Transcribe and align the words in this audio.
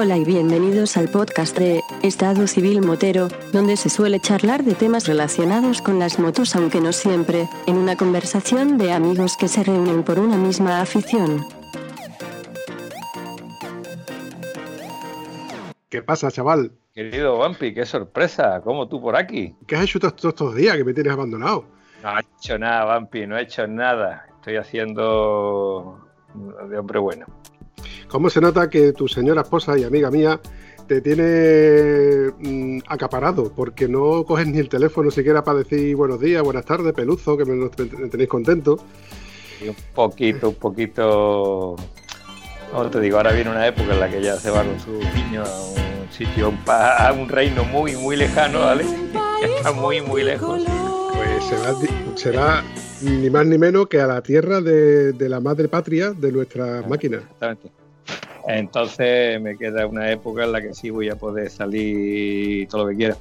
Hola 0.00 0.16
y 0.16 0.24
bienvenidos 0.24 0.96
al 0.96 1.08
podcast 1.08 1.58
de 1.58 1.82
Estado 2.04 2.46
Civil 2.46 2.82
Motero, 2.82 3.26
donde 3.52 3.76
se 3.76 3.90
suele 3.90 4.20
charlar 4.20 4.62
de 4.62 4.76
temas 4.76 5.08
relacionados 5.08 5.82
con 5.82 5.98
las 5.98 6.20
motos, 6.20 6.54
aunque 6.54 6.80
no 6.80 6.92
siempre, 6.92 7.48
en 7.66 7.76
una 7.76 7.96
conversación 7.96 8.78
de 8.78 8.92
amigos 8.92 9.36
que 9.36 9.48
se 9.48 9.64
reúnen 9.64 10.04
por 10.04 10.20
una 10.20 10.36
misma 10.36 10.80
afición. 10.80 11.44
¿Qué 15.88 16.00
pasa, 16.00 16.30
chaval? 16.30 16.70
Querido 16.94 17.36
Vampi, 17.38 17.74
qué 17.74 17.84
sorpresa, 17.84 18.60
¿cómo 18.62 18.86
tú 18.86 19.00
por 19.00 19.16
aquí? 19.16 19.56
¿Qué 19.66 19.74
has 19.74 19.82
hecho 19.82 19.98
todos, 19.98 20.14
estos 20.24 20.54
días 20.54 20.76
que 20.76 20.84
me 20.84 20.94
tienes 20.94 21.12
abandonado? 21.12 21.64
No 22.04 22.16
he 22.16 22.20
hecho 22.20 22.56
nada, 22.56 22.84
Vampi, 22.84 23.26
no 23.26 23.36
he 23.36 23.42
hecho 23.42 23.66
nada. 23.66 24.26
Estoy 24.36 24.58
haciendo 24.58 25.98
de 26.70 26.78
hombre 26.78 27.00
bueno. 27.00 27.26
¿Cómo 28.08 28.30
se 28.30 28.40
nota 28.40 28.70
que 28.70 28.92
tu 28.94 29.06
señora 29.06 29.42
esposa 29.42 29.78
y 29.78 29.84
amiga 29.84 30.10
mía 30.10 30.40
te 30.86 31.02
tiene 31.02 32.32
mm, 32.38 32.78
acaparado? 32.88 33.52
Porque 33.54 33.86
no 33.86 34.24
coges 34.24 34.46
ni 34.46 34.58
el 34.58 34.70
teléfono 34.70 35.10
siquiera 35.10 35.44
para 35.44 35.58
decir 35.58 35.94
buenos 35.94 36.18
días, 36.18 36.42
buenas 36.42 36.64
tardes, 36.64 36.94
peluzo, 36.94 37.36
que 37.36 37.44
me, 37.44 37.54
me 37.54 38.08
tenéis 38.08 38.28
contento. 38.30 38.78
Y 39.62 39.68
un 39.68 39.76
poquito, 39.94 40.48
un 40.48 40.54
poquito. 40.54 41.76
No 42.72 42.90
te 42.90 43.00
digo, 43.00 43.18
ahora 43.18 43.32
viene 43.32 43.50
una 43.50 43.66
época 43.66 43.92
en 43.92 44.00
la 44.00 44.08
que 44.08 44.18
ella 44.18 44.36
se 44.36 44.50
va 44.50 44.64
con 44.64 44.80
su 44.80 44.92
niño 45.14 45.42
a 45.44 45.64
un 45.64 46.10
sitio, 46.10 46.52
a 46.66 47.12
un 47.12 47.28
reino 47.28 47.64
muy, 47.64 47.94
muy 47.96 48.16
lejano, 48.16 48.60
¿vale? 48.60 48.84
Está 49.56 49.72
muy, 49.72 50.00
muy 50.00 50.22
lejos. 50.22 50.62
Pues 51.14 51.44
será, 51.44 51.74
será 52.14 52.64
ni 53.02 53.28
más 53.28 53.44
ni 53.44 53.58
menos 53.58 53.88
que 53.88 54.00
a 54.00 54.06
la 54.06 54.22
tierra 54.22 54.62
de, 54.62 55.12
de 55.12 55.28
la 55.28 55.40
madre 55.40 55.68
patria 55.68 56.12
de 56.12 56.32
nuestras 56.32 56.88
máquinas. 56.88 57.20
Exactamente. 57.22 57.87
Entonces 58.46 59.40
me 59.40 59.56
queda 59.56 59.86
una 59.86 60.10
época 60.10 60.44
en 60.44 60.52
la 60.52 60.62
que 60.62 60.74
sí 60.74 60.90
voy 60.90 61.08
a 61.10 61.16
poder 61.16 61.50
salir 61.50 62.66
todo 62.68 62.84
lo 62.84 62.90
que 62.90 62.96
quiera. 62.96 63.16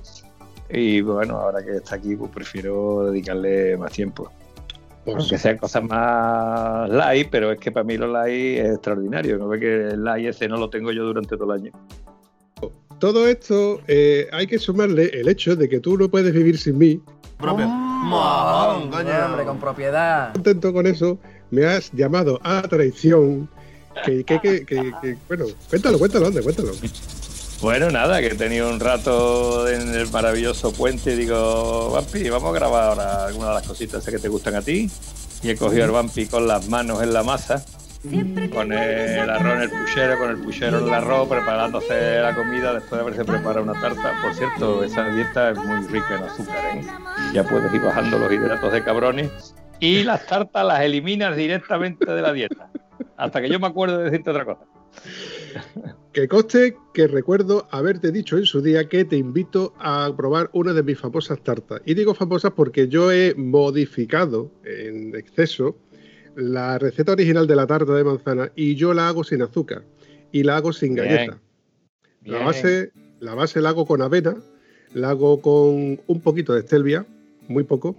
Y 0.70 1.02
bueno, 1.02 1.38
ahora 1.38 1.64
que 1.64 1.78
está 1.78 1.96
aquí, 1.96 2.16
pues 2.16 2.32
prefiero 2.32 3.06
dedicarle 3.06 3.78
más 3.78 3.92
tiempo. 3.92 4.32
Aunque 5.06 5.38
sean 5.38 5.58
cosas 5.58 5.84
más 5.84 6.90
light, 6.90 7.30
pero 7.32 7.52
es 7.52 7.60
que 7.60 7.72
para 7.72 7.86
mí 7.86 7.98
lo 7.98 8.08
light 8.08 8.60
es 8.60 8.70
extraordinario. 8.72 9.38
No 9.38 9.48
ve 9.48 9.60
que 9.60 9.88
el 9.88 10.04
light 10.04 10.28
ese 10.28 10.48
no 10.48 10.58
lo 10.58 10.70
tengo 10.70 10.92
yo 10.92 11.06
durante 11.06 11.38
todo 11.38 11.54
el 11.54 11.62
año. 11.62 11.72
Todo 13.00 13.28
esto 13.28 13.80
eh, 13.88 14.28
hay 14.34 14.48
que 14.48 14.58
sumarle 14.58 15.12
el 15.14 15.30
hecho 15.30 15.56
de 15.56 15.70
que 15.70 15.80
tú 15.80 15.98
no 15.98 16.10
puedes 16.10 16.34
vivir 16.34 16.58
sin 16.58 16.78
mí. 16.78 17.02
Propio. 17.38 17.68
Mojón, 17.68 18.90
coño. 18.90 19.26
Hombre, 19.26 19.46
con 19.46 19.60
propiedad. 19.60 20.34
Contento 20.34 20.74
con 20.74 20.88
eso, 20.88 21.20
me 21.52 21.66
has 21.66 21.92
llamado 21.92 22.40
a 22.44 22.64
traición. 22.64 23.48
Que, 24.06 24.24
que, 24.24 24.40
que, 24.40 24.66
que- 24.66 24.94
que- 25.02 25.18
bueno, 25.28 25.46
cuéntalo, 25.70 26.00
cuéntalo, 26.00 26.28
anda, 26.28 26.42
cuéntalo. 26.42 26.72
Bueno, 27.62 27.90
nada, 27.90 28.20
que 28.20 28.28
he 28.28 28.36
tenido 28.36 28.70
un 28.70 28.80
rato 28.80 29.68
en 29.68 29.94
el 29.96 30.08
maravilloso 30.12 30.72
puente 30.74 31.14
y 31.14 31.16
digo, 31.16 31.90
Vampi, 31.92 32.30
vamos 32.30 32.52
a 32.52 32.54
grabar 32.60 32.84
ahora 32.90 33.26
algunas 33.26 33.50
de 33.50 33.56
las 33.56 33.68
cositas 33.68 34.06
que 34.06 34.20
te 34.20 34.28
gustan 34.28 34.56
a 34.56 34.62
ti. 34.62 34.90
Y 35.42 35.50
he 35.50 35.56
cogido 35.58 35.86
al 35.86 35.92
Vampi 35.92 36.28
con 36.28 36.48
las 36.48 36.68
manos 36.70 37.02
en 37.02 37.14
la 37.14 37.24
masa, 37.24 37.66
con 38.54 38.72
el 38.72 39.30
arroz 39.30 39.54
en 39.56 39.62
el 39.64 39.70
puchero, 39.72 40.20
con 40.20 40.30
el 40.30 40.38
puchero 40.38 40.80
en 40.80 40.86
el 40.88 40.94
arroz, 40.94 41.28
preparándose 41.28 42.20
la 42.22 42.36
comida 42.36 42.74
después 42.74 42.92
de 42.92 43.00
haberse 43.00 43.26
preparado 43.26 43.64
una 43.64 43.80
tarta. 43.82 44.14
Por 44.22 44.34
cierto, 44.36 44.84
esa 44.84 45.10
dieta 45.10 45.50
es 45.52 45.58
muy 45.58 45.86
rica 45.88 46.16
en 46.16 46.24
azúcar, 46.24 46.58
¿eh? 46.76 46.86
Ya 47.34 47.44
puedes 47.44 47.74
ir 47.74 47.82
bajando 47.82 48.20
los 48.20 48.32
hidratos 48.32 48.72
de 48.72 48.84
cabrones. 48.84 49.56
Y 49.80 50.04
las 50.04 50.26
tartas 50.28 50.64
las 50.66 50.82
eliminas 50.82 51.36
directamente 51.36 52.06
de 52.12 52.22
la 52.22 52.34
dieta. 52.34 52.70
Hasta 53.18 53.42
que 53.42 53.50
yo 53.50 53.60
me 53.60 53.68
acuerdo 53.68 53.98
de 53.98 54.06
decirte 54.06 54.30
otra 54.30 54.46
cosa. 54.46 54.66
Que 56.14 56.28
conste 56.28 56.78
que 56.94 57.08
recuerdo 57.08 57.68
haberte 57.72 58.12
dicho 58.12 58.38
en 58.38 58.46
su 58.46 58.62
día 58.62 58.88
que 58.88 59.06
te 59.06 59.18
invito 59.18 59.74
a 59.80 60.14
probar 60.16 60.50
una 60.54 60.72
de 60.74 60.84
mis 60.84 61.00
famosas 61.00 61.42
tartas. 61.44 61.82
Y 61.86 61.96
digo 61.96 62.14
famosas 62.14 62.54
porque 62.54 62.88
yo 62.88 63.12
he 63.12 63.34
modificado 63.36 64.52
en 64.64 65.16
exceso 65.16 65.78
la 66.36 66.78
receta 66.78 67.14
original 67.14 67.48
de 67.48 67.56
la 67.56 67.66
tarta 67.66 67.94
de 67.94 68.04
manzana 68.04 68.52
y 68.56 68.76
yo 68.76 68.94
la 68.94 69.08
hago 69.08 69.24
sin 69.24 69.42
azúcar 69.42 69.84
y 70.32 70.44
la 70.44 70.58
hago 70.58 70.72
sin 70.72 70.94
Bien. 70.94 71.08
galleta. 71.08 71.42
La 72.24 72.40
base, 72.40 72.92
la 73.20 73.34
base 73.34 73.62
la 73.62 73.70
hago 73.70 73.88
con 73.88 74.02
avena, 74.04 74.36
la 74.94 75.10
hago 75.10 75.42
con 75.42 76.00
un 76.06 76.22
poquito 76.22 76.54
de 76.54 76.62
stevia, 76.62 77.06
muy 77.48 77.64
poco, 77.64 77.96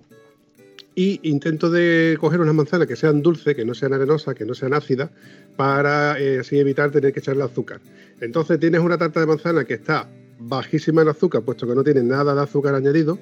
y 0.99 1.21
intento 1.23 1.71
de 1.71 2.17
coger 2.19 2.41
unas 2.41 2.57
manzanas 2.57 2.89
que 2.89 2.97
sean 2.97 3.23
dulces, 3.23 3.55
que 3.55 3.65
no 3.65 3.73
sean 3.73 3.93
arenosas, 3.93 4.35
que 4.35 4.45
no 4.45 4.53
sean 4.53 4.75
ácidas, 4.75 5.11
para 5.55 6.19
eh, 6.19 6.41
así 6.41 6.59
evitar 6.59 6.91
tener 6.91 7.13
que 7.13 7.21
echarle 7.21 7.45
azúcar. 7.45 7.81
Entonces 8.21 8.59
tienes 8.59 8.81
una 8.81 8.99
tarta 8.99 9.21
de 9.21 9.27
manzana 9.27 9.65
que 9.65 9.75
está 9.75 10.09
bajísima 10.41 11.03
en 11.03 11.09
azúcar, 11.11 11.43
puesto 11.43 11.69
que 11.69 11.77
no 11.77 11.85
tiene 11.85 12.03
nada 12.03 12.35
de 12.35 12.41
azúcar 12.41 12.75
añadido. 12.75 13.17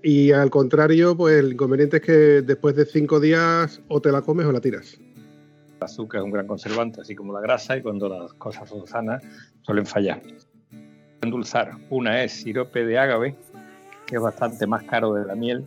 Y 0.00 0.30
al 0.30 0.48
contrario, 0.48 1.16
pues 1.16 1.40
el 1.40 1.54
inconveniente 1.54 1.96
es 1.96 2.02
que 2.04 2.12
después 2.42 2.76
de 2.76 2.84
cinco 2.84 3.18
días 3.18 3.82
o 3.88 4.00
te 4.00 4.12
la 4.12 4.22
comes 4.22 4.46
o 4.46 4.52
la 4.52 4.60
tiras. 4.60 4.96
El 5.78 5.82
azúcar 5.82 6.20
es 6.20 6.24
un 6.24 6.30
gran 6.30 6.46
conservante, 6.46 7.00
así 7.00 7.16
como 7.16 7.32
la 7.32 7.40
grasa, 7.40 7.76
y 7.76 7.82
cuando 7.82 8.08
las 8.08 8.32
cosas 8.34 8.68
son 8.68 8.86
sanas 8.86 9.24
suelen 9.62 9.86
fallar. 9.86 10.22
Endulzar. 11.20 11.72
Una 11.90 12.22
es 12.22 12.30
sirope 12.30 12.86
de 12.86 12.96
ágave, 12.96 13.34
que 14.06 14.14
es 14.14 14.22
bastante 14.22 14.68
más 14.68 14.84
caro 14.84 15.12
de 15.14 15.24
la 15.24 15.34
miel, 15.34 15.66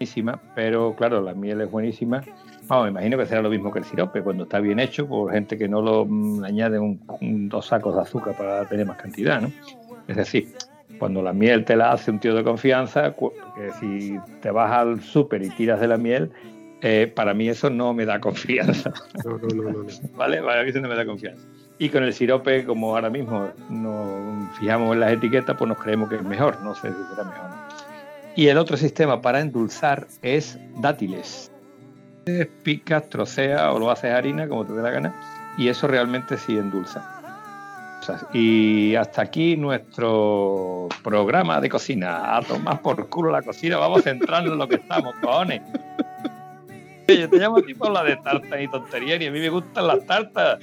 buenísima, 0.00 0.38
pero 0.54 0.94
claro, 0.94 1.20
la 1.22 1.34
miel 1.34 1.60
es 1.62 1.70
buenísima. 1.70 2.22
Vamos, 2.68 2.84
me 2.86 2.90
imagino 2.90 3.16
que 3.18 3.26
será 3.26 3.42
lo 3.42 3.50
mismo 3.50 3.72
que 3.72 3.78
el 3.78 3.84
sirope, 3.84 4.22
cuando 4.22 4.44
está 4.44 4.58
bien 4.60 4.78
hecho, 4.80 5.06
por 5.06 5.32
gente 5.32 5.56
que 5.56 5.68
no 5.68 5.80
lo 5.80 6.04
mm, 6.04 6.44
añade 6.44 6.78
un, 6.78 7.00
un- 7.20 7.48
dos 7.48 7.66
sacos 7.66 7.94
de 7.94 8.02
azúcar 8.02 8.34
para 8.36 8.64
tener 8.66 8.86
más 8.86 8.96
cantidad, 8.98 9.40
¿no? 9.40 9.50
Es 10.08 10.16
decir, 10.16 10.52
cuando 10.98 11.22
la 11.22 11.32
miel 11.32 11.64
te 11.64 11.76
la 11.76 11.92
hace 11.92 12.10
un 12.10 12.18
tío 12.18 12.34
de 12.34 12.44
confianza, 12.44 13.14
que 13.54 13.72
si 13.80 14.18
te 14.42 14.50
vas 14.50 14.70
al 14.72 15.00
súper 15.00 15.42
y 15.42 15.50
tiras 15.50 15.80
de 15.80 15.88
la 15.88 15.96
miel, 15.96 16.30
eh, 16.82 17.10
para 17.14 17.32
mí 17.34 17.48
eso 17.48 17.70
no 17.70 17.94
me 17.94 18.04
da 18.04 18.20
confianza. 18.20 18.92
No, 19.24 19.38
no, 19.38 19.48
no, 19.48 19.62
no. 19.62 19.82
no. 19.84 19.84
¿vale? 20.16 20.42
Para 20.42 20.62
mí 20.62 20.70
eso 20.70 20.80
no 20.80 20.88
me 20.88 20.94
da 20.96 21.06
confianza. 21.06 21.42
Y 21.78 21.88
con 21.90 22.04
el 22.04 22.12
sirope, 22.12 22.64
como 22.64 22.94
ahora 22.96 23.10
mismo 23.10 23.48
nos 23.70 24.56
fijamos 24.58 24.94
en 24.94 25.00
las 25.00 25.12
etiquetas, 25.12 25.56
pues 25.56 25.68
nos 25.68 25.78
creemos 25.78 26.08
que 26.08 26.16
es 26.16 26.24
mejor, 26.24 26.60
no 26.62 26.74
sé 26.74 26.88
si 26.88 26.94
será 27.14 27.24
mejor. 27.24 27.65
Y 28.36 28.48
el 28.48 28.58
otro 28.58 28.76
sistema 28.76 29.22
para 29.22 29.40
endulzar 29.40 30.06
es 30.20 30.58
dátiles. 30.76 31.50
Picas, 32.62 33.08
trocea 33.08 33.72
o 33.72 33.78
lo 33.78 33.90
haces 33.90 34.12
harina, 34.12 34.46
como 34.46 34.66
te 34.66 34.74
dé 34.74 34.82
la 34.82 34.90
gana, 34.90 35.14
y 35.56 35.68
eso 35.68 35.86
realmente 35.86 36.36
sí 36.36 36.58
endulza. 36.58 37.12
Y 38.34 38.94
hasta 38.94 39.22
aquí 39.22 39.56
nuestro 39.56 40.88
programa 41.02 41.60
de 41.60 41.70
cocina. 41.70 42.36
A 42.36 42.42
tomar 42.42 42.82
por 42.82 43.08
culo 43.08 43.30
la 43.30 43.42
cocina, 43.42 43.78
vamos 43.78 44.00
a 44.00 44.02
centrarnos 44.02 44.52
en 44.52 44.58
lo 44.58 44.68
que 44.68 44.76
estamos, 44.76 45.14
cojones. 45.22 45.62
Yo 47.08 47.30
te 47.30 47.38
llamo 47.38 47.58
a 47.58 47.62
ti 47.62 47.72
por 47.72 47.90
la 47.90 48.04
de 48.04 48.16
tartas 48.16 48.60
y 48.60 48.68
tonterías, 48.68 49.20
y 49.20 49.26
a 49.26 49.30
mí 49.30 49.40
me 49.40 49.48
gustan 49.48 49.86
las 49.86 50.04
tartas. 50.04 50.58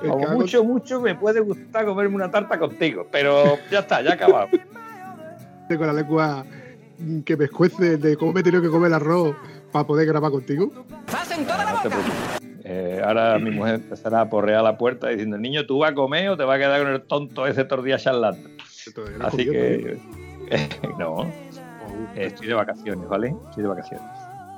Como 0.00 0.28
mucho, 0.30 0.64
mucho 0.64 1.00
me 1.00 1.14
puede 1.14 1.40
gustar 1.40 1.84
comerme 1.84 2.16
una 2.16 2.30
tarta 2.30 2.58
contigo, 2.58 3.06
pero 3.12 3.56
ya 3.70 3.80
está, 3.80 4.02
ya 4.02 4.10
ha 4.10 4.14
acabado. 4.14 4.48
con 5.68 5.86
la 5.86 5.92
lengua 5.92 6.44
que 7.24 7.36
me 7.36 7.44
escuece 7.46 7.96
de 7.96 8.16
cómo 8.16 8.32
me 8.32 8.40
he 8.40 8.42
tenido 8.42 8.62
que 8.62 8.68
comer 8.68 8.88
el 8.88 8.94
arroz 8.94 9.36
para 9.72 9.86
poder 9.86 10.06
grabar 10.06 10.30
contigo. 10.30 10.70
No 10.74 11.82
te 11.82 11.88
preocupes. 11.88 12.44
Eh, 12.66 13.02
ahora 13.04 13.38
mi 13.38 13.50
mujer 13.50 13.74
empezará 13.74 14.22
a 14.22 14.30
porrear 14.30 14.62
la 14.62 14.78
puerta 14.78 15.08
diciendo, 15.08 15.36
niño, 15.36 15.66
¿tú 15.66 15.78
vas 15.78 15.92
a 15.92 15.94
comer 15.94 16.30
o 16.30 16.36
te 16.36 16.44
vas 16.44 16.56
a 16.56 16.58
quedar 16.58 16.82
con 16.82 16.92
el 16.92 17.02
tonto 17.02 17.46
ese 17.46 17.64
todo 17.64 17.80
el 17.80 17.84
día 17.84 17.98
charlando? 17.98 18.48
Así 19.20 19.44
que, 19.44 19.98
no, 20.98 21.24
¿no? 21.24 21.32
estoy 22.14 22.46
de 22.46 22.54
vacaciones, 22.54 23.08
¿vale? 23.08 23.34
Estoy 23.48 23.64
de 23.64 23.68
vacaciones. 23.68 24.06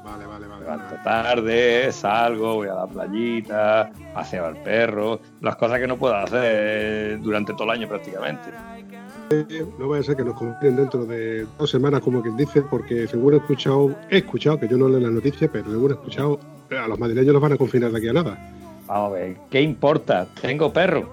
Vale, 0.04 0.24
vale, 0.24 0.46
vale. 0.46 0.62
Levanto 0.62 0.84
vale. 0.84 1.02
tarde, 1.02 1.92
salgo, 1.92 2.54
voy 2.54 2.68
a 2.68 2.74
la 2.74 2.86
playita, 2.86 3.90
paseo 4.14 4.46
al 4.46 4.56
perro, 4.62 5.20
las 5.40 5.56
cosas 5.56 5.80
que 5.80 5.88
no 5.88 5.96
puedo 5.96 6.14
hacer 6.14 7.20
durante 7.20 7.52
todo 7.54 7.64
el 7.64 7.70
año 7.70 7.88
prácticamente. 7.88 8.50
No 9.78 9.88
vaya 9.88 10.00
a 10.00 10.04
ser 10.04 10.16
que 10.16 10.24
nos 10.24 10.34
confíen 10.34 10.76
dentro 10.76 11.04
de 11.04 11.46
dos 11.58 11.70
semanas, 11.70 12.00
como 12.00 12.22
quien 12.22 12.36
dice, 12.36 12.62
porque 12.62 13.06
según 13.08 13.34
he 13.34 13.36
escuchado, 13.38 13.94
he 14.10 14.18
escuchado, 14.18 14.60
que 14.60 14.68
yo 14.68 14.76
no 14.76 14.88
leo 14.88 15.00
las 15.00 15.12
noticias, 15.12 15.50
pero 15.52 15.70
según 15.70 15.90
he 15.90 15.94
escuchado, 15.94 16.38
a 16.70 16.86
los 16.86 16.98
madrileños 16.98 17.32
los 17.32 17.42
van 17.42 17.52
a 17.52 17.56
confinar 17.56 17.90
de 17.90 17.98
aquí 17.98 18.08
a 18.08 18.12
nada. 18.12 18.52
Vamos 18.86 19.10
a 19.10 19.14
ver, 19.14 19.36
¿qué 19.50 19.60
importa? 19.60 20.26
Tengo 20.40 20.72
perro. 20.72 21.10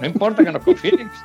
No 0.00 0.06
importa 0.06 0.44
que 0.44 0.52
nos 0.52 0.62
confinen. 0.62 1.08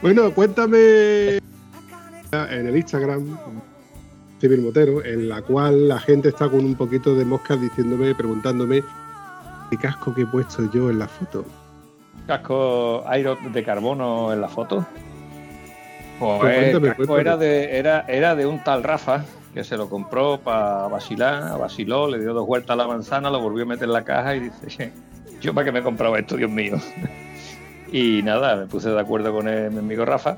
Bueno, 0.00 0.32
cuéntame 0.32 1.38
en 1.38 2.66
el 2.66 2.76
Instagram, 2.76 3.36
Civil 4.40 4.62
Motero, 4.62 5.04
en 5.04 5.28
la 5.28 5.42
cual 5.42 5.88
la 5.88 5.98
gente 5.98 6.28
está 6.28 6.48
con 6.48 6.64
un 6.64 6.76
poquito 6.76 7.16
de 7.16 7.24
moscas 7.24 7.60
diciéndome, 7.60 8.14
preguntándome 8.14 8.84
qué 9.70 9.76
casco 9.76 10.14
que 10.14 10.22
he 10.22 10.26
puesto 10.26 10.70
yo 10.70 10.88
en 10.88 11.00
la 11.00 11.08
foto. 11.08 11.44
Casco 12.28 13.02
aero 13.08 13.38
de 13.42 13.64
carbono 13.64 14.32
en 14.34 14.40
la 14.42 14.48
foto. 14.48 14.86
Pues 16.18 16.40
Pues 16.40 16.56
el 16.56 16.60
cuéntame, 16.72 16.88
casco 16.88 17.06
cuéntame. 17.06 17.20
era 17.20 17.36
de, 17.38 17.78
era, 17.78 18.04
era 18.06 18.34
de 18.36 18.44
un 18.46 18.62
tal 18.62 18.82
Rafa 18.84 19.24
que 19.54 19.64
se 19.64 19.78
lo 19.78 19.88
compró 19.88 20.38
para 20.38 20.88
vacilar, 20.88 21.58
vaciló, 21.58 22.06
le 22.06 22.18
dio 22.20 22.34
dos 22.34 22.46
vueltas 22.46 22.74
a 22.74 22.76
la 22.76 22.86
manzana, 22.86 23.30
lo 23.30 23.40
volvió 23.40 23.64
a 23.64 23.66
meter 23.66 23.84
en 23.84 23.94
la 23.94 24.04
caja 24.04 24.36
y 24.36 24.40
dice, 24.40 24.92
Yo 25.40 25.54
para 25.54 25.64
qué 25.64 25.72
me 25.72 25.78
he 25.78 25.82
comprado 25.82 26.16
esto, 26.16 26.36
Dios 26.36 26.50
mío. 26.50 26.76
y 27.92 28.22
nada, 28.22 28.56
me 28.56 28.66
puse 28.66 28.90
de 28.90 29.00
acuerdo 29.00 29.32
con 29.32 29.48
el, 29.48 29.70
mi 29.70 29.78
amigo 29.78 30.04
Rafa, 30.04 30.36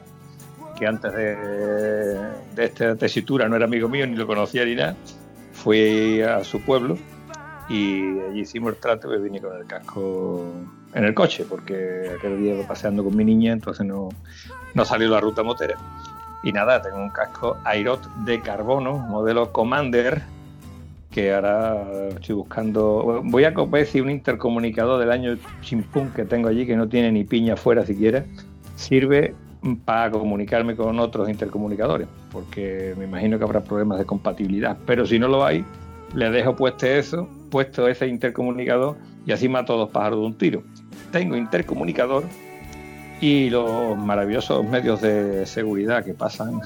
que 0.78 0.86
antes 0.86 1.12
de, 1.12 1.34
de 2.54 2.64
esta 2.64 2.94
tesitura 2.94 3.48
no 3.48 3.56
era 3.56 3.64
amigo 3.64 3.88
mío, 3.88 4.06
ni 4.06 4.14
lo 4.14 4.28
conocía 4.28 4.64
ni 4.64 4.76
nada. 4.76 4.94
Fui 5.54 6.22
a 6.22 6.44
su 6.44 6.60
pueblo 6.62 6.96
y 7.68 8.16
allí 8.30 8.40
hicimos 8.42 8.74
el 8.74 8.78
trato 8.78 9.12
y 9.12 9.20
vine 9.20 9.40
con 9.40 9.56
el 9.56 9.66
casco 9.66 10.44
en 10.94 11.04
el 11.04 11.14
coche, 11.14 11.44
porque 11.48 12.10
aquel 12.16 12.38
día 12.38 12.54
paseando 12.66 13.04
con 13.04 13.16
mi 13.16 13.24
niña, 13.24 13.52
entonces 13.52 13.86
no, 13.86 14.08
no 14.74 14.84
salió 14.84 15.08
la 15.08 15.20
ruta 15.20 15.42
motera. 15.42 15.76
Y 16.42 16.52
nada, 16.52 16.80
tengo 16.80 16.96
un 16.96 17.10
casco 17.10 17.58
Airot 17.64 18.06
de 18.24 18.40
carbono, 18.40 18.98
modelo 18.98 19.52
Commander, 19.52 20.22
que 21.10 21.34
ahora 21.34 22.08
estoy 22.08 22.34
buscando. 22.34 23.22
Voy 23.24 23.44
a 23.44 23.50
decir 23.50 24.02
un 24.02 24.10
intercomunicador 24.10 24.98
del 25.00 25.10
año 25.10 25.36
chimpún 25.60 26.10
que 26.10 26.24
tengo 26.24 26.48
allí, 26.48 26.66
que 26.66 26.76
no 26.76 26.88
tiene 26.88 27.12
ni 27.12 27.24
piña 27.24 27.54
afuera 27.54 27.84
siquiera. 27.84 28.24
Sirve 28.76 29.34
para 29.84 30.10
comunicarme 30.10 30.74
con 30.74 30.98
otros 31.00 31.28
intercomunicadores, 31.28 32.08
porque 32.32 32.94
me 32.96 33.04
imagino 33.04 33.36
que 33.36 33.44
habrá 33.44 33.62
problemas 33.62 33.98
de 33.98 34.06
compatibilidad. 34.06 34.78
Pero 34.86 35.04
si 35.04 35.18
no 35.18 35.28
lo 35.28 35.44
hay, 35.44 35.64
le 36.14 36.30
dejo 36.30 36.56
puesto 36.56 36.86
eso, 36.86 37.28
puesto 37.50 37.86
ese 37.86 38.06
intercomunicador 38.06 38.96
y 39.26 39.32
así 39.32 39.48
mato 39.48 39.76
dos 39.76 39.90
pájaros 39.90 40.20
de 40.20 40.26
un 40.26 40.38
tiro. 40.38 40.62
Tengo 41.10 41.36
intercomunicador 41.36 42.24
y 43.20 43.50
los 43.50 43.96
maravillosos 43.98 44.64
medios 44.64 45.00
de 45.02 45.44
seguridad 45.46 46.04
que 46.04 46.14
pasan 46.14 46.60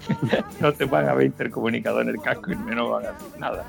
no 0.60 0.72
te 0.72 0.84
van 0.84 1.08
a 1.08 1.14
ver 1.14 1.26
intercomunicador 1.26 2.02
en 2.02 2.08
el 2.08 2.20
casco 2.20 2.50
y 2.52 2.56
menos 2.56 2.90
van 2.90 3.06
a 3.06 3.12
decir 3.12 3.38
nada. 3.38 3.64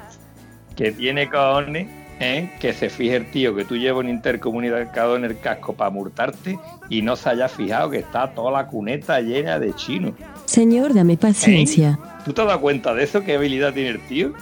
Que 0.75 0.91
tiene 0.91 1.29
cojones 1.29 1.87
¿eh? 2.19 2.49
que 2.59 2.73
se 2.73 2.89
fije 2.89 3.17
el 3.17 3.31
tío 3.31 3.55
que 3.55 3.65
tú 3.65 3.75
llevas 3.75 4.03
un 4.03 4.09
intercomunicador 4.09 5.19
en 5.19 5.25
el 5.25 5.39
casco 5.39 5.73
para 5.73 5.89
multarte 5.89 6.57
y 6.89 7.01
no 7.01 7.15
se 7.15 7.29
haya 7.29 7.47
fijado 7.47 7.91
que 7.91 7.99
está 7.99 8.33
toda 8.33 8.51
la 8.51 8.67
cuneta 8.67 9.19
llena 9.21 9.59
de 9.59 9.73
chinos. 9.73 10.13
Señor, 10.45 10.93
dame 10.93 11.17
paciencia. 11.17 11.99
¿Eh? 12.01 12.21
¿Tú 12.25 12.33
te 12.33 12.45
das 12.45 12.57
cuenta 12.57 12.93
de 12.93 13.03
eso? 13.03 13.23
¿Qué 13.23 13.35
habilidad 13.35 13.73
tiene 13.73 13.89
el 13.89 13.99
tío? 14.07 14.33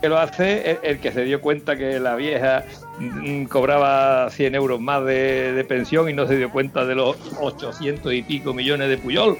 Que 0.00 0.08
lo 0.08 0.18
hace 0.18 0.70
el, 0.70 0.78
el 0.82 1.00
que 1.00 1.12
se 1.12 1.24
dio 1.24 1.40
cuenta 1.40 1.76
que 1.76 1.98
la 1.98 2.14
vieja 2.14 2.64
Mm, 2.98 3.44
cobraba 3.44 4.28
100 4.30 4.54
euros 4.56 4.80
más 4.80 5.04
de, 5.04 5.64
pensión 5.68 6.08
y 6.08 6.12
no 6.12 6.26
se 6.26 6.36
dio 6.36 6.50
cuenta 6.50 6.84
de 6.84 6.94
los 6.94 7.16
800 7.40 8.12
y 8.12 8.22
pico 8.22 8.52
millones 8.52 8.88
de 8.88 8.98
Puyol. 8.98 9.38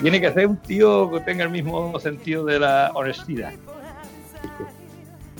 Tiene 0.00 0.20
que 0.20 0.32
ser 0.32 0.46
un 0.46 0.56
tío 0.56 1.10
que 1.10 1.20
tenga 1.20 1.44
el 1.44 1.50
mismo 1.50 1.98
sentido 1.98 2.44
de 2.44 2.58
la 2.58 2.92
honestidad. 2.94 3.52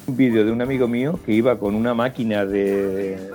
Un 0.07 0.17
vídeo 0.17 0.45
de 0.45 0.51
un 0.51 0.61
amigo 0.61 0.87
mío 0.87 1.19
que 1.25 1.33
iba 1.33 1.59
con 1.59 1.75
una 1.75 1.95
máquina 1.95 2.45
de 2.45 3.31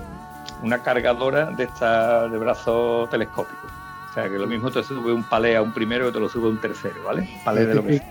una 0.62 0.84
cargadora 0.84 1.46
de 1.52 1.64
esta 1.64 2.28
de 2.28 2.38
brazo 2.38 3.08
telescópico. 3.10 3.68
O 4.12 4.14
sea, 4.14 4.30
que 4.30 4.38
lo 4.38 4.48
mismo 4.48 4.70
te 4.70 4.84
sube 4.84 5.14
un 5.14 5.24
palé 5.24 5.56
a 5.56 5.62
un 5.62 5.74
primero 5.74 6.08
que 6.08 6.12
te 6.12 6.20
lo 6.20 6.30
sube 6.30 6.50
un 6.50 6.60
tercero, 6.60 6.96
¿vale? 7.06 7.28
Palé 7.46 7.66
de 7.66 7.76
lo 7.76 7.86
que 7.86 8.02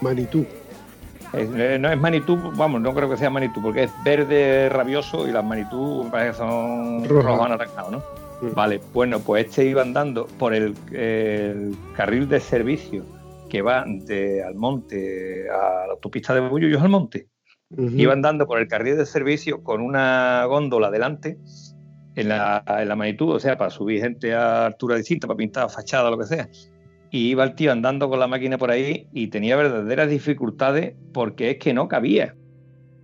Manitú. 0.00 0.46
Eh, 1.32 1.78
no 1.80 1.90
es 1.90 1.98
Manitú, 1.98 2.36
vamos, 2.56 2.80
no 2.80 2.92
creo 2.94 3.08
que 3.08 3.16
sea 3.16 3.30
Manitú, 3.30 3.62
porque 3.62 3.84
es 3.84 3.92
verde 4.04 4.68
rabioso 4.68 5.28
y 5.28 5.32
las 5.32 5.44
Manitú 5.44 6.10
son 6.36 7.08
rojos 7.08 7.46
anaranjados, 7.46 7.92
¿no? 7.92 7.98
Mm. 8.42 8.54
Vale, 8.54 8.80
bueno, 8.92 9.20
pues 9.20 9.46
este 9.46 9.66
iba 9.66 9.82
andando 9.82 10.26
por 10.26 10.54
el, 10.54 10.74
carril 11.94 12.28
de 12.28 12.40
servicio 12.40 13.04
que 13.48 13.62
va 13.62 13.84
de 13.86 14.42
Almonte 14.42 15.48
a 15.50 15.86
la 15.86 15.92
autopista 15.92 16.34
de 16.34 16.40
Bullullos 16.40 16.82
al 16.82 16.88
Monte. 16.88 17.28
Iba 17.76 18.12
andando 18.12 18.48
por 18.48 18.58
el 18.58 18.66
carril 18.66 18.96
de 18.96 19.06
servicio 19.06 19.62
con 19.62 19.80
una 19.80 20.44
góndola 20.46 20.90
delante 20.90 21.38
en 22.16 22.28
la, 22.28 22.64
en 22.66 22.88
la 22.88 22.96
magnitud, 22.96 23.36
o 23.36 23.38
sea, 23.38 23.56
para 23.56 23.70
subir 23.70 24.00
gente 24.00 24.34
a 24.34 24.66
altura 24.66 24.96
distinta, 24.96 25.28
para 25.28 25.36
pintar 25.36 25.70
fachada, 25.70 26.10
lo 26.10 26.18
que 26.18 26.26
sea 26.26 26.48
y 27.10 27.30
iba 27.30 27.44
el 27.44 27.54
tío 27.54 27.72
andando 27.72 28.08
con 28.08 28.20
la 28.20 28.28
máquina 28.28 28.56
por 28.56 28.70
ahí 28.70 29.08
y 29.12 29.28
tenía 29.28 29.56
verdaderas 29.56 30.08
dificultades 30.08 30.94
porque 31.12 31.50
es 31.50 31.58
que 31.58 31.74
no 31.74 31.88
cabía. 31.88 32.36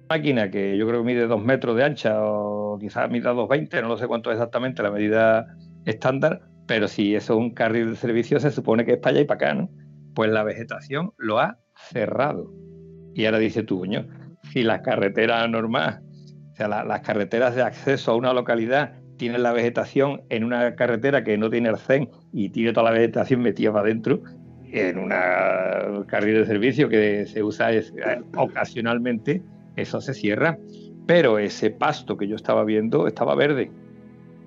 Máquina 0.08 0.50
que 0.50 0.78
yo 0.78 0.86
creo 0.86 1.00
que 1.00 1.06
mide 1.06 1.26
dos 1.26 1.42
metros 1.42 1.76
de 1.76 1.84
ancha 1.84 2.22
o 2.22 2.78
quizás 2.78 3.10
mida 3.10 3.32
2,20, 3.32 3.82
no 3.82 3.88
lo 3.88 3.96
sé 3.96 4.06
cuánto 4.06 4.30
es 4.30 4.36
exactamente 4.36 4.82
la 4.82 4.92
medida 4.92 5.46
estándar, 5.84 6.42
pero 6.66 6.86
si 6.86 7.16
eso 7.16 7.34
es 7.34 7.38
un 7.38 7.54
carril 7.54 7.90
de 7.90 7.96
servicio 7.96 8.38
se 8.38 8.52
supone 8.52 8.84
que 8.84 8.92
es 8.92 8.98
para 8.98 9.12
allá 9.12 9.20
y 9.22 9.24
para 9.24 9.48
acá, 9.48 9.54
¿no? 9.54 9.70
Pues 10.14 10.30
la 10.30 10.44
vegetación 10.44 11.12
lo 11.16 11.40
ha 11.40 11.58
cerrado. 11.74 12.52
Y 13.14 13.24
ahora 13.24 13.38
dice 13.38 13.64
tú, 13.64 13.80
coño, 13.80 14.06
si 14.52 14.62
las 14.62 14.82
carreteras 14.82 15.50
normales, 15.50 16.00
o 16.52 16.54
sea, 16.54 16.68
las 16.68 17.00
carreteras 17.00 17.56
de 17.56 17.62
acceso 17.62 18.12
a 18.12 18.16
una 18.16 18.32
localidad 18.32 18.94
tiene 19.16 19.38
la 19.38 19.52
vegetación 19.52 20.22
en 20.28 20.44
una 20.44 20.74
carretera 20.74 21.24
que 21.24 21.38
no 21.38 21.50
tiene 21.50 21.68
arcén 21.68 22.08
y 22.32 22.50
tiene 22.50 22.72
toda 22.72 22.90
la 22.90 22.98
vegetación 22.98 23.40
metida 23.40 23.72
para 23.72 23.84
adentro, 23.84 24.22
en 24.72 24.98
una 24.98 26.04
carril 26.06 26.38
de 26.38 26.46
servicio 26.46 26.88
que 26.88 27.26
se 27.26 27.42
usa 27.42 27.72
eh, 27.72 27.84
ocasionalmente, 28.36 29.42
eso 29.76 30.00
se 30.00 30.14
cierra. 30.14 30.58
Pero 31.06 31.38
ese 31.38 31.70
pasto 31.70 32.16
que 32.16 32.26
yo 32.26 32.36
estaba 32.36 32.64
viendo 32.64 33.06
estaba 33.06 33.34
verde. 33.34 33.70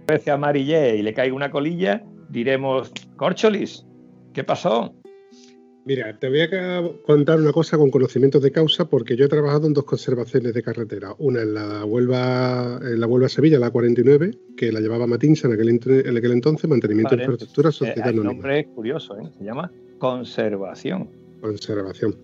A 0.07 0.13
veces 0.13 0.30
amarillé 0.30 0.98
y 0.98 1.04
le 1.04 1.13
cae 1.13 1.31
una 1.31 1.51
colilla, 1.51 2.04
diremos, 2.30 2.92
Corcholis, 3.16 3.86
¿qué 4.33 4.44
pasó? 4.44 4.99
Mira, 5.90 6.14
te 6.20 6.30
voy 6.30 6.42
a 6.42 6.84
contar 7.04 7.40
una 7.40 7.52
cosa 7.52 7.76
con 7.76 7.90
conocimientos 7.90 8.44
de 8.44 8.52
causa 8.52 8.88
porque 8.88 9.16
yo 9.16 9.26
he 9.26 9.28
trabajado 9.28 9.66
en 9.66 9.74
dos 9.74 9.86
conservaciones 9.86 10.54
de 10.54 10.62
carretera. 10.62 11.16
Una 11.18 11.42
en 11.42 11.56
la 11.56 11.84
Huelva, 11.84 12.80
en 12.80 13.00
la 13.00 13.08
Huelva 13.08 13.28
Sevilla, 13.28 13.58
la 13.58 13.72
49, 13.72 14.38
que 14.56 14.72
la 14.72 14.82
llevaba 14.82 15.08
Matinsa 15.08 15.48
en 15.48 15.56
aquel, 15.56 15.70
en 15.70 16.16
aquel 16.16 16.32
entonces, 16.32 16.70
mantenimiento 16.70 17.16
de 17.16 17.24
infraestructura, 17.24 17.72
sociedad 17.72 18.06
eh, 18.06 18.12
El 18.12 18.24
nombre 18.24 18.60
es 18.60 18.68
curioso, 18.68 19.18
¿eh? 19.18 19.32
se 19.36 19.44
llama 19.44 19.72
conservación. 19.98 21.10
Conservación. 21.42 22.16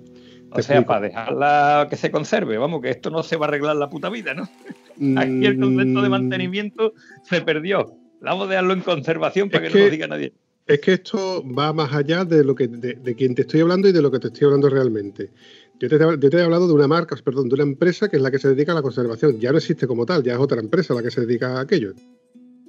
O 0.52 0.62
sea, 0.62 0.86
para 0.86 1.02
dejarla 1.02 1.88
que 1.90 1.96
se 1.96 2.12
conserve, 2.12 2.60
vamos, 2.60 2.84
que 2.84 2.92
esto 2.92 3.10
no 3.10 3.24
se 3.24 3.36
va 3.36 3.48
a 3.48 3.50
arreglar 3.50 3.78
la 3.78 3.90
puta 3.90 4.12
vida, 4.12 4.36
¿no? 4.36 4.44
Aquí 5.20 5.44
el 5.44 5.60
concepto 5.60 6.04
de 6.04 6.08
mm. 6.08 6.12
mantenimiento 6.12 6.94
se 7.24 7.42
perdió. 7.42 7.98
Vamos 8.22 8.46
a 8.46 8.50
dejarlo 8.52 8.74
en 8.74 8.82
conservación 8.82 9.50
para 9.50 9.64
que, 9.64 9.72
que 9.72 9.80
no 9.80 9.86
lo 9.86 9.90
diga 9.90 10.08
nadie. 10.08 10.34
Es 10.68 10.80
que 10.80 10.94
esto 10.94 11.44
va 11.48 11.74
más 11.74 11.94
allá 11.94 12.26
de 12.26 12.44
lo 12.44 12.56
que 12.56 12.68
de, 12.68 13.16
quien 13.16 13.36
te 13.36 13.44
estoy 13.44 13.62
hablando 13.62 13.88
y 13.88 13.92
de 13.92 14.02
lo 14.02 14.10
que 14.10 14.20
te 14.20 14.28
estoy 14.28 14.46
hablando 14.46 14.68
realmente. 14.68 15.32
Yo 15.80 15.90
te, 15.90 15.96
he 15.96 16.42
hablado 16.42 16.68
de 16.68 16.74
una 16.74 16.88
marca, 16.88 17.16
perdón, 17.24 17.50
de 17.50 17.56
una 17.56 17.64
empresa 17.64 18.10
que 18.10 18.18
es 18.18 18.22
la 18.22 18.32
que 18.32 18.40
se 18.40 18.50
dedica 18.50 18.72
a 18.72 18.76
la 18.76 18.82
conservación. 18.82 19.40
Ya 19.40 19.52
no 19.52 19.58
existe 19.58 19.86
como 19.86 20.06
tal, 20.06 20.24
ya 20.24 20.34
es 20.34 20.40
otra 20.40 20.60
empresa 20.60 20.96
la 20.96 21.04
que 21.04 21.12
se 21.12 21.22
dedica 21.22 21.58
a 21.58 21.62
aquello. 21.62 21.94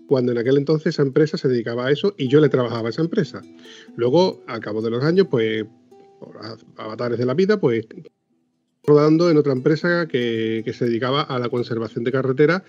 Cuando 0.06 0.32
en 0.32 0.38
aquel 0.38 0.58
entonces 0.58 0.94
esa 0.94 1.02
empresa 1.02 1.38
se 1.38 1.48
dedicaba 1.48 1.86
a 1.86 1.90
eso 1.90 2.14
y 2.18 2.28
yo 2.28 2.40
le 2.40 2.50
trabajaba 2.50 2.88
a 2.88 2.90
esa 2.90 3.00
empresa. 3.00 3.40
Luego, 3.96 4.42
al 4.46 4.60
cabo 4.60 4.82
de 4.82 4.90
los 4.90 5.02
años, 5.02 5.28
pues, 5.30 5.64
por 6.20 6.38
avatares 6.76 7.18
de 7.18 7.24
la 7.24 7.34
vida, 7.34 7.58
pues, 7.58 7.86
rodando 8.84 9.30
en 9.30 9.38
otra 9.38 9.52
empresa 9.52 10.06
que, 10.06 10.62
se 10.76 10.84
dedicaba 10.84 11.22
a 11.22 11.38
la 11.38 11.48
conservación 11.48 12.04
de 12.04 12.12
carreteras 12.12 12.62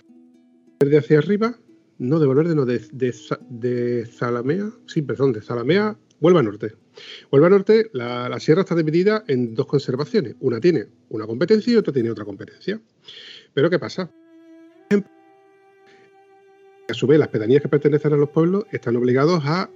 de 0.80 0.96
hacia 0.96 1.18
arriba 1.18 1.58
no, 1.98 2.20
de 2.20 2.26
Valverde, 2.26 2.54
no, 2.54 2.64
de, 2.64 2.80
de, 2.92 4.06
Zalamea, 4.06 4.70
sí, 4.86 5.02
perdón, 5.02 5.32
de 5.32 5.42
Zalamea, 5.42 5.98
Huelva 6.20 6.42
Norte. 6.42 6.74
Huelva 7.30 7.50
Norte, 7.50 7.90
la, 7.92 8.28
la, 8.28 8.40
sierra 8.40 8.62
está 8.62 8.74
dividida 8.74 9.24
en 9.26 9.54
dos 9.54 9.66
conservaciones. 9.66 10.36
Una 10.40 10.60
tiene 10.60 10.86
una 11.08 11.26
competencia 11.26 11.72
y 11.72 11.76
otra 11.76 11.92
tiene 11.92 12.10
otra 12.10 12.24
competencia. 12.24 12.80
Pero 13.52 13.68
¿qué 13.70 13.78
pasa? 13.78 14.10
A 16.88 16.94
su 16.94 17.06
vez, 17.06 17.18
las 17.18 17.28
pedanías 17.28 17.62
que 17.62 17.68
pertenecen 17.68 18.14
a 18.14 18.16
los 18.16 18.30
pueblos 18.30 18.64
están 18.72 18.96
obligados 18.96 19.42
a 19.44 19.70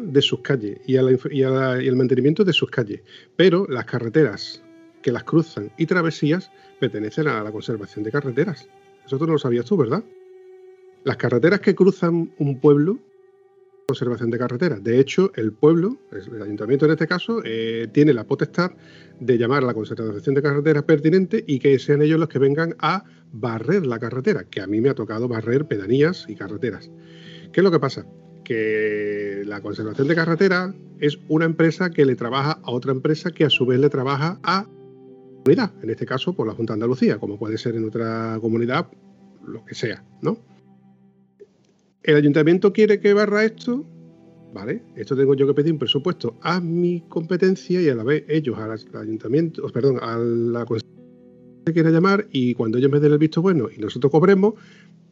de 0.00 0.22
sus 0.22 0.40
calles 0.40 0.78
y, 0.86 0.96
y, 0.96 1.18
y 1.30 1.42
el 1.42 1.96
mantenimiento 1.96 2.44
de 2.44 2.52
sus 2.52 2.70
calles. 2.70 3.02
Pero 3.36 3.66
las 3.68 3.84
carreteras 3.84 4.62
que 5.02 5.12
las 5.12 5.24
cruzan 5.24 5.70
y 5.76 5.86
travesías 5.86 6.50
pertenecen 6.80 7.28
a 7.28 7.42
la 7.42 7.52
conservación 7.52 8.04
de 8.04 8.10
carreteras. 8.10 8.68
Eso 9.04 9.18
tú 9.18 9.26
no 9.26 9.34
lo 9.34 9.38
sabías 9.38 9.66
tú, 9.66 9.76
¿verdad? 9.76 10.02
Las 11.04 11.18
carreteras 11.18 11.60
que 11.60 11.74
cruzan 11.74 12.32
un 12.38 12.60
pueblo, 12.60 12.98
conservación 13.86 14.30
de 14.30 14.38
carreteras. 14.38 14.82
De 14.82 14.98
hecho, 14.98 15.30
el 15.36 15.52
pueblo, 15.52 15.98
el 16.10 16.42
ayuntamiento 16.42 16.86
en 16.86 16.92
este 16.92 17.06
caso, 17.06 17.42
eh, 17.44 17.88
tiene 17.92 18.14
la 18.14 18.24
potestad 18.24 18.72
de 19.20 19.36
llamar 19.36 19.62
a 19.62 19.66
la 19.66 19.74
conservación 19.74 20.34
de 20.34 20.42
carreteras 20.42 20.84
pertinente 20.84 21.44
y 21.46 21.58
que 21.58 21.78
sean 21.78 22.00
ellos 22.00 22.18
los 22.18 22.28
que 22.30 22.38
vengan 22.38 22.74
a 22.78 23.04
barrer 23.32 23.84
la 23.84 23.98
carretera, 23.98 24.44
que 24.44 24.62
a 24.62 24.66
mí 24.66 24.80
me 24.80 24.88
ha 24.88 24.94
tocado 24.94 25.28
barrer 25.28 25.66
pedanías 25.66 26.24
y 26.28 26.34
carreteras. 26.34 26.90
¿Qué 27.52 27.60
es 27.60 27.64
lo 27.64 27.70
que 27.70 27.80
pasa? 27.80 28.06
Que 28.42 29.42
la 29.44 29.60
conservación 29.60 30.08
de 30.08 30.14
carreteras 30.14 30.74
es 31.00 31.18
una 31.28 31.44
empresa 31.44 31.90
que 31.90 32.06
le 32.06 32.16
trabaja 32.16 32.60
a 32.62 32.70
otra 32.70 32.92
empresa 32.92 33.30
que 33.30 33.44
a 33.44 33.50
su 33.50 33.66
vez 33.66 33.78
le 33.78 33.90
trabaja 33.90 34.40
a 34.42 34.66
comunidad, 35.44 35.72
en 35.82 35.90
este 35.90 36.06
caso 36.06 36.32
por 36.32 36.46
la 36.46 36.54
Junta 36.54 36.72
de 36.72 36.76
Andalucía, 36.76 37.18
como 37.18 37.38
puede 37.38 37.58
ser 37.58 37.76
en 37.76 37.84
otra 37.84 38.38
comunidad, 38.40 38.86
lo 39.46 39.62
que 39.66 39.74
sea, 39.74 40.02
¿no? 40.22 40.38
El 42.04 42.16
ayuntamiento 42.16 42.72
quiere 42.72 43.00
que 43.00 43.14
barra 43.14 43.44
esto, 43.44 43.84
¿vale? 44.52 44.82
Esto 44.94 45.16
tengo 45.16 45.34
yo 45.34 45.46
que 45.46 45.54
pedir 45.54 45.72
un 45.72 45.78
presupuesto 45.78 46.36
a 46.42 46.60
mi 46.60 47.02
competencia 47.08 47.80
y 47.80 47.88
a 47.88 47.94
la 47.94 48.04
vez 48.04 48.24
ellos 48.28 48.58
al 48.58 48.78
ayuntamiento, 49.00 49.66
perdón, 49.70 49.98
a 50.02 50.18
la 50.18 50.66
que 50.66 51.72
quiera 51.72 51.90
llamar 51.90 52.26
y 52.30 52.54
cuando 52.54 52.76
ellos 52.76 52.90
me 52.90 53.00
den 53.00 53.12
el 53.12 53.18
visto 53.18 53.40
bueno 53.40 53.68
y 53.74 53.80
nosotros 53.80 54.10
cobremos, 54.10 54.54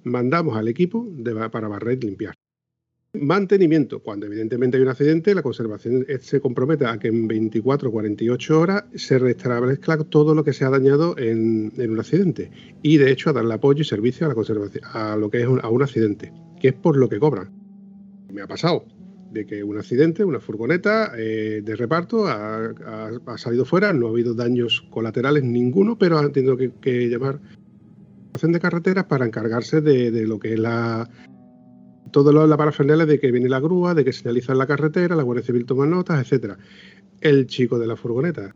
mandamos 0.05 0.55
al 0.55 0.69
equipo 0.69 1.09
para 1.51 1.67
barrer 1.67 1.99
y 2.03 2.07
limpiar. 2.09 2.35
Mantenimiento. 3.15 4.03
Cuando 4.03 4.27
evidentemente 4.27 4.77
hay 4.77 4.83
un 4.83 4.89
accidente, 4.89 5.35
la 5.35 5.43
conservación 5.43 6.07
se 6.21 6.41
compromete 6.41 6.87
a 6.87 6.99
que 6.99 7.09
en 7.09 7.27
24 7.27 7.89
o 7.89 7.93
48 7.93 8.61
horas 8.61 8.85
se 8.95 9.19
restablezca 9.19 9.99
todo 9.99 10.35
lo 10.35 10.45
que 10.45 10.55
se 10.55 10.65
ha 10.65 10.71
dañado 10.71 11.17
en, 11.19 11.73
en 11.77 11.91
un 11.91 12.01
accidente. 12.01 12.51
Y 12.83 12.97
de 12.99 13.11
hecho 13.11 13.31
a 13.31 13.35
darle 13.35 13.55
apoyo 13.55 13.83
y 13.83 13.85
servicio 13.85 14.27
a 14.27 14.31
la 14.31 14.35
conservación, 14.35 14.85
a 14.93 15.17
lo 15.17 15.31
que 15.31 15.43
es 15.43 15.47
un, 15.47 15.61
a 15.63 15.69
un 15.69 15.83
accidente, 15.83 16.33
que 16.63 16.69
es 16.69 16.75
por 16.75 16.97
lo 16.97 17.09
que 17.09 17.19
cobran. 17.19 17.51
Me 18.33 18.41
ha 18.41 18.47
pasado 18.47 18.85
de 19.33 19.45
que 19.47 19.65
un 19.65 19.79
accidente, 19.79 20.25
una 20.25 20.39
furgoneta 20.39 21.13
eh, 21.19 21.61
de 21.65 21.75
reparto 21.77 22.29
ha, 22.29 22.73
salido 23.37 23.65
fuera, 23.65 23.93
no 23.93 24.07
ha 24.07 24.11
habido 24.11 24.33
daños 24.33 24.87
colaterales 24.91 25.43
ninguno, 25.43 25.99
pero 25.99 26.19
han 26.19 26.31
tenido 26.31 26.57
que, 26.57 26.71
que 26.81 27.09
llamar 27.09 27.41
a 28.41 28.47
de 28.47 28.61
carreteras 28.61 29.07
para 29.07 29.27
encargarse 29.27 29.81
de, 29.81 30.13
de 30.13 30.27
lo 30.27 30.39
que 30.39 30.55
es 30.55 30.59
la 30.61 31.11
todo 32.13 32.31
lo, 32.33 32.47
la 32.47 32.57
parafernalia 32.57 33.07
de 33.07 33.19
que 33.19 33.33
viene 33.33 33.49
la 33.49 33.59
grúa, 33.59 33.95
de 33.95 34.05
que 34.05 34.13
señalizan 34.13 34.57
la 34.57 34.67
carretera, 34.67 35.17
la 35.17 35.23
Guardia 35.25 35.45
Civil 35.45 35.67
toma 35.67 35.87
notas, 35.87 36.21
etcétera. 36.21 36.59
El 37.21 37.47
chico 37.47 37.79
de 37.79 37.87
la 37.89 37.97
furgoneta 37.97 38.55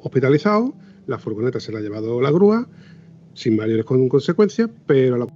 hospitalizado, 0.00 0.74
la 1.06 1.18
furgoneta 1.18 1.60
se 1.60 1.72
la 1.72 1.80
ha 1.80 1.82
llevado 1.82 2.20
la 2.22 2.30
grúa, 2.30 2.68
sin 3.34 3.56
mayores 3.56 3.84
con- 3.84 4.08
consecuencias, 4.08 4.70
pero 4.86 5.16
a 5.16 5.18
la 5.18 5.26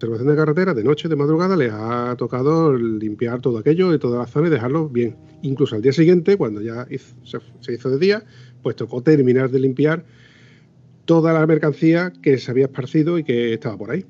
observación 0.00 0.28
de 0.28 0.36
carretera 0.36 0.72
de 0.72 0.82
noche, 0.82 1.08
de 1.08 1.16
madrugada, 1.16 1.56
les 1.56 1.70
ha 1.72 2.14
tocado 2.16 2.74
limpiar 2.74 3.40
todo 3.40 3.58
aquello 3.58 3.92
y 3.92 3.98
toda 3.98 4.20
la 4.20 4.26
zona 4.26 4.48
y 4.48 4.50
dejarlo 4.50 4.88
bien. 4.88 5.16
Incluso 5.42 5.76
al 5.76 5.82
día 5.82 5.92
siguiente, 5.92 6.38
cuando 6.38 6.62
ya 6.62 6.86
se, 7.24 7.72
hizo 7.74 7.90
de 7.90 7.98
día, 7.98 8.24
pues 8.62 8.76
tocó 8.76 9.02
terminar 9.02 9.50
de 9.50 9.60
limpiar 9.60 10.06
toda 11.04 11.34
la 11.34 11.46
mercancía 11.46 12.12
que 12.22 12.38
se 12.38 12.50
había 12.50 12.64
esparcido 12.64 13.18
y 13.18 13.24
que 13.24 13.52
estaba 13.52 13.76
por 13.76 13.90
ahí. 13.90 14.06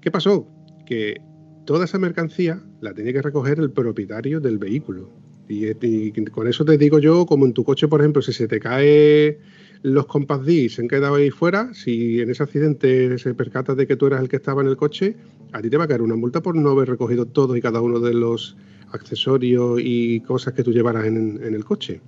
¿Qué 0.00 0.12
pasó? 0.12 0.46
Que 0.86 1.20
toda 1.64 1.86
esa 1.86 1.98
mercancía 1.98 2.62
la 2.80 2.94
tenía 2.94 3.12
que 3.12 3.22
recoger 3.22 3.58
el 3.58 3.72
propietario 3.72 4.38
del 4.38 4.58
vehículo. 4.58 5.10
Y 5.48 6.12
con 6.30 6.46
eso 6.46 6.64
te 6.64 6.78
digo 6.78 6.98
yo, 7.00 7.26
como 7.26 7.46
en 7.46 7.52
tu 7.52 7.64
coche, 7.64 7.88
por 7.88 8.00
ejemplo, 8.00 8.22
si 8.22 8.32
se 8.32 8.46
te 8.46 8.60
cae 8.60 9.40
los 9.86 10.06
Compass 10.06 10.44
D 10.44 10.68
se 10.68 10.82
han 10.82 10.88
quedado 10.88 11.14
ahí 11.14 11.30
fuera, 11.30 11.72
si 11.72 12.20
en 12.20 12.28
ese 12.30 12.42
accidente 12.42 13.16
se 13.18 13.34
percata 13.34 13.76
de 13.76 13.86
que 13.86 13.94
tú 13.94 14.06
eras 14.08 14.20
el 14.20 14.28
que 14.28 14.34
estaba 14.34 14.60
en 14.60 14.66
el 14.66 14.76
coche, 14.76 15.14
a 15.52 15.62
ti 15.62 15.70
te 15.70 15.76
va 15.76 15.84
a 15.84 15.86
caer 15.86 16.02
una 16.02 16.16
multa 16.16 16.42
por 16.42 16.56
no 16.56 16.70
haber 16.70 16.88
recogido 16.88 17.24
todos 17.26 17.56
y 17.56 17.60
cada 17.60 17.80
uno 17.80 18.00
de 18.00 18.12
los 18.12 18.56
accesorios 18.90 19.78
y 19.80 20.20
cosas 20.22 20.54
que 20.54 20.64
tú 20.64 20.72
llevaras 20.72 21.06
en, 21.06 21.40
el 21.40 21.64
coche. 21.64 22.00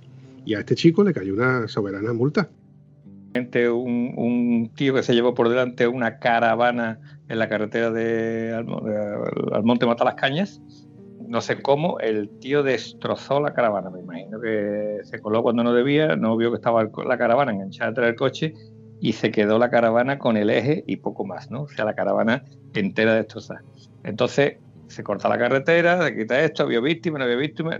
Y 0.45 0.55
a 0.55 0.59
este 0.59 0.75
chico 0.75 1.05
le 1.05 1.13
cayó 1.13 1.33
una 1.33 1.69
soberana 1.69 2.11
multa. 2.11 2.49
Un, 3.33 4.13
un 4.17 4.71
tío 4.75 4.93
que 4.93 5.03
se 5.03 5.13
llevó 5.13 5.33
por 5.33 5.47
delante 5.47 5.87
una 5.87 6.19
caravana 6.19 6.99
en 7.29 7.39
la 7.39 7.47
carretera 7.47 7.91
de, 7.91 8.53
Almo- 8.53 8.81
de 8.81 9.55
Almonte 9.55 9.85
Mata 9.85 10.03
las 10.03 10.15
Cañas. 10.15 10.61
No 11.29 11.41
sé 11.41 11.61
cómo, 11.61 11.99
el 11.99 12.27
tío 12.39 12.63
destrozó 12.63 13.39
la 13.39 13.53
caravana. 13.53 13.91
Me 13.91 13.99
imagino 13.99 14.41
que 14.41 14.97
se 15.03 15.19
coló 15.19 15.43
cuando 15.43 15.63
no 15.63 15.73
debía, 15.73 16.15
no 16.15 16.35
vio 16.35 16.49
que 16.49 16.55
estaba 16.55 16.83
la 16.83 17.17
caravana 17.19 17.51
enganchada 17.51 17.91
detrás 17.91 18.07
del 18.07 18.15
coche 18.15 18.53
y 18.99 19.13
se 19.13 19.29
quedó 19.29 19.59
la 19.59 19.69
caravana 19.69 20.17
con 20.17 20.37
el 20.37 20.49
eje 20.49 20.83
y 20.87 20.95
poco 20.95 21.25
más, 21.25 21.51
¿no? 21.51 21.61
O 21.61 21.67
sea, 21.67 21.85
la 21.85 21.93
caravana 21.93 22.45
entera 22.73 23.13
destrozada. 23.13 23.61
Entonces 24.03 24.57
se 24.87 25.03
corta 25.03 25.29
la 25.29 25.37
carretera, 25.37 26.03
se 26.03 26.17
quita 26.17 26.43
esto, 26.43 26.63
había 26.63 26.79
víctima, 26.79 27.19
no 27.19 27.25
había 27.25 27.37
víctima. 27.37 27.79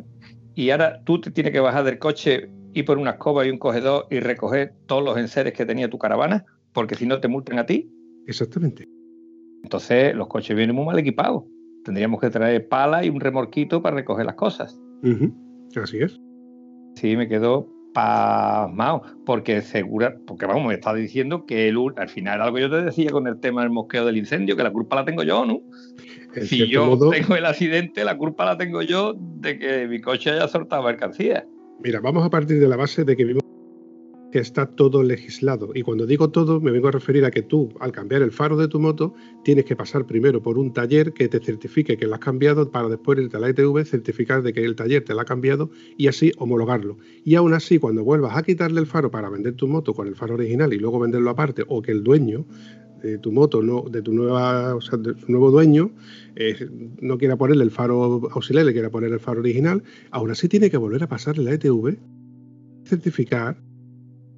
Y 0.53 0.69
ahora 0.69 1.01
tú 1.03 1.19
te 1.19 1.31
tienes 1.31 1.51
que 1.51 1.59
bajar 1.59 1.83
del 1.85 1.97
coche 1.97 2.51
y 2.73 2.83
por 2.83 2.99
una 2.99 3.11
escoba 3.13 3.47
y 3.47 3.49
un 3.49 3.57
cogedor 3.57 4.05
y 4.11 4.19
recoger 4.19 4.75
todos 4.85 5.03
los 5.03 5.17
enseres 5.17 5.53
que 5.53 5.65
tenía 5.65 5.89
tu 5.89 5.97
caravana, 5.97 6.45
porque 6.71 6.93
si 6.93 7.07
no 7.07 7.19
te 7.19 7.27
multan 7.27 7.57
a 7.57 7.65
ti. 7.65 7.91
Exactamente. 8.27 8.87
Entonces 9.63 10.13
los 10.13 10.27
coches 10.27 10.55
vienen 10.55 10.75
muy 10.75 10.85
mal 10.85 10.99
equipados. 10.99 11.45
Tendríamos 11.89 12.21
que 12.21 12.29
traer 12.29 12.67
pala 12.67 13.03
y 13.03 13.09
un 13.09 13.19
remorquito 13.19 13.81
para 13.81 13.95
recoger 13.95 14.23
las 14.23 14.35
cosas. 14.35 14.79
Así 15.81 15.97
es. 15.97 16.21
Sí, 16.93 17.17
me 17.17 17.27
quedo 17.27 17.67
pasmado, 17.95 19.01
porque 19.25 19.63
segura, 19.63 20.15
porque 20.27 20.45
vamos, 20.45 20.67
me 20.67 20.75
está 20.75 20.93
diciendo 20.93 21.47
que 21.47 21.67
el, 21.67 21.77
al 21.95 22.07
final 22.09 22.43
algo 22.43 22.59
yo 22.59 22.69
te 22.69 22.83
decía 22.83 23.09
con 23.09 23.25
el 23.25 23.39
tema 23.39 23.63
del 23.63 23.71
mosqueo 23.71 24.05
del 24.05 24.17
incendio, 24.17 24.55
que 24.55 24.61
la 24.61 24.71
culpa 24.71 24.97
la 24.97 25.05
tengo 25.05 25.23
yo, 25.23 25.47
¿no? 25.47 25.61
En 26.35 26.45
si 26.45 26.67
yo 26.69 26.85
modo- 26.85 27.09
tengo 27.09 27.35
el 27.35 27.45
accidente, 27.47 28.05
la 28.05 28.15
culpa 28.15 28.45
la 28.45 28.55
tengo 28.55 28.83
yo 28.83 29.15
de 29.17 29.57
que 29.57 29.87
mi 29.87 29.99
coche 29.99 30.29
haya 30.29 30.47
soltado 30.47 30.83
mercancía. 30.83 31.47
Mira, 31.83 32.01
vamos 32.01 32.23
a 32.23 32.29
partir 32.29 32.59
de 32.59 32.67
la 32.67 32.75
base 32.75 33.03
de 33.03 33.17
que 33.17 33.23
vivimos 33.23 33.41
que 34.31 34.39
está 34.39 34.67
todo 34.67 35.03
legislado. 35.03 35.71
Y 35.73 35.81
cuando 35.81 36.05
digo 36.05 36.29
todo, 36.29 36.59
me 36.59 36.71
vengo 36.71 36.87
a 36.87 36.91
referir 36.91 37.25
a 37.25 37.31
que 37.31 37.41
tú, 37.41 37.73
al 37.79 37.91
cambiar 37.91 38.21
el 38.21 38.31
faro 38.31 38.57
de 38.57 38.67
tu 38.67 38.79
moto, 38.79 39.13
tienes 39.43 39.65
que 39.65 39.75
pasar 39.75 40.05
primero 40.05 40.41
por 40.41 40.57
un 40.57 40.71
taller 40.73 41.13
que 41.13 41.27
te 41.27 41.39
certifique 41.39 41.97
que 41.97 42.07
lo 42.07 42.13
has 42.13 42.19
cambiado 42.19 42.69
para 42.69 42.89
después 42.89 43.19
irte 43.19 43.37
a 43.37 43.39
la 43.39 43.49
ITV, 43.49 43.85
certificar 43.85 44.43
de 44.43 44.53
que 44.53 44.63
el 44.63 44.75
taller 44.75 45.03
te 45.03 45.13
lo 45.13 45.21
ha 45.21 45.25
cambiado 45.25 45.71
y 45.97 46.07
así 46.07 46.31
homologarlo. 46.37 46.97
Y 47.23 47.35
aún 47.35 47.53
así, 47.53 47.79
cuando 47.79 48.03
vuelvas 48.03 48.37
a 48.37 48.43
quitarle 48.43 48.79
el 48.79 48.87
faro 48.87 49.09
para 49.09 49.29
vender 49.29 49.53
tu 49.53 49.67
moto 49.67 49.93
con 49.93 50.07
el 50.07 50.15
faro 50.15 50.35
original 50.35 50.73
y 50.73 50.77
luego 50.77 50.99
venderlo 50.99 51.29
aparte, 51.29 51.63
o 51.67 51.81
que 51.81 51.91
el 51.91 52.03
dueño 52.03 52.45
de 53.01 53.17
tu 53.17 53.31
moto, 53.31 53.63
no, 53.63 53.85
de 53.89 54.01
tu 54.01 54.13
nueva, 54.13 54.75
o 54.75 54.81
sea, 54.81 54.97
de 54.97 55.15
nuevo 55.27 55.51
dueño, 55.51 55.91
eh, 56.35 56.69
no 57.01 57.17
quiera 57.17 57.37
ponerle 57.37 57.63
el 57.63 57.71
faro 57.71 58.29
auxiliar, 58.31 58.65
le 58.65 58.73
quiera 58.73 58.89
poner 58.89 59.11
el 59.13 59.19
faro 59.19 59.39
original, 59.39 59.83
aún 60.11 60.31
así 60.31 60.49
tiene 60.49 60.69
que 60.69 60.77
volver 60.77 61.03
a 61.03 61.07
pasarle 61.07 61.45
la 61.45 61.53
ETV, 61.53 61.97
certificar 62.83 63.57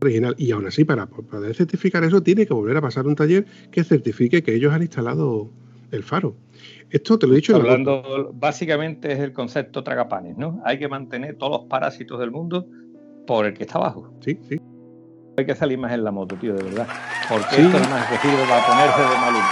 original 0.02 0.36
y 0.38 0.52
aún 0.52 0.66
así 0.66 0.84
para 0.84 1.06
poder 1.06 1.54
certificar 1.56 2.04
eso 2.04 2.22
tiene 2.22 2.46
que 2.46 2.54
volver 2.54 2.78
a 2.78 2.82
pasar 2.82 3.06
un 3.08 3.16
taller 3.16 3.46
que 3.72 3.84
certifique 3.84 4.42
que 4.44 4.56
ellos 4.56 4.74
han 4.74 4.82
instalado 4.82 5.50
el 5.92 6.04
faro. 6.04 6.36
Esto 6.90 7.18
te 7.18 7.28
lo 7.28 7.34
he 7.34 7.38
dicho. 7.38 7.56
Hablando, 7.56 8.32
básicamente 8.34 9.12
es 9.14 9.20
el 9.20 9.32
concepto 9.34 9.84
tragapanes, 9.84 10.38
¿no? 10.38 10.62
Hay 10.66 10.78
que 10.80 10.88
mantener 10.88 11.36
todos 11.36 11.62
los 11.62 11.70
parásitos 11.70 12.20
del 12.20 12.32
mundo 12.32 12.66
por 13.28 13.46
el 13.46 13.54
que 13.54 13.64
está 13.64 13.78
abajo. 13.78 14.14
Sí, 14.24 14.38
sí. 14.50 14.60
Hay 15.38 15.46
que 15.46 15.56
salir 15.56 15.78
más 15.78 15.94
en 15.94 16.04
la 16.04 16.12
moto, 16.12 16.36
tío, 16.36 16.54
de 16.54 16.64
verdad. 16.64 16.88
Porque 17.30 17.56
Sí. 17.56 17.62
esto 17.62 17.80
nada 17.80 17.90
más 17.90 18.10
que 18.10 18.18
sirve 18.18 18.44
para 18.50 18.66
ponerse 18.68 19.02
de 19.02 19.08
mal 19.22 19.30
humor. 19.34 19.44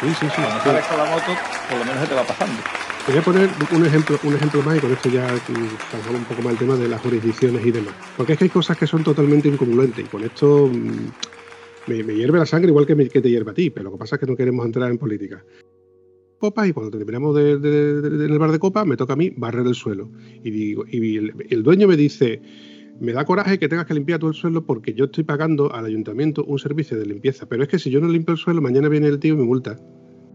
Sí, 0.00 0.06
sí, 0.08 0.26
sí. 0.26 0.42
Cuando 0.42 0.60
sales 0.64 0.86
con 0.86 0.98
la 0.98 1.04
moto, 1.04 1.32
por 1.68 1.78
lo 1.78 1.84
menos 1.84 2.00
se 2.02 2.08
te 2.08 2.14
va 2.14 2.22
pasando. 2.24 2.62
Voy 3.06 3.16
a 3.16 3.22
poner 3.22 3.48
un 3.74 3.84
ejemplo, 3.84 4.18
un 4.22 4.34
ejemplo 4.34 4.62
más 4.62 4.76
y 4.76 4.80
con 4.80 4.92
esto 4.92 5.08
ya 5.08 5.26
zanjamos 5.90 6.20
un 6.20 6.26
poco 6.26 6.42
más 6.42 6.52
el 6.52 6.58
tema 6.58 6.76
de 6.76 6.88
las 6.88 7.00
jurisdicciones 7.00 7.64
y 7.66 7.70
demás. 7.72 7.94
Porque 8.16 8.34
es 8.34 8.38
que 8.38 8.44
hay 8.44 8.50
cosas 8.50 8.76
que 8.76 8.86
son 8.86 9.02
totalmente 9.02 9.48
incongruentes 9.48 10.04
y 10.04 10.08
con 10.08 10.22
esto 10.22 10.68
mm, 10.68 12.04
me, 12.04 12.14
hierve 12.14 12.38
la 12.38 12.46
sangre 12.46 12.68
igual 12.68 12.86
que, 12.86 12.94
te 12.94 13.30
hierve 13.30 13.50
a 13.50 13.54
ti, 13.54 13.70
pero 13.70 13.84
lo 13.84 13.92
que 13.92 13.98
pasa 13.98 14.16
es 14.16 14.20
que 14.20 14.26
no 14.26 14.36
queremos 14.36 14.64
entrar 14.64 14.90
en 14.90 14.98
política. 14.98 15.44
Copas 16.38 16.68
y 16.68 16.72
cuando 16.72 16.96
terminamos 16.96 17.34
de, 17.34 17.52
en 17.52 18.30
el 18.30 18.38
bar 18.38 18.52
de 18.52 18.58
copas 18.58 18.86
me 18.86 18.96
toca 18.96 19.14
a 19.14 19.16
mí 19.16 19.32
barrer 19.36 19.66
el 19.66 19.74
suelo. 19.74 20.10
Y, 20.44 20.50
digo, 20.50 20.84
y 20.86 21.16
el 21.16 21.62
dueño 21.62 21.88
me 21.88 21.96
dice, 21.96 22.40
me 23.00 23.12
da 23.12 23.24
coraje 23.24 23.58
que 23.58 23.68
tengas 23.68 23.86
que 23.86 23.94
limpiar 23.94 24.20
todo 24.20 24.30
el 24.30 24.36
suelo 24.36 24.64
porque 24.64 24.92
yo 24.92 25.06
estoy 25.06 25.24
pagando 25.24 25.72
al 25.74 25.86
ayuntamiento 25.86 26.44
un 26.44 26.58
servicio 26.58 26.98
de 26.98 27.06
limpieza, 27.06 27.48
pero 27.48 27.62
es 27.62 27.68
que 27.68 27.78
si 27.78 27.90
yo 27.90 28.00
no 28.00 28.08
limpio 28.08 28.32
el 28.32 28.38
suelo, 28.38 28.60
mañana 28.60 28.88
viene 28.88 29.08
el 29.08 29.18
tío 29.18 29.34
y 29.34 29.38
me 29.38 29.44
multa. 29.44 29.78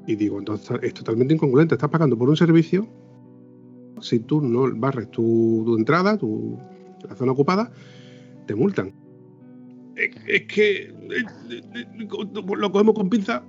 Y 0.07 0.15
digo, 0.15 0.38
entonces 0.39 0.77
es 0.83 0.93
totalmente 0.93 1.33
incongruente. 1.33 1.75
Estás 1.75 1.89
pagando 1.89 2.17
por 2.17 2.29
un 2.29 2.38
servicio. 2.38 2.88
Si 4.01 4.19
tú 4.19 4.41
no 4.41 4.69
barres 4.75 5.09
tu, 5.12 5.63
tu 5.65 5.77
entrada, 5.77 6.17
tu, 6.17 6.57
la 7.07 7.15
zona 7.15 7.31
ocupada, 7.31 7.71
te 8.45 8.53
multan. 8.55 8.93
Es, 9.95 10.09
es 10.27 10.41
que 10.47 10.93
lo 12.57 12.71
cogemos 12.71 12.93
con 12.95 13.09
pinza. 13.09 13.43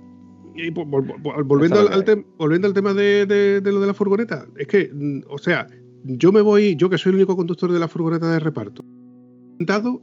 Y 0.55 0.71
vol- 0.71 0.89
vol- 0.89 1.21
vol- 1.21 1.45
volviendo, 1.45 1.79
al, 1.93 2.03
tem- 2.05 2.25
volviendo 2.37 2.67
al 2.67 2.73
tema 2.73 2.93
de, 2.93 3.25
de- 3.27 3.61
de 3.61 3.71
lo 3.71 3.79
de 3.79 3.87
la 3.87 3.93
furgoneta, 3.93 4.47
es 4.57 4.65
que, 4.67 4.89
o 5.29 5.37
sea, 5.37 5.67
yo 6.03 6.31
me 6.31 6.41
voy, 6.41 6.75
yo 6.75 6.89
que 6.89 6.97
soy 6.97 7.11
el 7.11 7.17
único 7.17 7.35
conductor 7.35 7.71
de 7.71 7.77
la 7.77 7.87
furgoneta 7.87 8.31
de 8.31 8.39
reparto, 8.39 8.83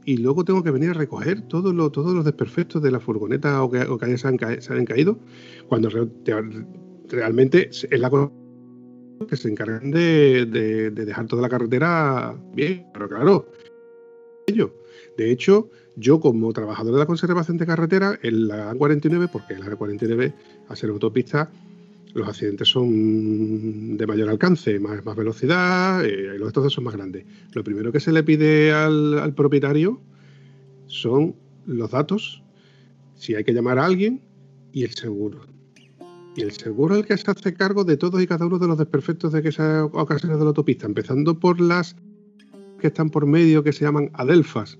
y 0.05 0.17
luego 0.17 0.43
tengo 0.43 0.63
que 0.63 0.71
venir 0.71 0.89
a 0.89 0.93
recoger 0.93 1.41
todo 1.41 1.71
lo- 1.73 1.89
todos 1.91 2.13
los 2.13 2.25
desperfectos 2.25 2.81
de 2.81 2.91
la 2.91 2.99
furgoneta 2.99 3.63
o 3.63 3.71
que, 3.71 3.81
o 3.81 3.97
que 3.97 4.17
se, 4.17 4.27
han, 4.27 4.37
caído, 4.85 5.17
cuando 5.67 5.89
re- 5.89 6.07
te- 6.23 6.35
realmente 7.09 7.69
es 7.69 7.87
la 7.99 8.09
cosa 8.09 8.31
que 9.29 9.37
se 9.37 9.49
encargan 9.49 9.91
de, 9.91 10.45
de- 10.45 10.91
de 10.91 11.05
dejar 11.05 11.27
toda 11.27 11.41
la 11.41 11.49
carretera 11.49 12.35
bien, 12.53 12.85
pero 12.93 13.07
claro. 13.07 13.49
De 15.17 15.31
hecho, 15.31 15.69
yo 15.95 16.19
como 16.19 16.51
trabajador 16.53 16.93
de 16.93 16.99
la 16.99 17.05
conservación 17.05 17.57
de 17.57 17.65
carretera, 17.65 18.19
en 18.21 18.47
la 18.49 18.73
A49, 18.73 19.29
porque 19.31 19.57
la 19.57 19.65
A49, 19.67 20.33
a 20.67 20.75
ser 20.75 20.89
autopista, 20.89 21.49
los 22.15 22.29
accidentes 22.29 22.69
son 22.69 23.97
de 23.97 24.07
mayor 24.07 24.29
alcance, 24.29 24.79
más, 24.79 25.05
más 25.05 25.15
velocidad, 25.17 26.03
eh, 26.05 26.37
los 26.37 26.47
destrozos 26.47 26.71
son 26.71 26.85
más 26.85 26.95
grandes. 26.95 27.25
Lo 27.53 27.61
primero 27.61 27.91
que 27.91 27.99
se 27.99 28.13
le 28.13 28.23
pide 28.23 28.71
al, 28.71 29.19
al 29.19 29.33
propietario 29.33 29.99
son 30.87 31.35
los 31.65 31.91
datos, 31.91 32.41
si 33.15 33.35
hay 33.35 33.43
que 33.43 33.53
llamar 33.53 33.79
a 33.79 33.85
alguien, 33.85 34.21
y 34.71 34.83
el 34.83 34.91
seguro. 34.91 35.41
Y 36.37 36.41
el 36.41 36.51
seguro 36.51 36.95
es 36.95 37.01
el 37.01 37.05
que 37.05 37.17
se 37.17 37.29
hace 37.29 37.53
cargo 37.53 37.83
de 37.83 37.97
todos 37.97 38.21
y 38.21 38.27
cada 38.27 38.45
uno 38.45 38.59
de 38.59 38.67
los 38.67 38.77
desperfectos 38.77 39.33
de 39.33 39.41
que 39.41 39.49
esas 39.49 39.89
ocasiones 39.91 40.37
de 40.37 40.43
la 40.45 40.49
autopista, 40.49 40.85
empezando 40.85 41.37
por 41.37 41.59
las 41.59 41.97
que 42.79 42.87
están 42.87 43.09
por 43.09 43.25
medio, 43.25 43.61
que 43.61 43.73
se 43.73 43.83
llaman 43.83 44.09
adelfas, 44.13 44.79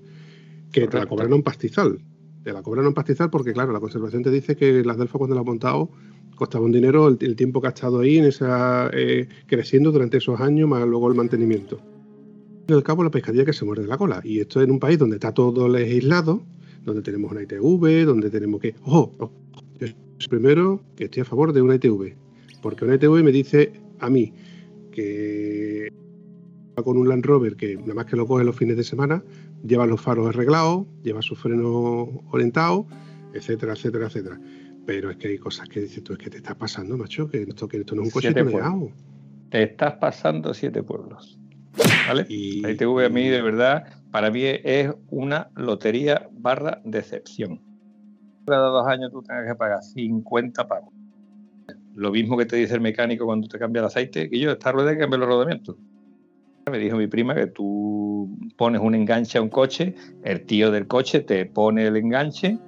que 0.72 0.88
te 0.88 0.96
la 0.96 1.04
cobran 1.04 1.32
a 1.32 1.36
un 1.36 1.42
pastizal. 1.42 2.00
Te 2.44 2.52
la 2.52 2.62
cobran 2.62 2.86
un 2.86 2.94
pastizal 2.94 3.28
porque, 3.28 3.52
claro, 3.52 3.72
la 3.72 3.80
conservación 3.80 4.22
te 4.22 4.30
dice 4.30 4.56
que 4.56 4.82
las 4.84 4.96
adelfas 4.96 5.18
cuando 5.18 5.34
las 5.34 5.42
has 5.42 5.46
montado 5.46 5.90
costaba 6.36 6.64
un 6.64 6.72
dinero 6.72 7.08
el, 7.08 7.36
tiempo 7.36 7.60
que 7.60 7.66
ha 7.66 7.70
estado 7.70 8.00
ahí 8.00 8.18
en 8.18 8.26
esa, 8.26 8.88
eh, 8.92 9.28
creciendo 9.46 9.90
durante 9.90 10.18
esos 10.18 10.40
años, 10.40 10.68
más 10.68 10.86
luego 10.86 11.08
el 11.08 11.16
mantenimiento. 11.16 11.80
Al 12.68 12.82
cabo, 12.82 13.02
la 13.02 13.10
pescadilla 13.10 13.44
que 13.44 13.52
se 13.52 13.64
muerde 13.64 13.86
la 13.86 13.98
cola. 13.98 14.20
Y 14.22 14.40
esto 14.40 14.60
en 14.62 14.70
un 14.70 14.78
país 14.78 14.98
donde 14.98 15.16
está 15.16 15.32
todo 15.32 15.68
legislado, 15.68 16.42
donde 16.84 17.02
tenemos 17.02 17.32
una 17.32 17.42
ITV, 17.42 18.04
donde 18.04 18.30
tenemos 18.30 18.60
que. 18.60 18.74
¡Ojo! 18.84 19.14
ojo, 19.18 19.32
Yo 19.80 20.28
primero 20.28 20.80
que 20.94 21.04
estoy 21.04 21.22
a 21.22 21.24
favor 21.24 21.52
de 21.52 21.62
una 21.62 21.76
ITV. 21.76 22.14
Porque 22.62 22.84
una 22.84 22.94
ITV 22.94 23.22
me 23.22 23.32
dice 23.32 23.72
a 24.00 24.10
mí 24.10 24.32
que 24.92 25.92
con 26.82 26.96
un 26.96 27.08
Land 27.08 27.24
Rover 27.24 27.56
que 27.56 27.76
nada 27.76 27.94
más 27.94 28.06
que 28.06 28.16
lo 28.16 28.26
coge 28.26 28.44
los 28.44 28.56
fines 28.56 28.76
de 28.76 28.84
semana, 28.84 29.22
lleva 29.64 29.86
los 29.86 30.00
faros 30.00 30.28
arreglados, 30.28 30.86
lleva 31.02 31.22
sus 31.22 31.38
frenos 31.38 32.08
orientados, 32.30 32.86
etcétera, 33.32 33.72
etcétera, 33.72 34.06
etcétera. 34.06 34.40
Pero 34.86 35.10
es 35.10 35.16
que 35.16 35.28
hay 35.28 35.38
cosas 35.38 35.68
que 35.68 35.80
dices 35.80 36.02
tú, 36.04 36.12
es 36.12 36.18
que 36.18 36.30
te 36.30 36.36
estás 36.38 36.54
pasando, 36.56 36.96
macho, 36.96 37.28
que 37.28 37.42
esto, 37.42 37.66
que 37.68 37.78
esto 37.78 37.94
no 37.96 38.02
es 38.02 38.08
un 38.08 38.12
coche 38.12 38.32
tuneado. 38.32 38.90
Te 39.50 39.62
estás 39.64 39.94
pasando 39.94 40.54
siete 40.54 40.82
pueblos. 40.82 41.38
¿Vale? 42.08 42.24
Y- 42.28 42.60
La 42.62 42.70
ITV 42.70 43.04
a 43.06 43.08
mí, 43.08 43.28
de 43.28 43.42
verdad, 43.42 43.84
para 44.10 44.30
mí 44.30 44.42
es 44.44 44.90
una 45.10 45.50
lotería 45.56 46.28
barra 46.32 46.80
decepción. 46.84 47.60
Cada 48.46 48.68
dos 48.68 48.86
años 48.86 49.10
tú 49.10 49.22
tengas 49.22 49.46
que 49.46 49.54
pagar 49.56 49.82
50 49.82 50.66
pavos. 50.68 50.94
Lo 51.96 52.12
mismo 52.12 52.36
que 52.36 52.46
te 52.46 52.56
dice 52.56 52.74
el 52.74 52.80
mecánico 52.80 53.24
cuando 53.26 53.48
te 53.48 53.58
cambia 53.58 53.80
el 53.80 53.86
aceite, 53.86 54.30
que 54.30 54.38
yo, 54.38 54.52
esta 54.52 54.70
rueda 54.70 54.90
hay 54.90 54.96
que 54.96 55.00
cambiar 55.00 55.20
los 55.20 55.28
rodamientos. 55.28 55.76
Me 56.70 56.78
dijo 56.78 56.96
mi 56.96 57.06
prima 57.06 57.34
que 57.34 57.46
tú 57.46 58.38
pones 58.56 58.80
un 58.80 58.94
enganche 58.94 59.38
a 59.38 59.42
un 59.42 59.48
coche, 59.48 59.94
el 60.22 60.44
tío 60.46 60.70
del 60.70 60.86
coche 60.86 61.20
te 61.20 61.46
pone 61.46 61.86
el 61.86 61.96
enganche, 61.96 62.58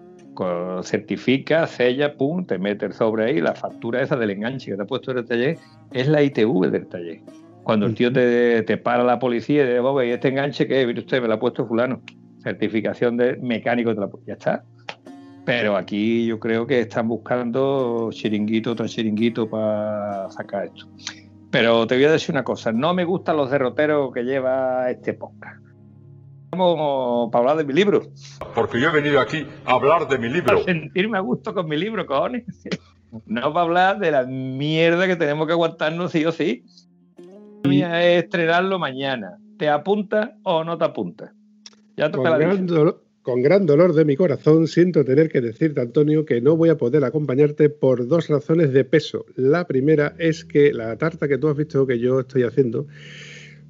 certifica, 0.83 1.67
sella, 1.67 2.17
pum, 2.17 2.45
te 2.45 2.59
mete 2.59 2.87
el 2.87 2.93
sobre 2.93 3.25
ahí, 3.25 3.41
la 3.41 3.55
factura 3.55 4.03
esa 4.03 4.17
del 4.17 4.31
enganche 4.31 4.71
que 4.71 4.77
te 4.77 4.83
ha 4.83 4.87
puesto 4.87 5.11
en 5.11 5.19
el 5.19 5.25
taller 5.25 5.59
es 5.93 6.09
la 6.09 6.23
ITV 6.23 6.71
del 6.71 6.87
taller. 6.87 7.21
Cuando 7.65 7.87
el 7.87 7.95
tío 7.95 8.13
te, 8.13 8.63
te 8.63 8.77
para 8.77 9.05
la 9.05 9.19
policía 9.19 9.63
y 9.63 9.67
dice, 9.67 9.81
"Bobe, 9.81 10.09
¿y 10.09 10.11
este 10.11 10.29
enganche 10.29 10.67
qué? 10.67 10.87
Mire 10.87 11.01
usted, 11.01 11.21
me 11.21 11.29
lo 11.29 11.35
ha 11.35 11.41
puesto 11.41 11.67
fulano. 11.67 12.01
Certificación 12.43 13.17
de 13.17 13.37
mecánico, 13.37 13.95
te 13.95 14.01
la 14.01 14.09
ya 14.27 14.35
está. 14.35 14.65
Pero 15.45 15.77
aquí 15.77 16.27
yo 16.27 16.39
creo 16.39 16.67
que 16.67 16.81
están 16.81 17.09
buscando 17.09 18.11
chiringuito 18.13 18.75
tras 18.75 18.91
chiringuito 18.91 19.49
para 19.49 20.31
sacar 20.31 20.67
esto. 20.67 20.87
Pero 21.51 21.87
te 21.87 21.95
voy 21.95 22.05
a 22.05 22.13
decir 22.13 22.35
una 22.35 22.45
cosa, 22.45 22.73
no 22.73 22.93
me 22.93 23.05
gustan 23.05 23.37
los 23.39 23.51
derroteros 23.51 24.13
que 24.13 24.23
lleva 24.23 24.91
este 24.91 25.15
podcast. 25.15 25.68
Vamos 26.51 27.31
para 27.31 27.41
hablar 27.51 27.57
de 27.59 27.65
mi 27.65 27.75
libro, 27.79 28.03
Porque 28.55 28.81
yo 28.81 28.89
he 28.89 28.93
venido 28.93 29.21
aquí 29.21 29.47
a 29.65 29.73
hablar 29.75 30.09
de 30.09 30.19
mi 30.19 30.29
libro. 30.29 30.47
para 30.47 30.65
sentirme 30.65 31.19
a 31.19 31.21
gusto 31.21 31.53
con 31.55 31.69
mi 31.69 31.77
libro, 31.77 32.07
cojones. 32.07 32.45
No 33.27 33.53
para 33.53 33.61
hablar 33.65 33.99
de 33.99 34.11
la 34.11 34.25
mierda 34.25 35.07
que 35.07 35.17
tenemos 35.17 35.47
que 35.47 35.53
aguantarnos 35.53 36.13
sí 36.13 36.25
o 36.25 36.33
sí. 36.33 36.65
La 37.63 37.69
mía 37.71 38.05
es 38.07 38.25
estrenarlo 38.25 38.79
mañana. 38.79 39.39
¿Te 39.59 39.69
apunta 39.69 40.37
o 40.43 40.65
no 40.65 40.79
te 40.79 40.85
apunta? 40.85 41.33
Ya 41.97 42.05
Con 42.11 42.13
toca 42.13 42.31
la 42.31 42.39
gran, 42.39 42.67
dolor, 42.67 43.03
con 43.23 43.43
gran 43.43 43.67
dolor 43.67 43.93
de 43.95 44.05
mi 44.05 44.15
corazón 44.17 44.69
siento 44.69 45.05
tener 45.05 45.29
que 45.29 45.41
decirte, 45.41 45.81
Antonio, 45.81 46.25
que 46.25 46.41
no 46.41 46.57
voy 46.57 46.69
a 46.71 46.77
poder 46.77 47.05
acompañarte 47.05 47.69
por 47.69 48.07
dos 48.07 48.29
razones 48.29 48.73
de 48.73 48.85
peso. 48.85 49.27
La 49.37 49.67
primera 49.67 50.15
es 50.19 50.45
que 50.45 50.73
la 50.73 50.97
tarta 50.97 51.29
que 51.29 51.39
tú 51.39 51.49
has 51.49 51.57
visto 51.57 51.87
que 51.87 51.99
yo 51.99 52.21
estoy 52.21 52.45
haciendo 52.45 52.87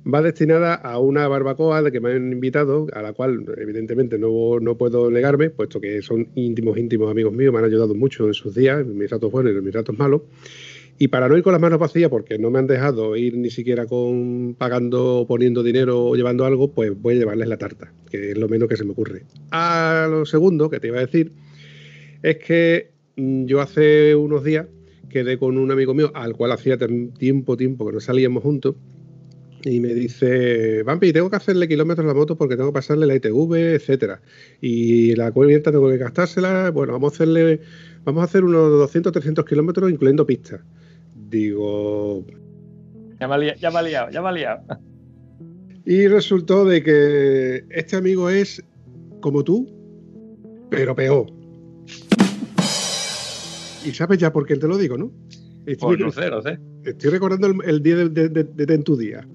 va 0.07 0.23
destinada 0.23 0.75
a 0.75 0.99
una 0.99 1.29
barbacoa 1.29 1.83
de 1.83 1.93
que 1.93 2.01
me 2.01 2.13
han 2.13 2.33
invitado, 2.33 2.87
a 2.93 3.03
la 3.03 3.13
cual 3.13 3.45
evidentemente 3.57 4.19
no, 4.19 4.61
no 4.61 4.77
puedo 4.77 5.11
negarme, 5.11 5.51
puesto 5.51 5.81
que 5.81 6.03
son 6.03 6.29
íntimos, 6.35 6.79
íntimos 6.79 7.11
amigos 7.11 7.33
míos, 7.33 7.53
me 7.53 7.59
han 7.59 7.65
ayudado 7.65 7.95
mucho 7.95 8.27
en 8.27 8.35
sus 8.35 8.55
días, 8.55 8.87
mis 8.87 9.11
ratos 9.11 9.31
buenos 9.31 9.53
y 9.53 9.57
en 9.57 9.65
mis 9.65 9.75
ratos 9.75 9.99
malos. 9.99 10.23
Y 11.01 11.09
para 11.09 11.29
no 11.29 11.37
ir 11.37 11.45
con 11.45 11.53
las 11.53 11.63
manos 11.63 11.79
vacías, 11.79 12.11
porque 12.11 12.39
no 12.39 12.51
me 12.51 12.59
han 12.59 12.67
dejado 12.67 13.15
ir 13.17 13.37
ni 13.37 13.51
siquiera 13.51 13.87
con 13.87 14.57
pagando, 14.59 15.27
poniendo 15.29 15.63
dinero 15.63 16.07
o 16.07 16.17
llevando 16.17 16.45
algo, 16.45 16.73
pues 16.73 17.01
voy 17.01 17.15
a 17.15 17.19
llevarles 17.19 17.49
la 17.49 17.57
tarta, 17.57 17.93
que 18.11 18.33
es 18.33 18.39
lo 18.39 18.49
menos 18.49 18.69
que 18.69 18.77
se 18.77 18.85
me 18.85 18.91
ocurre. 18.91 19.23
A 19.53 20.09
lo 20.11 20.27
segundo 20.27 20.69
que 20.69 20.81
te 20.81 20.89
iba 20.89 20.99
a 20.99 21.07
decir 21.07 21.33
es 22.23 22.39
que 22.39 22.91
mm, 23.17 23.45
yo 23.45 23.61
hace 23.61 24.17
unos 24.17 24.43
días 24.43 24.67
quedé 25.09 25.39
con 25.39 25.57
un 25.57 25.71
amigo 25.71 25.95
mío, 25.95 26.11
al 26.15 26.35
cual 26.35 26.51
hacía 26.51 26.77
tiempo, 27.17 27.57
tiempo 27.57 27.87
que 27.87 27.93
no 27.93 28.01
salíamos 28.01 28.43
juntos, 28.43 28.75
y 29.65 29.81
me 29.81 29.93
dice, 29.95 30.83
Vampi, 30.85 31.13
tengo 31.13 31.29
que 31.31 31.37
hacerle 31.37 31.67
kilómetros 31.69 32.05
a 32.05 32.09
la 32.09 32.15
moto 32.15 32.37
porque 32.37 32.57
tengo 32.57 32.71
que 32.71 32.75
pasarle 32.75 33.07
la 33.07 33.17
ITV, 33.17 33.75
etcétera. 33.75 34.21
Y 34.61 35.15
la 35.17 35.33
cubierta 35.33 35.73
tengo 35.73 35.89
que 35.91 35.97
gastársela. 35.99 36.71
Bueno, 36.71 36.93
vamos 36.93 37.13
a 37.13 37.15
hacerle, 37.17 37.61
vamos 38.05 38.23
a 38.23 38.25
hacer 38.25 38.45
unos 38.45 38.71
200, 38.71 39.13
300 39.13 39.45
kilómetros, 39.45 39.91
incluyendo 39.91 40.25
pistas. 40.27 40.61
Digo, 41.29 42.25
Ya 43.21 43.27
me 43.29 43.35
ha 43.35 43.39
liado, 43.39 43.59
ya 43.59 43.71
me 43.71 43.79
ha 43.79 43.83
liado, 43.83 44.11
ya 44.11 44.23
me 44.23 44.29
ha 44.29 44.33
liado. 44.33 44.63
y 45.85 46.07
resultó 46.07 46.65
de 46.65 46.83
que 46.83 47.65
este 47.71 47.97
amigo 47.97 48.31
es 48.31 48.63
como 49.21 49.43
tú, 49.43 49.69
pero 50.71 50.95
peor. 50.95 51.27
Y 53.85 53.93
sabes 53.93 54.19
ya 54.19 54.33
por 54.33 54.47
qué 54.47 54.57
te 54.57 54.69
lo 54.69 54.77
digo, 54.77 54.97
¿no? 54.99 55.11
Estoy, 55.67 55.97
Pues 55.97 56.01
no 56.01 56.13
sé, 56.13 56.31
no 56.31 56.43
sé. 56.43 56.59
estoy 56.85 57.11
recordando 57.11 57.47
el, 57.47 57.55
el 57.65 57.83
día 57.83 57.97
de, 57.97 58.09
de- 58.09 58.29
de- 58.29 58.67
de 58.67 58.75
en 58.75 58.83
tu 58.85 58.97
día. 58.97 59.27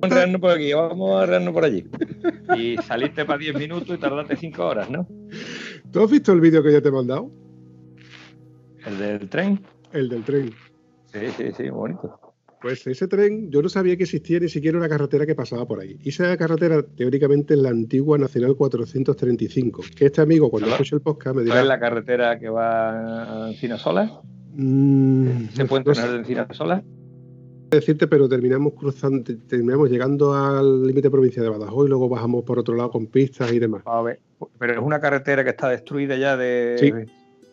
Vamos 0.00 0.12
a 0.12 0.14
arrearnos 0.20 0.40
por 0.40 0.50
aquí, 0.50 0.72
vamos 0.72 1.10
a 1.12 1.22
arrearnos 1.22 1.52
por 1.54 1.64
allí. 1.64 1.84
Y 2.56 2.76
saliste 2.78 3.24
para 3.24 3.38
10 3.38 3.54
minutos 3.56 3.96
y 3.96 4.00
tardaste 4.00 4.34
5 4.36 4.66
horas, 4.66 4.90
¿no? 4.90 5.06
¿Tú 5.92 6.02
has 6.02 6.10
visto 6.10 6.32
el 6.32 6.40
vídeo 6.40 6.62
que 6.62 6.72
yo 6.72 6.82
te 6.82 6.88
he 6.88 6.92
mandado? 6.92 7.30
El 8.86 8.98
del 8.98 9.28
tren. 9.28 9.60
El 9.92 10.08
del 10.08 10.24
tren. 10.24 10.50
Sí, 11.12 11.18
sí, 11.36 11.44
sí, 11.56 11.68
bonito. 11.70 12.18
Pues 12.60 12.86
ese 12.86 13.06
tren, 13.08 13.50
yo 13.50 13.62
no 13.62 13.68
sabía 13.68 13.96
que 13.96 14.02
existía 14.02 14.38
ni 14.40 14.48
siquiera 14.48 14.76
una 14.78 14.88
carretera 14.88 15.24
que 15.26 15.34
pasaba 15.34 15.66
por 15.66 15.80
ahí. 15.80 15.96
Y 16.02 16.08
esa 16.10 16.36
carretera, 16.36 16.82
teóricamente, 16.82 17.54
es 17.54 17.60
la 17.60 17.70
antigua 17.70 18.18
Nacional 18.18 18.54
435. 18.56 19.82
Que 19.96 20.06
este 20.06 20.20
amigo, 20.20 20.50
cuando 20.50 20.68
escuche 20.70 20.96
el 20.96 21.02
podcast, 21.02 21.36
me 21.36 21.42
¿No 21.42 21.46
dirá. 21.46 21.60
es 21.62 21.66
la 21.68 21.78
carretera 21.80 22.38
que 22.38 22.48
va 22.48 23.44
a 23.46 23.50
Encina 23.50 23.78
Sola? 23.78 24.20
"Mm, 24.54 25.48
¿Se 25.54 25.64
puede 25.66 25.84
no 25.84 25.90
entrenar 25.92 26.12
de 26.12 26.18
Encina 26.18 26.46
Sola? 26.52 26.82
Decirte, 27.70 28.06
pero 28.06 28.28
terminamos 28.28 28.72
cruzando, 28.74 29.32
terminamos 29.46 29.90
llegando 29.90 30.34
al 30.34 30.86
límite 30.86 31.10
provincia 31.10 31.42
de 31.42 31.48
Badajoz 31.48 31.86
y 31.86 31.88
luego 31.88 32.08
bajamos 32.08 32.44
por 32.44 32.58
otro 32.58 32.74
lado 32.74 32.90
con 32.90 33.06
pistas 33.06 33.52
y 33.52 33.58
demás. 33.58 33.82
A 33.86 34.02
ver, 34.02 34.20
pero 34.58 34.72
es 34.74 34.78
una 34.80 35.00
carretera 35.00 35.44
que 35.44 35.50
está 35.50 35.68
destruida 35.68 36.16
ya 36.16 36.36
de 36.36 36.76
Sí, 36.78 36.92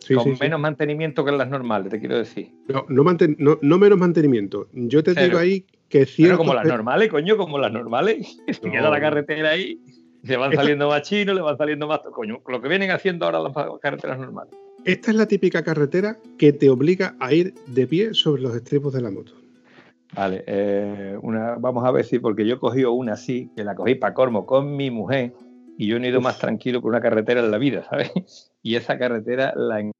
Sí, 0.00 0.14
con 0.14 0.24
sí, 0.24 0.38
menos 0.40 0.58
mantenimiento 0.60 1.22
que 1.24 1.32
las 1.32 1.50
normales, 1.50 1.90
te 1.90 1.98
quiero 1.98 2.16
decir. 2.16 2.50
No, 2.68 2.86
no, 2.88 3.04
manten- 3.04 3.36
no- 3.38 3.58
no 3.60 3.78
menos 3.78 3.98
mantenimiento. 3.98 4.68
Yo 4.72 5.02
te 5.02 5.12
Cero. 5.12 5.26
digo 5.26 5.38
ahí 5.38 5.66
que 5.88 5.98
Pero 6.00 6.06
cierto. 6.10 6.38
como 6.38 6.54
las 6.54 6.66
normales, 6.66 7.10
coño, 7.10 7.36
como 7.36 7.58
las 7.58 7.72
normales. 7.72 8.38
Se 8.48 8.70
queda 8.70 8.88
la 8.88 9.00
carretera 9.00 9.50
ahí, 9.50 9.78
se 10.24 10.36
van 10.38 10.50
Esta- 10.52 10.62
saliendo 10.62 10.88
más 10.88 11.02
chinos, 11.02 11.34
le 11.34 11.42
van 11.42 11.58
saliendo 11.58 11.86
más. 11.88 12.00
Coño, 12.12 12.40
lo 12.46 12.62
que 12.62 12.68
vienen 12.68 12.90
haciendo 12.90 13.26
ahora 13.26 13.40
las 13.40 13.52
carreteras 13.82 14.18
normales. 14.18 14.54
Esta 14.84 15.10
es 15.10 15.16
la 15.16 15.26
típica 15.26 15.62
carretera 15.62 16.16
que 16.38 16.52
te 16.54 16.70
obliga 16.70 17.14
a 17.20 17.34
ir 17.34 17.52
de 17.66 17.86
pie 17.86 18.14
sobre 18.14 18.40
los 18.42 18.54
estribos 18.54 18.94
de 18.94 19.02
la 19.02 19.10
moto. 19.10 19.32
Vale, 20.14 20.44
eh, 20.46 21.18
una, 21.22 21.56
vamos 21.56 21.84
a 21.84 21.90
ver 21.90 22.04
si, 22.04 22.18
porque 22.18 22.46
yo 22.46 22.54
he 22.54 22.58
cogido 22.58 22.92
una 22.92 23.12
así, 23.12 23.50
que 23.54 23.64
la 23.64 23.74
cogí 23.74 23.94
para 23.94 24.14
Cormo 24.14 24.46
con 24.46 24.76
mi 24.76 24.90
mujer, 24.90 25.32
y 25.76 25.86
yo 25.86 25.98
no 25.98 26.06
he 26.06 26.08
ido 26.08 26.20
más 26.20 26.38
tranquilo 26.38 26.80
por 26.80 26.90
una 26.90 27.00
carretera 27.00 27.40
en 27.40 27.50
la 27.50 27.58
vida, 27.58 27.84
¿sabes? 27.88 28.10
Y 28.62 28.74
esa 28.74 28.98
carretera 28.98 29.52
la 29.54 29.80
encontré 29.80 29.92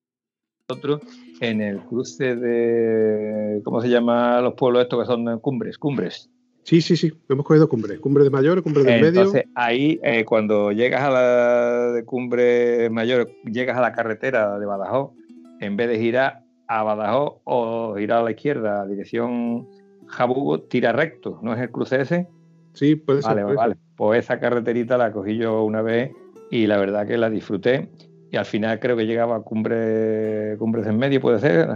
nosotros 0.68 1.00
en 1.40 1.62
el 1.62 1.80
cruce 1.80 2.36
de. 2.36 3.62
¿Cómo 3.64 3.80
se 3.80 3.88
llama 3.88 4.40
los 4.40 4.54
pueblos 4.54 4.82
estos 4.82 5.00
que 5.00 5.06
son 5.06 5.38
cumbres? 5.38 5.78
Cumbres. 5.78 6.30
Sí, 6.64 6.82
sí, 6.82 6.96
sí. 6.96 7.12
Hemos 7.30 7.46
cogido 7.46 7.68
cumbres. 7.68 7.98
Cumbre 8.00 8.24
de 8.24 8.30
mayor, 8.30 8.62
cumbre 8.62 8.84
del 8.84 9.02
Entonces, 9.04 9.32
medio. 9.32 9.50
ahí, 9.54 9.98
eh, 10.02 10.26
cuando 10.26 10.70
llegas 10.72 11.02
a 11.02 11.10
la 11.10 11.92
de 11.92 12.04
cumbre 12.04 12.90
mayor, 12.90 13.30
llegas 13.44 13.78
a 13.78 13.80
la 13.80 13.92
carretera 13.92 14.58
de 14.58 14.66
Badajoz, 14.66 15.12
en 15.60 15.76
vez 15.76 15.88
de 15.88 15.98
girar 15.98 16.42
a 16.66 16.82
Badajoz 16.82 17.40
o 17.44 17.94
girar 17.96 18.18
a 18.18 18.22
la 18.24 18.32
izquierda, 18.32 18.86
dirección 18.86 19.66
Jabugo, 20.08 20.60
tira 20.62 20.92
recto, 20.92 21.38
¿no 21.42 21.54
es 21.54 21.60
el 21.60 21.70
cruce 21.70 22.00
ese? 22.00 22.28
Sí, 22.72 22.96
puede 22.96 23.22
ser. 23.22 23.30
Vale, 23.30 23.42
puede 23.44 23.56
vale. 23.56 23.76
Pues 23.96 24.24
esa 24.24 24.38
carreterita 24.40 24.96
la 24.96 25.12
cogí 25.12 25.36
yo 25.36 25.64
una 25.64 25.82
vez 25.82 26.12
y 26.50 26.66
la 26.66 26.76
verdad 26.78 27.06
que 27.06 27.16
la 27.18 27.30
disfruté. 27.30 27.88
Y 28.30 28.36
al 28.36 28.44
final 28.44 28.78
creo 28.78 28.96
que 28.96 29.06
llegaba 29.06 29.36
a 29.36 29.40
cumbre, 29.40 30.56
cumbres 30.58 30.86
en 30.86 30.98
medio, 30.98 31.20
puede 31.20 31.38
ser, 31.38 31.66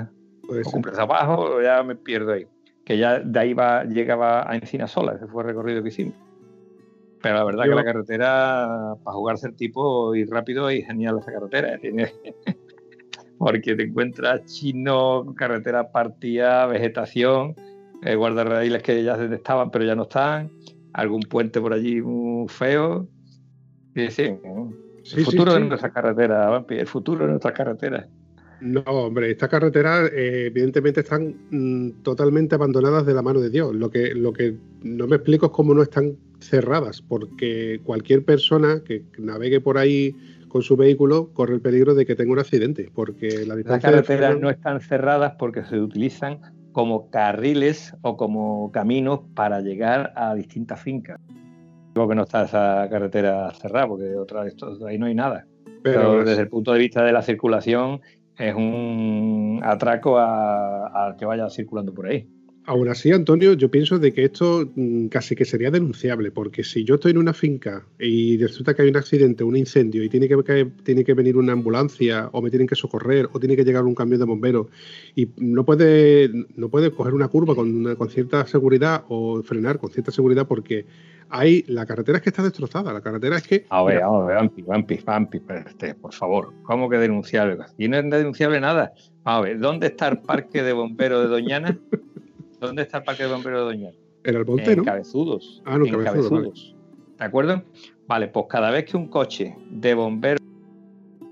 puede 0.47 0.61
o 0.61 0.65
ser. 0.65 0.73
cumbres 0.73 0.99
abajo, 0.99 1.63
ya 1.63 1.83
me 1.83 1.95
pierdo 1.97 2.33
ahí. 2.33 2.47
Que 2.85 2.99
ya 2.99 3.21
de 3.21 3.39
ahí 3.39 3.55
va, 3.55 3.85
llegaba 3.85 4.51
a 4.51 4.55
Encina 4.57 4.87
Sola, 4.87 5.15
ese 5.15 5.27
fue 5.27 5.43
el 5.43 5.49
recorrido 5.49 5.83
que 5.83 5.89
hicimos. 5.89 6.15
Pero 7.23 7.37
la 7.37 7.45
verdad 7.45 7.65
Yo- 7.65 7.71
que 7.71 7.77
la 7.77 7.85
carretera, 7.85 8.95
para 9.03 9.15
jugarse 9.17 9.47
el 9.47 9.55
tipo 9.55 10.15
y 10.15 10.25
rápido, 10.25 10.71
y 10.71 10.83
genial 10.83 11.19
esa 11.21 11.33
carretera. 11.33 11.79
Tiene... 11.79 12.13
Porque 13.39 13.75
te 13.75 13.85
encuentras 13.85 14.45
chino, 14.45 15.35
carretera 15.37 15.91
partida, 15.91 16.67
vegetación, 16.67 17.57
eh, 18.03 18.15
guardarraíles 18.15 18.83
que 18.83 19.03
ya 19.03 19.17
se 19.17 19.33
estaban, 19.35 19.71
pero 19.71 19.85
ya 19.85 19.95
no 19.95 20.03
están, 20.03 20.51
algún 20.93 21.23
puente 21.23 21.61
por 21.61 21.73
allí 21.73 22.01
muy 22.01 22.49
feo. 22.49 23.09
Sí, 23.95 24.11
sí, 24.11 24.39
Sí, 25.03 25.17
el 25.17 25.25
sí, 25.25 25.31
futuro 25.31 25.53
sí. 25.53 25.59
de 25.61 25.69
nuestras 25.69 25.93
carreteras, 25.93 26.51
Vampi, 26.51 26.77
el 26.77 26.87
futuro 26.87 27.25
de 27.25 27.31
nuestras 27.31 27.55
carreteras. 27.55 28.07
No, 28.61 28.83
hombre, 28.83 29.33
estas 29.33 29.49
carreteras 29.49 30.09
eh, 30.13 30.47
evidentemente 30.47 31.01
están 31.01 31.35
mm, 31.51 32.03
totalmente 32.03 32.55
abandonadas 32.55 33.05
de 33.05 33.13
la 33.13 33.23
mano 33.23 33.41
de 33.41 33.51
Dios. 33.51 33.75
Lo 33.75 33.91
que, 33.91 34.15
lo 34.15 34.33
que 34.33 34.57
no 34.83 35.09
me 35.09 35.17
explico 35.17 35.47
es 35.47 35.53
cómo 35.53 35.75
no 35.75 35.83
están 35.83 36.17
cerradas, 36.39 37.03
porque 37.03 37.81
cualquier 37.83 38.25
persona 38.25 38.83
que 38.85 39.05
navegue 39.19 39.61
por 39.61 39.79
ahí 39.79 40.15
con 40.47 40.63
su 40.63 40.77
vehículo 40.77 41.31
corre 41.33 41.55
el 41.55 41.61
peligro 41.61 41.95
de 41.95 42.07
que 42.07 42.15
tenga 42.15 42.33
un 42.33 42.39
accidente, 42.39 42.89
porque 42.95 43.45
la 43.47 43.57
Las 43.57 43.65
de 43.65 43.81
carreteras 43.81 44.39
no 44.39 44.51
están 44.51 44.81
cerradas 44.81 45.35
porque 45.39 45.65
se 45.65 45.81
utilizan 45.81 46.41
como 46.73 47.11
carriles 47.11 47.95
o 48.03 48.17
como 48.17 48.71
caminos 48.73 49.21
para 49.35 49.61
llegar 49.61 50.13
a 50.17 50.35
distintas 50.35 50.81
fincas. 50.81 51.21
Digo 51.95 52.09
que 52.09 52.15
no 52.15 52.23
está 52.23 52.45
esa 52.45 52.89
carretera 52.91 53.53
cerrada 53.55 53.87
porque 53.87 54.17
otra 54.17 54.47
esto, 54.47 54.75
ahí 54.87 54.99
no 54.99 55.07
hay 55.07 55.15
nada. 55.15 55.47
Pero, 55.83 56.01
pero 56.01 56.25
desde 56.25 56.43
el 56.43 56.49
punto 56.49 56.73
de 56.73 56.79
vista 56.79 57.03
de 57.05 57.13
la 57.13 57.23
circulación 57.23 58.01
es 58.39 58.55
un 58.55 59.61
atraco 59.63 60.17
a- 60.19 60.87
al 60.87 61.17
que 61.17 61.25
vaya 61.27 61.49
circulando 61.51 61.93
por 61.93 62.07
ahí. 62.07 62.27
Aún 62.65 62.89
así, 62.89 63.11
Antonio, 63.11 63.55
yo 63.55 63.71
pienso 63.73 63.99
de 63.99 64.13
que 64.13 64.25
esto 64.25 64.71
mm, 64.77 65.07
casi 65.09 65.35
que 65.35 65.45
sería 65.45 65.71
denunciable, 65.73 66.31
porque 66.31 66.63
si 66.63 66.85
yo 66.85 66.95
estoy 66.95 67.11
en 67.11 67.19
una 67.19 67.33
finca 67.35 67.85
y 67.99 68.37
resulta 68.39 68.73
que 68.75 68.83
hay 68.83 68.89
un 68.89 68.97
accidente, 68.97 69.43
un 69.43 69.57
incendio, 69.57 70.05
y 70.05 70.09
tiene 70.09 70.29
que, 70.29 70.71
tiene 70.85 71.05
que 71.05 71.15
venir 71.15 71.37
una 71.37 71.55
ambulancia, 71.55 72.29
o 72.33 72.41
me 72.41 72.51
tienen 72.51 72.69
que 72.69 72.77
socorrer, 72.77 73.29
o 73.33 73.41
tiene 73.41 73.57
que 73.57 73.65
llegar 73.65 73.83
un 73.85 73.97
camión 73.97 74.21
de 74.21 74.27
bomberos, 74.27 74.69
y 75.17 75.29
no 75.39 75.65
puede, 75.65 76.31
no 76.55 76.69
puede 76.69 76.93
coger 76.93 77.15
una 77.15 77.27
curva 77.27 77.57
con, 77.57 77.75
una- 77.75 77.97
con 77.97 78.09
cierta 78.11 78.47
seguridad 78.47 79.05
o 79.09 79.43
frenar 79.43 79.79
con 79.79 79.91
cierta 79.91 80.13
seguridad, 80.13 80.47
porque 80.47 80.87
hay 81.31 81.65
la 81.67 81.85
carretera 81.85 82.19
es 82.19 82.23
que 82.23 82.31
está 82.31 82.43
destrozada, 82.45 82.93
la 82.93 83.01
carretera 83.01 83.39
es 83.39 83.43
que 83.49 83.65
A 83.71 83.83
ver, 83.83 83.97
mira, 83.97 84.07
vamos 84.07 84.23
a 84.23 84.27
ver, 84.27 84.37
Vampi, 84.37 84.63
Vampi, 84.63 84.99
Vampi, 85.05 85.41
pero 85.41 85.69
este, 85.69 85.95
por 85.95 86.13
favor, 86.13 86.53
¿cómo 86.63 86.89
que 86.89 86.99
denunciable? 86.99 87.57
Aquí 87.61 87.89
no 87.89 87.97
es 87.97 88.09
denunciable 88.09 88.61
nada. 88.61 88.93
A 89.25 89.41
ver, 89.41 89.59
¿dónde 89.59 89.89
está 89.89 90.09
el 90.09 90.19
parque 90.19 90.63
de 90.63 90.73
bomberos 90.73 91.23
de 91.23 91.29
Doñana? 91.29 91.77
¿Dónde 92.63 92.83
está 92.83 92.99
el 92.99 93.05
parque 93.05 93.25
de 93.25 93.29
bomberos 93.33 93.61
de 93.61 93.65
Doñana? 93.77 93.97
en 94.25 94.37
el 94.37 94.47
monte, 94.47 94.71
en. 94.73 94.85
Cabezudos. 94.85 95.61
Ah, 95.65 95.77
no, 95.79 95.85
en 95.85 95.91
Cabezudos, 96.05 96.31
Cabezudos. 96.31 96.77
¿De 97.19 97.25
acuerdo? 97.25 97.63
Vale, 98.07 98.29
pues 98.29 98.47
cada 98.49 98.71
vez 98.71 98.85
que 98.85 98.97
un 98.97 99.09
coche 99.09 99.57
de 99.69 99.95
bomberos 99.95 100.39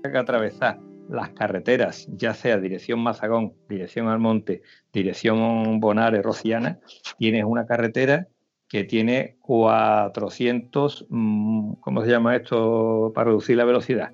tenga 0.01 0.11
que 0.11 0.17
atravesar 0.17 0.77
las 1.09 1.29
carreteras, 1.29 2.07
ya 2.17 2.33
sea 2.33 2.57
dirección 2.57 2.99
Mazagón, 2.99 3.53
dirección 3.69 4.09
Almonte, 4.09 4.61
dirección 4.91 5.79
Bonares, 5.79 6.21
Rociana, 6.21 6.79
tienes 7.17 7.45
una 7.45 7.65
carretera 7.65 8.27
que 8.67 8.83
tiene 8.83 9.37
400, 9.41 11.05
mm, 11.09 11.73
¿cómo 11.79 12.03
se 12.03 12.09
llama 12.11 12.35
esto 12.35 13.11
para 13.15 13.29
reducir 13.29 13.55
la 13.55 13.63
velocidad? 13.65 14.11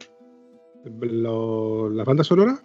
Lo- 1.01 1.89
las 1.89 2.05
bandas 2.05 2.27
sonoras, 2.27 2.63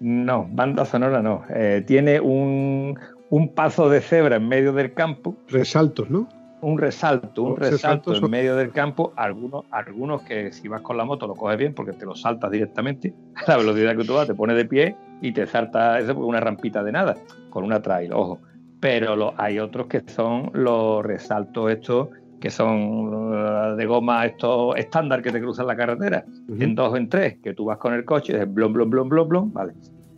No, 0.00 0.48
banda 0.50 0.86
sonora 0.86 1.20
no. 1.22 1.44
Eh, 1.50 1.84
tiene 1.86 2.18
un, 2.20 2.98
un 3.30 3.54
paso 3.54 3.88
de 3.88 4.00
cebra 4.00 4.36
en 4.36 4.48
medio 4.48 4.72
del 4.72 4.92
campo 4.92 5.36
resaltos, 5.48 6.10
¿no? 6.10 6.28
un 6.62 6.76
resalto, 6.78 7.42
un 7.42 7.56
resalto 7.56 8.10
en 8.14 8.30
medio 8.30 8.54
del 8.54 8.70
campo, 8.70 9.14
algunos, 9.16 9.64
algunos 9.70 10.20
que 10.22 10.52
si 10.52 10.68
vas 10.68 10.82
con 10.82 10.98
la 10.98 11.06
moto 11.06 11.26
lo 11.26 11.34
coges 11.34 11.56
bien 11.56 11.72
porque 11.74 11.92
te 11.94 12.04
lo 12.04 12.14
saltas 12.14 12.50
directamente 12.50 13.14
a 13.34 13.50
la 13.52 13.56
velocidad 13.56 13.96
que 13.96 14.04
tú 14.04 14.12
vas, 14.14 14.26
te 14.26 14.34
pones 14.34 14.56
de 14.56 14.66
pie 14.66 14.94
y 15.22 15.32
te 15.32 15.46
salta 15.46 15.98
eso 15.98 16.14
por 16.14 16.24
una 16.24 16.38
rampita 16.40 16.82
de 16.82 16.92
nada, 16.92 17.16
con 17.48 17.64
una 17.64 17.80
trail, 17.80 18.12
ojo. 18.12 18.40
Pero 18.78 19.16
lo- 19.16 19.32
hay 19.38 19.58
otros 19.58 19.86
que 19.86 20.02
son 20.06 20.50
los 20.52 21.02
resaltos 21.04 21.70
estos 21.70 22.08
que 22.40 22.50
son 22.50 23.32
eh, 23.34 23.74
de 23.76 23.86
goma 23.86 24.24
estos 24.26 24.76
estándar 24.76 25.22
que 25.22 25.30
te 25.30 25.40
cruzan 25.40 25.66
la 25.66 25.76
carretera, 25.76 26.24
en 26.48 26.74
dos 26.74 26.92
o 26.92 26.96
en 26.96 27.08
tres, 27.08 27.38
que 27.42 27.52
tú 27.54 27.66
vas 27.66 27.78
con 27.78 27.92
el 27.94 28.04
coche 28.04 28.32
y 28.32 28.36
dices 28.36 28.52
blom, 28.52 28.72
blom, 28.72 28.88
blom, 28.90 29.08
blom, 29.08 29.28
blom, 29.28 29.52
vale. 29.52 29.72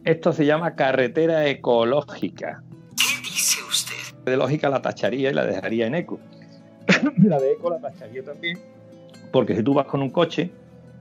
Esto 0.05 0.33
se 0.33 0.45
llama 0.47 0.75
carretera 0.75 1.47
ecológica 1.47 2.63
de 4.25 4.37
lógica 4.37 4.69
la 4.69 4.81
tacharía 4.83 5.31
y 5.31 5.35
la 5.35 5.45
dejaría 5.47 5.87
en 5.87 5.95
eco. 5.95 6.19
la 7.25 7.39
de 7.41 7.53
eco 7.53 7.71
la 7.71 7.79
tacharía 7.79 8.23
también, 8.23 8.59
porque 9.31 9.57
si 9.57 9.63
tú 9.63 9.75
vas 9.75 9.87
con 9.87 10.03
un 10.03 10.11
coche, 10.11 10.51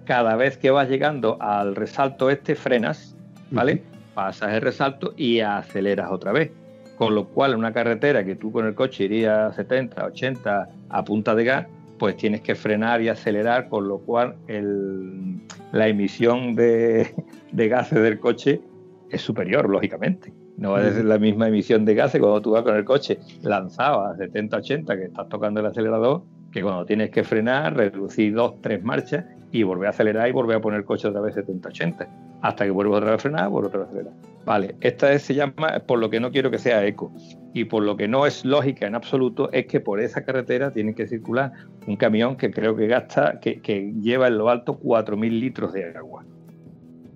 cada 0.05 0.35
vez 0.35 0.57
que 0.57 0.71
vas 0.71 0.89
llegando 0.89 1.37
al 1.41 1.75
resalto 1.75 2.29
este, 2.29 2.55
frenas, 2.55 3.15
¿vale? 3.51 3.83
Pasas 4.13 4.53
el 4.53 4.61
resalto 4.61 5.13
y 5.15 5.39
aceleras 5.39 6.11
otra 6.11 6.31
vez. 6.31 6.51
Con 6.97 7.15
lo 7.15 7.27
cual, 7.29 7.53
en 7.53 7.59
una 7.59 7.73
carretera 7.73 8.23
que 8.23 8.35
tú 8.35 8.51
con 8.51 8.65
el 8.67 8.75
coche 8.75 9.05
irías 9.05 9.55
70, 9.55 10.05
80 10.05 10.69
a 10.89 11.03
punta 11.03 11.33
de 11.33 11.43
gas, 11.45 11.67
pues 11.97 12.15
tienes 12.17 12.41
que 12.41 12.53
frenar 12.55 13.01
y 13.01 13.09
acelerar, 13.09 13.69
con 13.69 13.87
lo 13.87 13.99
cual 13.99 14.35
el- 14.47 15.39
la 15.71 15.87
emisión 15.87 16.55
de, 16.55 17.11
de 17.51 17.67
gases 17.69 18.01
del 18.01 18.19
coche 18.19 18.61
es 19.09 19.21
superior, 19.21 19.67
lógicamente. 19.69 20.31
No 20.57 20.71
va 20.73 20.79
a 20.79 20.91
ser 20.91 21.05
la 21.05 21.17
misma 21.17 21.47
emisión 21.47 21.85
de 21.85 21.95
gases 21.95 22.19
cuando 22.21 22.41
tú 22.41 22.51
vas 22.51 22.63
con 22.63 22.75
el 22.75 22.85
coche 22.85 23.19
lanzado 23.41 24.05
a 24.05 24.15
70, 24.15 24.57
80, 24.57 24.95
que 24.97 25.05
estás 25.05 25.27
tocando 25.29 25.59
el 25.59 25.65
acelerador, 25.65 26.23
que 26.51 26.61
cuando 26.61 26.85
tienes 26.85 27.09
que 27.09 27.23
frenar, 27.23 27.75
reducir 27.75 28.33
dos, 28.35 28.61
tres 28.61 28.83
marchas 28.83 29.25
y 29.51 29.63
volver 29.63 29.87
a 29.87 29.89
acelerar 29.89 30.29
y 30.29 30.31
volver 30.31 30.57
a 30.57 30.61
poner 30.61 30.79
el 30.79 30.85
coche 30.85 31.07
otra 31.07 31.21
vez 31.21 31.33
70, 31.35 31.69
80, 31.69 32.07
hasta 32.41 32.65
que 32.65 32.71
vuelvas 32.71 32.97
otra 32.97 33.11
vez 33.11 33.19
a 33.19 33.21
frenar, 33.21 33.49
vuelves 33.49 33.69
otra 33.69 33.79
vez 33.81 33.87
a 33.87 33.91
acelerar. 33.91 34.13
Vale, 34.45 34.75
esta 34.81 35.11
es- 35.13 35.23
se 35.23 35.33
llama, 35.35 35.79
por 35.87 35.99
lo 35.99 36.09
que 36.09 36.19
no 36.19 36.31
quiero 36.31 36.51
que 36.51 36.57
sea 36.57 36.85
eco, 36.85 37.11
y 37.53 37.65
por 37.65 37.83
lo 37.83 37.95
que 37.97 38.07
no 38.07 38.25
es 38.25 38.45
lógica 38.45 38.85
en 38.87 38.95
absoluto, 38.95 39.51
es 39.51 39.65
que 39.67 39.79
por 39.79 39.99
esa 39.99 40.23
carretera 40.23 40.71
tiene 40.71 40.93
que 40.95 41.07
circular 41.07 41.51
un 41.87 41.95
camión 41.95 42.35
que 42.37 42.51
creo 42.51 42.75
que 42.75 42.87
gasta, 42.87 43.39
que, 43.39 43.61
que 43.61 43.93
lleva 44.01 44.27
en 44.27 44.37
lo 44.37 44.49
alto 44.49 44.77
4.000 44.77 45.39
litros 45.39 45.73
de 45.73 45.85
agua. 45.95 46.23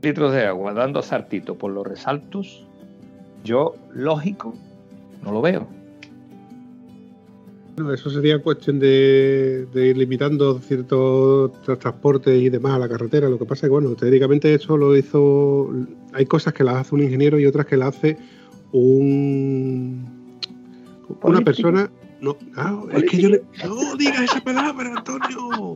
Litros 0.01 0.33
de 0.33 0.45
agua 0.45 0.73
dando 0.73 1.01
sartito 1.01 1.57
por 1.57 1.71
los 1.71 1.85
resaltos, 1.85 2.67
yo 3.45 3.75
lógico 3.93 4.53
no 5.23 5.31
lo 5.31 5.41
veo. 5.41 5.65
Bueno, 7.75 7.93
eso 7.93 8.09
sería 8.09 8.41
cuestión 8.41 8.79
de, 8.79 9.67
de 9.73 9.87
ir 9.87 9.97
limitando 9.97 10.59
ciertos 10.59 11.51
tra- 11.65 11.77
transportes 11.77 12.41
y 12.41 12.49
demás 12.49 12.73
a 12.73 12.79
la 12.79 12.87
carretera. 12.87 13.27
Lo 13.29 13.37
que 13.37 13.43
pasa 13.45 13.65
es 13.65 13.69
que, 13.69 13.73
bueno, 13.73 13.93
teóricamente 13.95 14.53
eso 14.53 14.77
lo 14.77 14.95
hizo. 14.95 15.69
Hay 16.13 16.25
cosas 16.25 16.53
que 16.53 16.63
las 16.63 16.75
hace 16.77 16.95
un 16.95 17.03
ingeniero 17.03 17.37
y 17.37 17.45
otras 17.45 17.65
que 17.65 17.75
las 17.75 17.95
hace 17.97 18.17
un. 18.71 20.05
Una 21.09 21.19
Político. 21.19 21.43
persona. 21.45 21.91
No, 22.21 22.37
no, 22.55 22.89
es 22.91 23.03
que 23.11 23.21
yo 23.21 23.29
le. 23.29 23.41
No 23.65 23.95
digas 23.97 24.21
esa 24.21 24.41
palabra, 24.41 24.93
Antonio. 24.95 25.75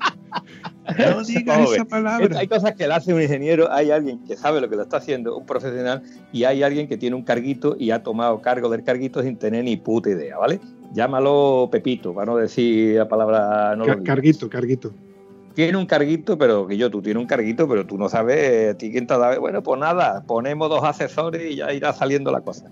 No 0.97 1.23
digas 1.27 1.71
esa 1.71 1.85
palabra. 1.85 2.39
Hay 2.39 2.47
cosas 2.47 2.73
que 2.75 2.87
le 2.87 2.93
hace 2.93 3.13
un 3.13 3.21
ingeniero, 3.21 3.71
hay 3.71 3.91
alguien 3.91 4.23
que 4.25 4.35
sabe 4.35 4.61
lo 4.61 4.69
que 4.69 4.75
lo 4.75 4.83
está 4.83 4.97
haciendo, 4.97 5.37
un 5.37 5.45
profesional, 5.45 6.01
y 6.31 6.43
hay 6.43 6.63
alguien 6.63 6.87
que 6.87 6.97
tiene 6.97 7.15
un 7.15 7.23
carguito 7.23 7.75
y 7.77 7.91
ha 7.91 8.01
tomado 8.03 8.41
cargo 8.41 8.69
del 8.69 8.83
carguito 8.83 9.21
sin 9.21 9.37
tener 9.37 9.63
ni 9.63 9.77
puta 9.77 10.09
idea, 10.09 10.37
¿vale? 10.37 10.59
Llámalo 10.93 11.69
Pepito, 11.71 12.13
para 12.13 12.25
no 12.31 12.37
decir 12.37 12.95
la 12.97 13.07
palabra. 13.07 13.75
No 13.75 13.85
lo 13.85 13.85
Ca- 13.85 13.95
digas. 13.99 14.05
carguito, 14.15 14.49
carguito. 14.49 14.91
tiene 15.53 15.77
un 15.77 15.85
carguito, 15.85 16.37
pero 16.37 16.65
que 16.67 16.77
yo, 16.77 16.89
tú 16.89 17.01
tienes 17.01 17.21
un 17.21 17.27
carguito, 17.27 17.67
pero 17.67 17.85
tú 17.85 17.97
no 17.97 18.07
sabes 18.09 18.73
a 18.73 18.77
ti 18.77 18.91
quién 18.91 19.05
te 19.05 19.13
ha 19.13 19.17
dado. 19.17 19.39
Bueno, 19.41 19.61
pues 19.61 19.79
nada, 19.79 20.23
ponemos 20.25 20.69
dos 20.69 20.83
asesores 20.83 21.51
y 21.51 21.55
ya 21.57 21.71
irá 21.73 21.91
saliendo 21.93 22.31
la 22.31 22.41
cosa. 22.41 22.69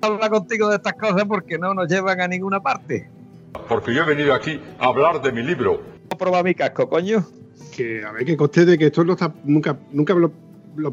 Habla 0.00 0.30
contigo 0.30 0.68
de 0.68 0.76
estas 0.76 0.92
cosas 0.94 1.24
porque 1.26 1.58
no 1.58 1.74
nos 1.74 1.88
llevan 1.88 2.20
a 2.20 2.28
ninguna 2.28 2.60
parte. 2.60 3.08
Porque 3.68 3.92
yo 3.92 4.02
he 4.02 4.06
venido 4.06 4.32
aquí 4.32 4.60
a 4.78 4.86
hablar 4.86 5.20
de 5.20 5.32
mi 5.32 5.42
libro. 5.42 5.82
Probar 6.16 6.44
mi 6.44 6.54
casco, 6.54 6.88
coño. 6.88 7.24
Que 7.76 8.04
a 8.04 8.12
ver, 8.12 8.24
que 8.24 8.36
conste 8.36 8.64
de 8.64 8.78
que 8.78 8.86
esto 8.86 9.04
no 9.04 9.12
está. 9.12 9.32
Nunca, 9.44 9.78
nunca 9.92 10.14
lo, 10.14 10.32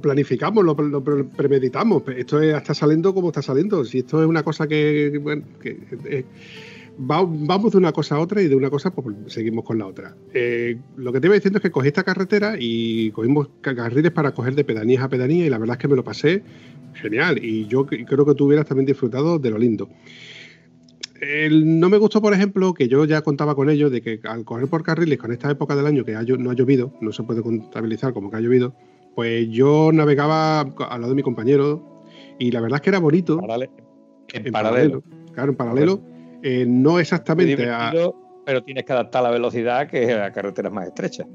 planificamos, 0.02 0.64
lo, 0.64 0.76
premeditamos. 0.76 2.04
Esto 2.16 2.42
es- 2.42 2.56
está 2.56 2.74
saliendo 2.74 3.14
como 3.14 3.30
está 3.30 3.42
saliendo. 3.42 3.84
Si 3.86 4.00
esto 4.00 4.22
es 4.22 4.28
una 4.28 4.44
cosa 4.44 4.68
que. 4.68 5.20
Bueno, 5.22 5.44
que 5.62 5.78
eh, 6.06 6.26
va- 7.00 7.26
vamos 7.28 7.72
de 7.72 7.78
una 7.80 7.92
cosa 7.92 8.16
a 8.16 8.20
otra 8.20 8.42
y 8.42 8.48
de 8.48 8.56
una 8.56 8.70
cosa 8.70 8.92
pues 8.92 9.16
seguimos 9.28 9.64
con 9.66 9.78
la 9.80 9.88
otra. 9.88 10.16
Eh, 10.34 10.78
lo 10.98 11.12
que 11.12 11.20
te 11.22 11.28
iba 11.28 11.36
diciendo 11.36 11.58
es 11.58 11.64
que 11.64 11.72
cogí 11.72 11.88
esta 11.88 12.04
carretera 12.04 12.56
y 12.60 13.12
cogimos 13.12 13.50
ca- 13.62 13.76
carriles 13.76 14.12
para 14.12 14.32
coger 14.32 14.54
de 14.56 14.64
pedanías 14.64 15.04
a 15.04 15.10
pedanía 15.10 15.46
y 15.46 15.50
la 15.50 15.58
verdad 15.58 15.76
es 15.76 15.80
que 15.82 15.88
me 15.88 15.96
lo 15.96 16.04
pasé 16.04 16.44
genial 16.94 17.44
y 17.44 17.68
yo 17.68 17.86
creo 17.86 18.26
que 18.26 18.36
tú 18.36 18.46
hubieras 18.46 18.66
también 18.66 18.86
disfrutado 18.86 19.38
de 19.40 19.50
lo 19.50 19.58
lindo. 19.58 19.90
El- 21.22 21.80
no 21.80 21.90
me 21.90 21.98
gustó, 21.98 22.22
por 22.22 22.34
ejemplo, 22.34 22.74
que 22.74 22.88
yo 22.88 23.06
ya 23.06 23.22
contaba 23.22 23.56
con 23.56 23.70
ello, 23.70 23.90
de 23.90 24.02
que 24.02 24.20
al 24.24 24.44
correr 24.44 24.68
por 24.68 24.84
carriles 24.84 25.18
con 25.18 25.32
esta 25.32 25.50
época 25.50 25.76
del 25.76 25.86
año 25.88 26.04
que 26.04 26.16
ha 26.16 26.24
no 26.24 26.52
ha 26.52 26.54
llovido, 26.54 26.94
no 27.02 27.12
se 27.12 27.24
puede 27.24 27.42
contabilizar 27.42 28.14
como 28.14 28.30
que 28.30 28.38
ha 28.38 28.42
llovido, 28.42 28.76
pues 29.16 29.48
yo 29.50 29.92
navegaba 29.94 30.62
al 30.62 31.02
lado 31.02 31.10
de 31.10 31.16
mi 31.16 31.24
compañero 31.24 32.04
y 32.38 32.52
la 32.52 32.60
verdad 32.62 32.78
es 32.78 32.82
que 32.82 32.90
era 32.90 33.00
bonito. 33.00 33.38
Parale- 33.40 33.70
en, 34.34 34.48
en 34.48 34.52
paralelo. 34.52 35.04
Claro, 35.34 35.52
en 35.52 35.58
paralelo. 35.58 36.02
eh, 36.44 36.66
no 36.68 37.00
exactamente 37.00 37.70
a, 37.70 37.94
pero 38.46 38.64
tienes 38.64 38.84
que 38.84 38.94
adaptar 38.94 39.24
la 39.24 39.32
velocidad 39.32 39.88
que 39.88 40.12
a 40.14 40.32
carreteras 40.32 40.72
más 40.72 40.88
estrechas. 40.88 41.26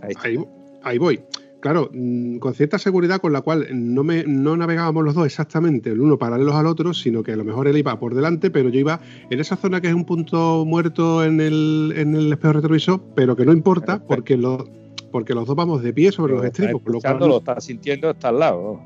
Ahí. 0.00 0.14
Ahí, 0.22 0.38
ahí 0.82 0.98
voy. 0.98 1.20
Claro, 1.62 1.88
mm, 1.92 2.38
con 2.38 2.54
cierta 2.54 2.76
seguridad 2.78 3.20
con 3.20 3.32
la 3.32 3.40
cual 3.40 3.68
no, 3.72 4.02
me, 4.02 4.24
no 4.26 4.56
navegábamos 4.56 5.04
los 5.04 5.14
dos 5.14 5.24
exactamente 5.26 5.90
el 5.90 6.00
uno 6.00 6.18
paralelos 6.18 6.54
al 6.56 6.66
otro, 6.66 6.92
sino 6.92 7.22
que 7.22 7.32
a 7.32 7.36
lo 7.36 7.44
mejor 7.44 7.68
él 7.68 7.76
iba 7.78 7.98
por 8.00 8.14
delante, 8.16 8.50
pero 8.50 8.68
yo 8.68 8.80
iba 8.80 9.00
en 9.30 9.38
esa 9.38 9.54
zona 9.56 9.80
que 9.80 9.86
es 9.86 9.94
un 9.94 10.04
punto 10.04 10.64
muerto 10.66 11.24
en 11.24 11.40
el, 11.40 11.94
en 11.96 12.16
el 12.16 12.32
espejo 12.32 12.54
retrovisor, 12.54 13.00
pero 13.14 13.36
que 13.36 13.46
no 13.46 13.52
importa 13.52 13.98
Perfecto. 14.04 14.06
porque, 14.08 14.36
los 14.36 14.64
porque 15.12 15.34
los 15.34 15.46
dos 15.46 15.54
vamos 15.54 15.82
de 15.84 15.92
pie 15.92 16.10
sobre 16.10 16.32
los 16.32 16.42
Lo 16.42 16.48
estribos. 16.48 16.82
por 16.82 16.92
lo 16.94 17.00
cual 17.00 17.18
lo 17.20 17.38
estás 17.38 17.64
sintiendo, 17.64 18.10
está 18.10 18.30
al 18.30 18.40
lado. 18.40 18.80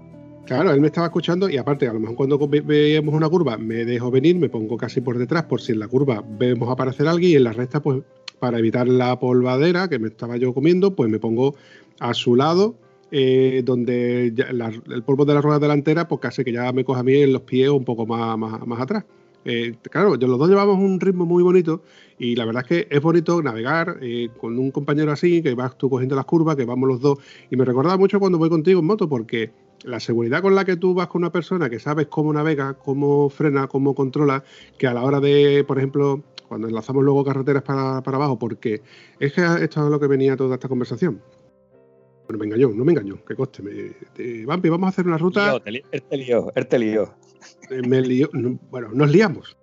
Claro, 0.44 0.70
él 0.70 0.80
me 0.80 0.88
estaba 0.88 1.06
escuchando 1.06 1.48
y 1.48 1.56
aparte, 1.56 1.88
a 1.88 1.92
lo 1.94 1.98
mejor 2.00 2.14
cuando 2.16 2.38
ve- 2.46 2.60
veíamos 2.60 3.14
una 3.14 3.28
curva 3.28 3.56
me 3.56 3.84
dejo 3.86 4.10
venir, 4.10 4.36
me 4.36 4.48
pongo 4.50 4.76
casi 4.76 5.00
por 5.00 5.16
detrás 5.18 5.44
por 5.44 5.60
si 5.62 5.72
en 5.72 5.78
la 5.80 5.88
curva 5.88 6.22
vemos 6.38 6.68
aparecer 6.68 7.08
alguien 7.08 7.32
y 7.32 7.34
en 7.36 7.44
la 7.44 7.52
recta, 7.52 7.80
pues 7.80 8.02
para 8.38 8.58
evitar 8.58 8.86
la 8.86 9.18
polvadera 9.18 9.88
que 9.88 9.98
me 9.98 10.08
estaba 10.08 10.36
yo 10.36 10.52
comiendo, 10.52 10.94
pues 10.94 11.10
me 11.10 11.18
pongo 11.18 11.54
a 12.00 12.14
su 12.14 12.36
lado, 12.36 12.76
eh, 13.10 13.62
donde 13.64 14.32
la- 14.52 14.72
el 14.88 15.02
polvo 15.02 15.24
de 15.24 15.34
la 15.34 15.40
rueda 15.40 15.58
delantera, 15.58 16.08
pues 16.08 16.20
casi 16.20 16.44
que 16.44 16.52
ya 16.52 16.72
me 16.72 16.84
coge 16.84 17.00
a 17.00 17.02
mí 17.04 17.14
en 17.16 17.32
los 17.32 17.42
pies 17.42 17.68
un 17.68 17.84
poco 17.84 18.06
más, 18.06 18.36
más, 18.38 18.80
atrás. 18.80 19.04
Eh, 19.44 19.76
claro, 19.90 20.16
los 20.16 20.38
dos 20.38 20.48
llevamos 20.48 20.76
un 20.78 20.98
ritmo 20.98 21.24
muy 21.24 21.40
bonito 21.42 21.82
y 22.18 22.34
la 22.34 22.44
verdad 22.44 22.64
es 22.64 22.68
que 22.68 22.88
es 22.90 23.00
bonito 23.00 23.40
navegar 23.42 23.98
eh, 24.02 24.28
con 24.40 24.58
un 24.58 24.72
compañero 24.72 25.12
así, 25.12 25.40
que 25.40 25.54
vas 25.54 25.78
tú 25.78 25.88
cogiendo 25.88 26.16
las 26.16 26.24
curvas, 26.24 26.56
que 26.56 26.64
vamos 26.64 26.88
los 26.88 27.00
dos. 27.00 27.18
Y 27.48 27.56
me 27.56 27.64
recordaba 27.64 27.96
mucho 27.96 28.18
cuando 28.18 28.38
voy 28.38 28.48
contigo 28.48 28.80
en 28.80 28.86
moto, 28.86 29.08
porque 29.08 29.52
la 29.84 30.00
seguridad 30.00 30.42
con 30.42 30.56
la 30.56 30.64
que 30.64 30.76
tú 30.76 30.94
vas 30.94 31.06
con 31.06 31.22
una 31.22 31.30
persona 31.30 31.70
que 31.70 31.78
sabes 31.78 32.08
cómo 32.08 32.32
navega, 32.32 32.74
cómo 32.74 33.30
frena, 33.30 33.68
cómo 33.68 33.94
controla, 33.94 34.42
que 34.78 34.88
a 34.88 34.94
la 34.94 35.04
hora 35.04 35.20
de, 35.20 35.62
por 35.64 35.78
ejemplo, 35.78 36.24
cuando 36.48 36.66
enlazamos 36.66 37.04
luego 37.04 37.24
carreteras 37.24 37.62
para, 37.62 38.02
para 38.02 38.16
abajo, 38.16 38.38
porque 38.38 38.82
es 39.20 39.32
que 39.32 39.42
esto 39.42 39.84
es 39.84 39.90
lo 39.90 40.00
que 40.00 40.06
venía 40.08 40.36
toda 40.36 40.54
esta 40.54 40.68
conversación. 40.68 41.20
Bueno, 42.26 42.38
me 42.40 42.46
engañó, 42.46 42.70
no 42.74 42.84
me 42.84 42.92
engañó, 42.92 43.24
que 43.24 43.36
coste. 43.36 43.62
Me, 43.62 44.44
vamos 44.46 44.86
a 44.86 44.88
hacer 44.88 45.06
una 45.06 45.18
ruta. 45.18 45.46
Lío, 45.52 45.60
te 45.60 45.70
li- 45.70 45.84
él 45.92 46.02
te 46.02 46.16
lió, 46.16 46.52
él 46.54 46.66
te 46.66 46.78
lió. 46.78 47.14
eh, 47.70 47.82
me 47.86 48.00
lió- 48.00 48.30
no, 48.32 48.58
bueno, 48.70 48.88
nos 48.92 49.10
liamos. 49.10 49.56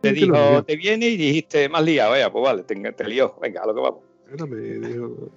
Te 0.00 0.12
dijo, 0.12 0.62
te 0.64 0.76
viene 0.76 1.08
y 1.08 1.16
dijiste, 1.16 1.68
más 1.68 1.84
liado, 1.84 2.12
vaya, 2.12 2.30
pues 2.32 2.42
vale, 2.42 2.62
te, 2.62 2.74
te 2.92 3.08
lió. 3.08 3.34
Venga, 3.42 3.62
a 3.62 3.66
lo 3.66 3.74
que 3.74 3.80
vamos. 3.80 4.00
Bueno, 4.28 4.46
me 4.46 4.58
dijo, 4.88 5.30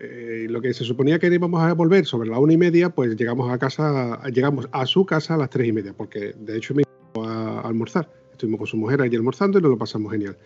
eh, 0.00 0.46
lo 0.48 0.60
que 0.60 0.74
se 0.74 0.84
suponía 0.84 1.18
que 1.18 1.28
íbamos 1.28 1.62
a 1.62 1.72
volver 1.74 2.04
sobre 2.06 2.28
la 2.28 2.38
una 2.38 2.54
y 2.54 2.56
media, 2.56 2.88
pues 2.88 3.14
llegamos 3.14 3.52
a 3.52 3.58
casa, 3.58 4.20
llegamos 4.30 4.68
a 4.72 4.86
su 4.86 5.04
casa 5.06 5.34
a 5.34 5.36
las 5.36 5.50
tres 5.50 5.68
y 5.68 5.72
media, 5.72 5.92
porque 5.92 6.34
de 6.36 6.56
hecho 6.56 6.74
me 6.74 6.82
iba 7.14 7.28
a, 7.28 7.60
almorzar. 7.60 8.10
Estuvimos 8.32 8.58
con 8.58 8.66
su 8.66 8.76
mujer 8.76 9.02
allí 9.02 9.14
almorzando 9.14 9.58
y 9.58 9.62
nos 9.62 9.70
lo 9.70 9.78
pasamos 9.78 10.10
genial. 10.10 10.36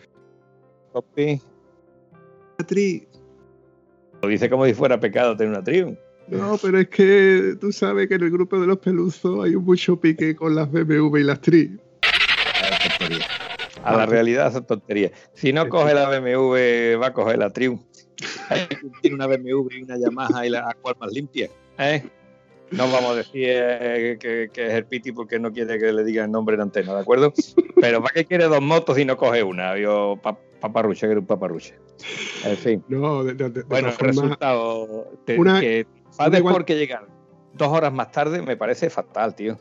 Papi, 0.93 1.41
Tri, 2.67 3.07
Lo 4.23 4.29
dice 4.29 4.51
como 4.51 4.67
si 4.67 4.75
fuera 4.75 4.99
pecado 5.01 5.37
tener 5.37 5.53
una 5.53 5.63
tribu. 5.63 5.97
No, 6.29 6.59
pero 6.61 6.79
es 6.81 6.89
que 6.89 7.55
tú 7.61 7.73
sabes 7.73 8.07
que 8.09 8.15
en 8.17 8.25
el 8.25 8.31
grupo 8.31 8.61
de 8.61 8.67
los 8.67 8.79
peluzos 8.79 9.45
hay 9.45 9.57
mucho 9.57 9.99
pique 9.99 10.37
con 10.37 10.55
las 10.55 10.71
BMW 10.71 11.17
y 11.19 11.25
las 11.25 11.41
Tri. 11.41 11.79
A 13.85 13.97
la 13.97 14.07
realidad 14.07 14.53
son 14.53 14.67
tonterías. 14.67 15.13
Si 15.33 15.53
no 15.53 15.69
coge 15.69 15.95
la 15.95 16.09
BMW, 16.11 16.99
va 17.01 17.07
a 17.09 17.13
coger 17.13 17.39
la 17.39 17.51
Triumph. 17.51 17.81
Tiene 19.01 19.15
una 19.15 19.27
BMW 19.27 19.69
y 19.71 19.83
una 19.83 19.97
Yamaha 19.99 20.47
y 20.47 20.51
la 20.51 20.77
cual 20.83 20.97
más 21.01 21.13
limpia. 21.13 21.49
¿eh? 21.79 22.03
No 22.73 22.91
vamos 22.91 23.13
a 23.13 23.15
decir 23.15 23.45
eh, 23.49 24.19
que, 24.21 24.51
que 24.53 24.67
es 24.67 24.73
el 24.75 24.85
Piti 24.85 25.13
porque 25.13 25.39
no 25.39 25.53
quiere 25.53 25.79
que 25.79 25.91
le 25.93 26.05
digan 26.05 26.27
el 26.27 26.33
nombre 26.33 26.57
en 26.57 26.61
antena, 26.63 26.95
¿de 26.95 27.01
acuerdo? 27.01 27.33
Pero 27.81 28.03
¿para 28.03 28.13
qué 28.13 28.27
quiere 28.27 28.45
dos 28.45 28.61
motos 28.61 28.99
y 28.99 29.07
no 29.07 29.17
coge 29.17 29.43
una? 29.43 29.79
Yo, 29.79 30.19
pa- 30.23 30.39
paparruche, 30.61 31.07
que 31.07 31.11
era 31.13 31.21
un 31.21 31.27
paparruche. 31.27 31.75
En 32.45 32.57
fin. 32.57 32.85
No, 32.89 33.25
de, 33.25 33.35
de- 33.35 33.51
de 33.51 33.63
Bueno, 33.65 33.89
el 33.89 33.97
resultado 33.99 35.09
te, 35.25 35.39
una- 35.39 35.61
que 35.61 35.87
faltes 36.11 36.41
igual- 36.41 36.55
porque 36.55 36.77
llegar 36.77 37.07
dos 37.55 37.69
horas 37.69 37.93
más 37.93 38.11
tarde 38.13 38.43
me 38.43 38.57
parece 38.57 38.91
fatal, 38.91 39.35
tío. 39.35 39.57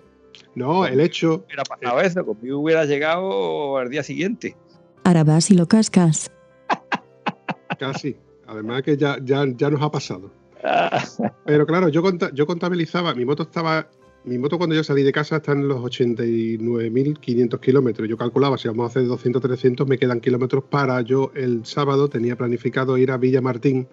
no, 0.55 0.85
el 0.85 0.99
hecho, 0.99 1.43
Hubiera 1.45 1.63
pasado 1.63 2.01
eso, 2.01 2.25
conmigo 2.25 2.59
hubiera 2.59 2.85
llegado 2.85 3.77
al 3.77 3.89
día 3.89 4.03
siguiente. 4.03 4.55
Ahora 5.03 5.23
vas 5.23 5.49
y 5.51 5.55
lo 5.55 5.67
cascas. 5.67 6.31
casi. 7.79 8.17
Además 8.45 8.81
que 8.83 8.95
ya, 8.97 9.17
ya, 9.23 9.45
ya 9.55 9.69
nos 9.69 9.81
ha 9.81 9.91
pasado. 9.91 10.31
Pero 11.45 11.65
claro, 11.65 11.89
yo, 11.89 12.01
conta- 12.01 12.31
yo 12.33 12.45
contabilizaba, 12.47 13.13
mi 13.13 13.25
moto 13.25 13.43
estaba, 13.43 13.89
mi 14.23 14.37
moto 14.37 14.57
cuando 14.57 14.75
yo 14.75 14.83
salí 14.83 15.03
de 15.03 15.11
casa 15.11 15.37
está 15.37 15.53
en 15.53 15.67
los 15.67 15.79
89.500 15.79 17.59
kilómetros. 17.59 18.09
Yo 18.09 18.17
calculaba, 18.17 18.57
si 18.57 18.67
vamos 18.67 18.85
a 18.85 18.87
hacer 18.87 19.07
200, 19.07 19.41
300, 19.41 19.87
me 19.87 19.97
quedan 19.97 20.19
kilómetros 20.19 20.65
para 20.65 21.01
yo 21.01 21.31
el 21.33 21.65
sábado 21.65 22.09
tenía 22.09 22.35
planificado 22.35 22.97
ir 22.97 23.11
a 23.11 23.17
Villa 23.17 23.41
Martín 23.41 23.87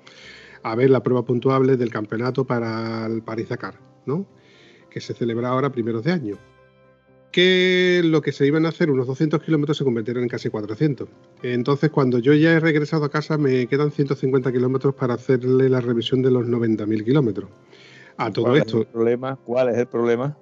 a 0.64 0.74
ver 0.74 0.90
la 0.90 1.02
prueba 1.02 1.24
puntuable 1.24 1.76
del 1.76 1.90
campeonato 1.90 2.44
para 2.44 3.06
el 3.06 3.22
París-Dakar, 3.22 3.74
¿no? 4.06 4.26
Que 4.90 5.00
se 5.00 5.14
celebra 5.14 5.50
ahora 5.50 5.70
primeros 5.70 6.02
de 6.02 6.12
año. 6.12 6.38
Que 7.30 8.00
lo 8.04 8.22
que 8.22 8.32
se 8.32 8.46
iban 8.46 8.64
a 8.64 8.70
hacer, 8.70 8.90
unos 8.90 9.06
200 9.06 9.42
kilómetros, 9.42 9.76
se 9.76 9.84
convirtieron 9.84 10.22
en 10.22 10.28
casi 10.28 10.48
400. 10.48 11.08
Entonces, 11.42 11.90
cuando 11.90 12.18
yo 12.18 12.32
ya 12.32 12.52
he 12.52 12.60
regresado 12.60 13.04
a 13.04 13.10
casa, 13.10 13.36
me 13.36 13.66
quedan 13.66 13.90
150 13.90 14.52
kilómetros 14.52 14.94
para 14.94 15.14
hacerle 15.14 15.68
la 15.68 15.80
revisión 15.80 16.22
de 16.22 16.30
los 16.30 16.46
90.000 16.46 17.04
kilómetros. 17.04 17.50
A 18.16 18.30
todo 18.30 18.44
¿Cuál 18.46 18.56
es 18.58 18.66
esto, 18.66 18.78
el 18.80 18.86
problema? 18.86 19.38
¿Cuál 19.44 19.68
es 19.70 19.78
el 19.78 19.86
problema? 19.86 20.36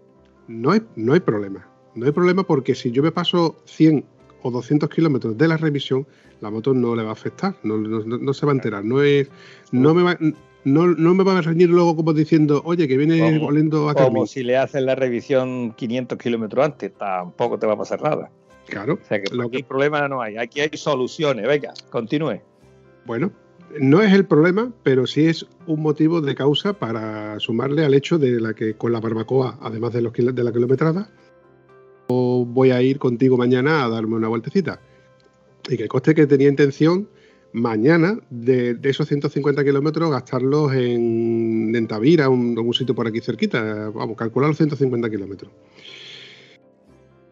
no 0.49 0.71
hay, 0.73 0.83
no 0.97 1.13
hay 1.15 1.21
problema. 1.21 1.67
No 1.95 2.07
hay 2.07 2.13
problema 2.13 2.43
porque 2.43 2.75
si 2.75 2.91
yo 2.91 3.03
me 3.03 3.13
paso 3.13 3.57
100 3.65 4.05
o 4.43 4.51
200 4.51 4.89
kilómetros 4.91 5.37
de 5.39 5.49
la 5.49 5.57
revisión, 5.57 6.07
la 6.41 6.51
moto 6.51 6.75
no 6.75 6.97
le 6.97 7.03
va 7.03 7.11
a 7.11 7.13
afectar, 7.13 7.55
no, 7.63 7.77
no- 7.79 8.35
se 8.35 8.45
va 8.47 8.53
a 8.53 8.55
enterar. 8.55 8.85
No, 8.85 9.01
es, 9.03 9.31
no, 9.71 9.95
me 9.95 10.03
va, 10.03 10.19
no, 10.65 10.87
no 10.89 11.15
me 11.15 11.23
va 11.25 11.39
a 11.39 11.43
reñir 11.43 11.69
luego 11.71 11.95
como 11.97 12.13
diciendo, 12.13 12.61
oye, 12.65 12.89
que 12.89 12.97
viene 12.97 13.21
Como- 13.35 13.47
oliendo 13.49 13.89
a 13.89 13.95
Como 13.95 14.27
si 14.27 14.43
le 14.43 14.57
haces 14.57 14.83
la 14.83 14.95
revisión 14.95 15.73
500 15.75 16.19
kilómetros 16.19 16.65
antes, 16.65 16.93
tampoco 16.95 17.59
te 17.59 17.67
va 17.67 17.75
a 17.75 17.79
pasar 17.79 18.03
nada. 18.03 18.31
Claro, 18.67 18.95
O 19.03 19.07
sea 19.07 19.21
que 19.23 19.35
Lo 19.35 19.49
que- 19.51 19.65
problema 19.65 20.07
no 20.09 20.21
hay, 20.23 20.37
aquí 20.37 20.61
hay 20.61 20.71
soluciones. 20.75 21.47
Venga, 21.47 21.73
continúe. 21.91 22.41
bueno, 23.07 23.31
no 23.81 24.03
es 24.03 24.13
el 24.13 24.27
problema, 24.27 24.73
pero 24.83 25.07
sí 25.07 25.27
es 25.27 25.47
un 25.67 25.81
motivo 25.81 26.21
de 26.21 26.35
causa 26.35 26.75
para 26.75 27.39
sumarle 27.41 27.85
al 27.85 27.95
hecho 27.95 28.19
de 28.19 28.41
la 28.41 28.55
que 28.55 28.75
con 28.75 28.93
la 28.93 29.01
barbacoa, 29.01 29.59
además 29.63 29.93
de, 29.93 30.03
los, 30.03 30.13
de 30.13 30.45
la 30.45 30.53
kilometrada, 30.53 31.11
voy 32.09 32.71
a 32.71 32.83
ir 32.83 32.99
contigo 32.99 33.37
mañana 33.37 33.85
a 33.85 33.89
darme 33.89 34.17
una 34.17 34.29
vueltecita. 34.29 34.81
Y 35.69 35.77
que 35.77 35.89
coste 35.89 36.15
que 36.15 36.27
tenía 36.27 36.49
intención 36.49 37.09
mañana 37.53 38.19
de, 38.31 38.75
de 38.75 38.91
esos 38.91 39.07
150 39.09 39.63
kilómetros 39.65 40.11
gastarlos 40.11 40.73
en, 40.75 41.75
en 41.75 41.87
Tavira, 41.87 42.29
un, 42.29 42.59
un 42.59 42.75
sitio 42.75 42.95
por 42.95 43.07
aquí 43.07 43.21
cerquita. 43.21 43.91
Vamos, 43.91 44.17
calcular 44.17 44.49
los 44.49 44.57
150 44.57 45.09
kilómetros. 45.11 45.53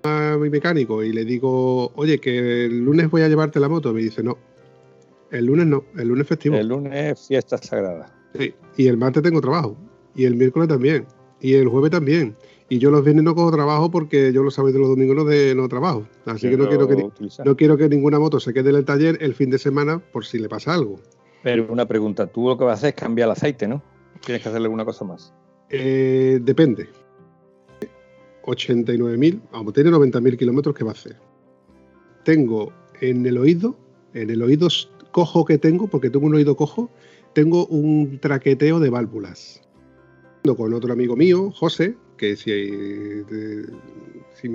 A 0.02 0.38
mi 0.40 0.48
mecánico 0.48 1.02
y 1.02 1.12
le 1.12 1.24
digo, 1.24 1.92
oye, 1.94 2.18
que 2.18 2.66
el 2.66 2.84
lunes 2.84 3.10
voy 3.10 3.22
a 3.22 3.28
llevarte 3.28 3.60
la 3.60 3.68
moto. 3.68 3.92
Me 3.92 4.00
dice, 4.00 4.22
no, 4.22 4.38
el 5.30 5.46
lunes 5.46 5.66
no, 5.66 5.84
el 5.96 6.08
lunes 6.08 6.26
festivo. 6.26 6.56
El 6.56 6.68
lunes 6.68 7.26
fiesta 7.26 7.58
sagrada. 7.58 8.12
Sí, 8.38 8.54
Y 8.76 8.86
el 8.86 8.96
martes 8.96 9.22
tengo 9.22 9.40
trabajo. 9.40 9.76
Y 10.14 10.24
el 10.24 10.36
miércoles 10.36 10.68
también. 10.68 11.06
Y 11.40 11.54
el 11.54 11.68
jueves 11.68 11.90
también. 11.90 12.36
Y 12.68 12.78
yo 12.78 12.90
los 12.90 13.02
viernes 13.02 13.24
no 13.24 13.34
cojo 13.34 13.50
trabajo 13.50 13.90
porque 13.90 14.32
yo 14.32 14.42
los 14.42 14.54
sábados 14.54 14.76
y 14.76 14.78
los 14.78 14.88
domingos 14.88 15.16
no, 15.16 15.24
de, 15.24 15.54
no 15.54 15.68
trabajo. 15.68 16.06
Así 16.26 16.48
que 16.48 16.56
no 16.56 16.68
quiero 16.68 16.86
que, 16.86 17.10
no 17.44 17.56
quiero 17.56 17.76
que 17.76 17.88
ninguna 17.88 18.20
moto 18.20 18.38
se 18.38 18.52
quede 18.52 18.70
en 18.70 18.76
el 18.76 18.84
taller 18.84 19.18
el 19.20 19.34
fin 19.34 19.50
de 19.50 19.58
semana 19.58 19.98
por 19.98 20.24
si 20.24 20.38
le 20.38 20.48
pasa 20.48 20.74
algo. 20.74 21.00
Pero 21.42 21.66
una 21.72 21.86
pregunta, 21.86 22.26
tú 22.26 22.48
lo 22.48 22.56
que 22.56 22.64
vas 22.64 22.74
a 22.74 22.78
hacer 22.78 22.88
es 22.90 22.94
cambiar 22.94 23.26
el 23.26 23.32
aceite, 23.32 23.66
¿no? 23.66 23.82
Tienes 24.24 24.42
que 24.42 24.48
hacerle 24.48 24.66
alguna 24.66 24.84
cosa 24.84 25.04
más. 25.04 25.32
Eh, 25.68 26.38
depende. 26.42 26.88
89.000, 28.44 29.40
vamos, 29.52 29.72
tiene 29.72 29.90
90.000 29.90 30.36
kilómetros 30.36 30.74
que 30.74 30.84
va 30.84 30.90
a 30.90 30.94
hacer. 30.94 31.16
Tengo 32.24 32.72
en 33.00 33.26
el 33.26 33.38
oído, 33.38 33.76
en 34.14 34.30
el 34.30 34.42
oído 34.42 34.68
cojo 35.10 35.44
que 35.44 35.58
tengo, 35.58 35.88
porque 35.88 36.10
tengo 36.10 36.26
un 36.26 36.34
oído 36.34 36.56
cojo, 36.56 36.90
tengo 37.34 37.66
un 37.66 38.18
traqueteo 38.18 38.80
de 38.80 38.90
válvulas. 38.90 39.62
Con 40.56 40.72
otro 40.72 40.92
amigo 40.92 41.16
mío, 41.16 41.50
José, 41.50 41.96
que 42.16 42.34
si, 42.34 42.50
eh, 42.50 43.66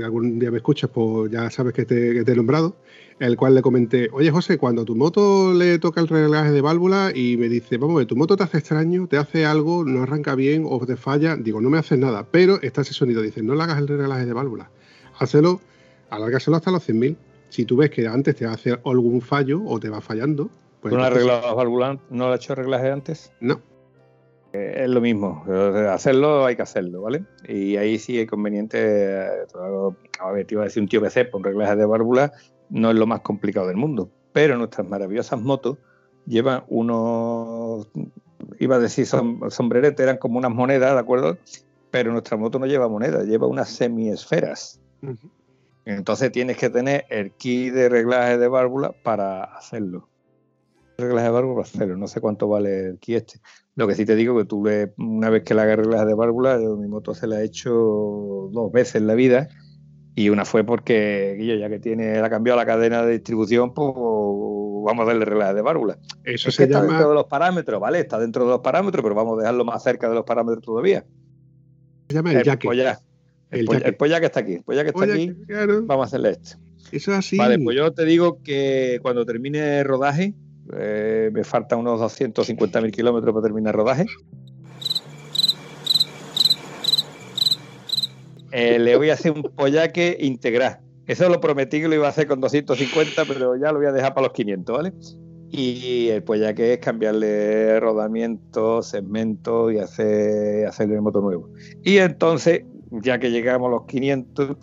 algún 0.03 0.39
día 0.39 0.51
me 0.51 0.57
escuchas, 0.57 0.89
pues 0.91 1.31
ya 1.31 1.49
sabes 1.49 1.73
que 1.73 1.85
te, 1.85 2.13
que 2.13 2.23
te 2.23 2.31
he 2.31 2.35
nombrado, 2.35 2.75
el 3.19 3.37
cual 3.37 3.55
le 3.55 3.61
comenté, 3.61 4.09
oye 4.11 4.31
José, 4.31 4.57
cuando 4.57 4.83
tu 4.83 4.95
moto 4.95 5.53
le 5.53 5.79
toca 5.79 6.01
el 6.01 6.07
reglaje 6.07 6.51
de 6.51 6.61
válvula 6.61 7.11
y 7.13 7.37
me 7.37 7.49
dice, 7.49 7.77
vamos 7.77 7.95
a 7.95 7.97
ver, 7.99 8.07
tu 8.07 8.15
moto 8.15 8.35
te 8.35 8.43
hace 8.43 8.57
extraño, 8.57 9.07
te 9.07 9.17
hace 9.17 9.45
algo, 9.45 9.85
no 9.85 10.03
arranca 10.03 10.35
bien 10.35 10.65
o 10.67 10.83
te 10.85 10.95
falla, 10.95 11.35
digo, 11.37 11.61
no 11.61 11.69
me 11.69 11.77
hace 11.77 11.97
nada, 11.97 12.27
pero 12.29 12.61
está 12.61 12.81
ese 12.81 12.93
sonido, 12.93 13.21
dice, 13.21 13.43
no 13.43 13.55
le 13.55 13.63
hagas 13.63 13.77
el 13.77 13.87
reglaje 13.87 14.25
de 14.25 14.33
válvula, 14.33 14.71
hazlo, 15.17 15.61
alárgaselo 16.09 16.57
hasta 16.57 16.71
los 16.71 16.87
100.000. 16.87 17.15
Si 17.55 17.63
tú 17.63 17.77
ves 17.77 17.89
que 17.89 18.05
antes 18.05 18.35
te 18.35 18.45
hace 18.45 18.77
algún 18.83 19.21
fallo 19.21 19.61
o 19.65 19.79
te 19.79 19.87
va 19.89 20.01
fallando, 20.01 20.49
pues 20.81 20.91
¿Tú 20.91 20.97
no 20.97 21.03
has 21.03 21.07
entonces- 21.07 21.29
arreglado 21.29 21.47
las 21.47 21.55
válvulas? 21.55 21.97
¿No 22.09 22.27
has 22.27 22.35
hecho 22.41 22.53
reglaje 22.53 22.89
antes? 22.91 23.31
no, 23.39 23.61
Eh, 24.51 24.83
Es 24.83 24.89
lo 24.89 24.99
mismo, 25.01 25.43
eh, 25.49 25.87
hacerlo 25.89 26.45
hay 26.45 26.55
que 26.57 26.61
hacerlo, 26.63 27.01
¿vale? 27.01 27.23
Y 27.47 27.75
ahí 27.77 27.97
sí 27.97 28.19
es 28.19 28.27
conveniente, 28.29 28.77
eh, 28.81 29.27
a 30.19 30.31
ver, 30.31 30.45
te 30.45 30.55
iba 30.55 30.63
a 30.63 30.65
decir 30.65 30.81
un 30.83 30.87
tío 30.89 31.01
PC, 31.01 31.29
un 31.33 31.43
reglaje 31.45 31.75
de 31.77 31.85
válvula 31.85 32.31
no 32.69 32.89
es 32.89 32.95
lo 32.97 33.05
más 33.05 33.19
complicado 33.21 33.67
del 33.67 33.75
mundo, 33.77 34.09
pero 34.33 34.57
nuestras 34.57 34.85
maravillosas 34.87 35.41
motos 35.41 35.77
llevan 36.25 36.63
unos, 36.69 37.87
iba 38.59 38.75
a 38.77 38.79
decir 38.79 39.05
som- 39.05 39.49
sombreretes, 39.49 39.99
eran 40.01 40.17
como 40.17 40.37
unas 40.39 40.51
monedas, 40.51 40.93
¿de 40.93 40.99
acuerdo? 40.99 41.37
Pero 41.91 42.11
nuestra 42.13 42.35
moto 42.37 42.57
no 42.59 42.65
lleva 42.65 42.87
monedas, 42.89 43.25
lleva 43.25 43.47
unas 43.47 43.69
semiesferas. 43.69 44.79
Ujú. 45.01 45.29
Entonces 45.85 46.31
tienes 46.31 46.57
que 46.57 46.69
tener 46.69 47.05
el 47.09 47.31
kit 47.31 47.73
de 47.73 47.89
reglaje 47.89 48.37
de 48.37 48.47
válvula 48.47 48.93
para 49.03 49.43
hacerlo. 49.43 50.09
reglas 50.97 51.23
de 51.23 51.29
válvula, 51.29 51.63
cero. 51.65 51.95
No 51.97 52.07
sé 52.07 52.21
cuánto 52.21 52.47
vale 52.47 52.87
el 52.89 52.99
ki 52.99 53.15
este. 53.15 53.39
Lo 53.75 53.87
que 53.87 53.95
sí 53.95 54.05
te 54.05 54.15
digo 54.15 54.37
que 54.37 54.45
tuve, 54.45 54.93
una 54.97 55.29
vez 55.29 55.43
que 55.43 55.53
la 55.53 55.65
reglas 55.75 56.07
de 56.07 56.13
válvula, 56.13 56.59
yo, 56.61 56.75
mi 56.77 56.87
moto 56.87 57.13
se 57.13 57.27
la 57.27 57.41
he 57.41 57.45
hecho 57.45 57.71
dos 58.51 58.71
veces 58.71 58.95
en 58.95 59.07
la 59.07 59.13
vida. 59.15 59.49
Y 60.15 60.29
una 60.29 60.45
fue 60.45 60.63
porque, 60.63 61.35
Guillo, 61.37 61.55
ya 61.55 61.69
que 61.69 61.79
tiene, 61.79 62.17
ha 62.19 62.29
cambiado 62.29 62.57
la 62.57 62.65
cadena 62.65 63.03
de 63.05 63.11
distribución, 63.13 63.73
pues 63.73 63.87
vamos 63.93 65.03
a 65.03 65.05
darle 65.07 65.25
reglas 65.25 65.53
de 65.53 65.61
válvula. 65.61 65.97
Eso 66.23 66.49
Es 66.49 66.55
se 66.55 66.63
que 66.63 66.63
está 66.63 66.79
llama. 66.79 66.93
dentro 66.93 67.09
de 67.09 67.15
los 67.15 67.25
parámetros, 67.25 67.81
¿vale? 67.81 67.99
Está 67.99 68.17
dentro 68.17 68.45
de 68.45 68.51
los 68.51 68.61
parámetros, 68.61 69.03
pero 69.03 69.13
vamos 69.13 69.37
a 69.37 69.41
dejarlo 69.41 69.65
más 69.65 69.83
cerca 69.83 70.07
de 70.07 70.15
los 70.15 70.23
parámetros 70.23 70.63
todavía. 70.63 71.05
se 72.07 72.15
llama 72.15 72.31
el. 72.31 72.37
El, 72.37 72.97
El 73.59 73.65
polla, 73.65 73.79
jaque. 73.79 73.89
el 73.89 73.95
polla 73.95 74.19
que 74.19 74.25
está 74.25 74.39
aquí. 74.39 74.53
El 74.53 74.63
polla 74.63 74.83
que 74.83 74.89
está 74.89 75.03
aquí, 75.03 75.33
claro, 75.47 75.83
vamos 75.85 76.03
a 76.03 76.07
hacerle 76.07 76.31
este. 76.31 76.57
eso 76.91 77.11
es 77.11 77.17
así. 77.17 77.37
Vale, 77.37 77.59
pues 77.59 77.75
yo 77.75 77.91
te 77.91 78.05
digo 78.05 78.41
que 78.43 78.99
cuando 79.01 79.25
termine 79.25 79.79
el 79.79 79.85
rodaje, 79.85 80.33
eh, 80.73 81.29
me 81.31 81.43
faltan 81.43 81.79
unos 81.79 82.01
250.000 82.01 82.91
kilómetros 82.91 83.33
para 83.33 83.43
terminar 83.43 83.73
el 83.73 83.77
rodaje. 83.77 84.05
Eh, 88.51 88.79
le 88.79 88.95
voy 88.95 89.09
a 89.09 89.13
hacer 89.13 89.33
un 89.33 89.43
pollaque 89.43 90.15
integral. 90.19 90.79
Eso 91.07 91.29
lo 91.29 91.39
prometí 91.39 91.81
que 91.81 91.87
lo 91.87 91.95
iba 91.95 92.07
a 92.07 92.09
hacer 92.09 92.25
con 92.25 92.39
250, 92.39 93.25
pero 93.25 93.55
ya 93.57 93.71
lo 93.71 93.79
voy 93.79 93.87
a 93.87 93.91
dejar 93.91 94.13
para 94.13 94.27
los 94.27 94.33
500, 94.33 94.77
¿vale? 94.77 94.93
Y 95.51 96.07
el 96.07 96.23
pollaque 96.23 96.73
es 96.73 96.79
cambiarle 96.79 97.79
rodamiento, 97.79 98.81
segmento 98.81 99.71
y 99.71 99.79
hacer, 99.79 100.65
hacerle 100.65 100.95
el 100.95 101.01
motor 101.01 101.23
nuevo. 101.23 101.49
Y 101.83 101.97
entonces, 101.97 102.63
ya 102.91 103.19
que 103.19 103.31
llegamos 103.31 103.67
a 103.67 103.71
los 103.71 103.85
500, 103.85 104.57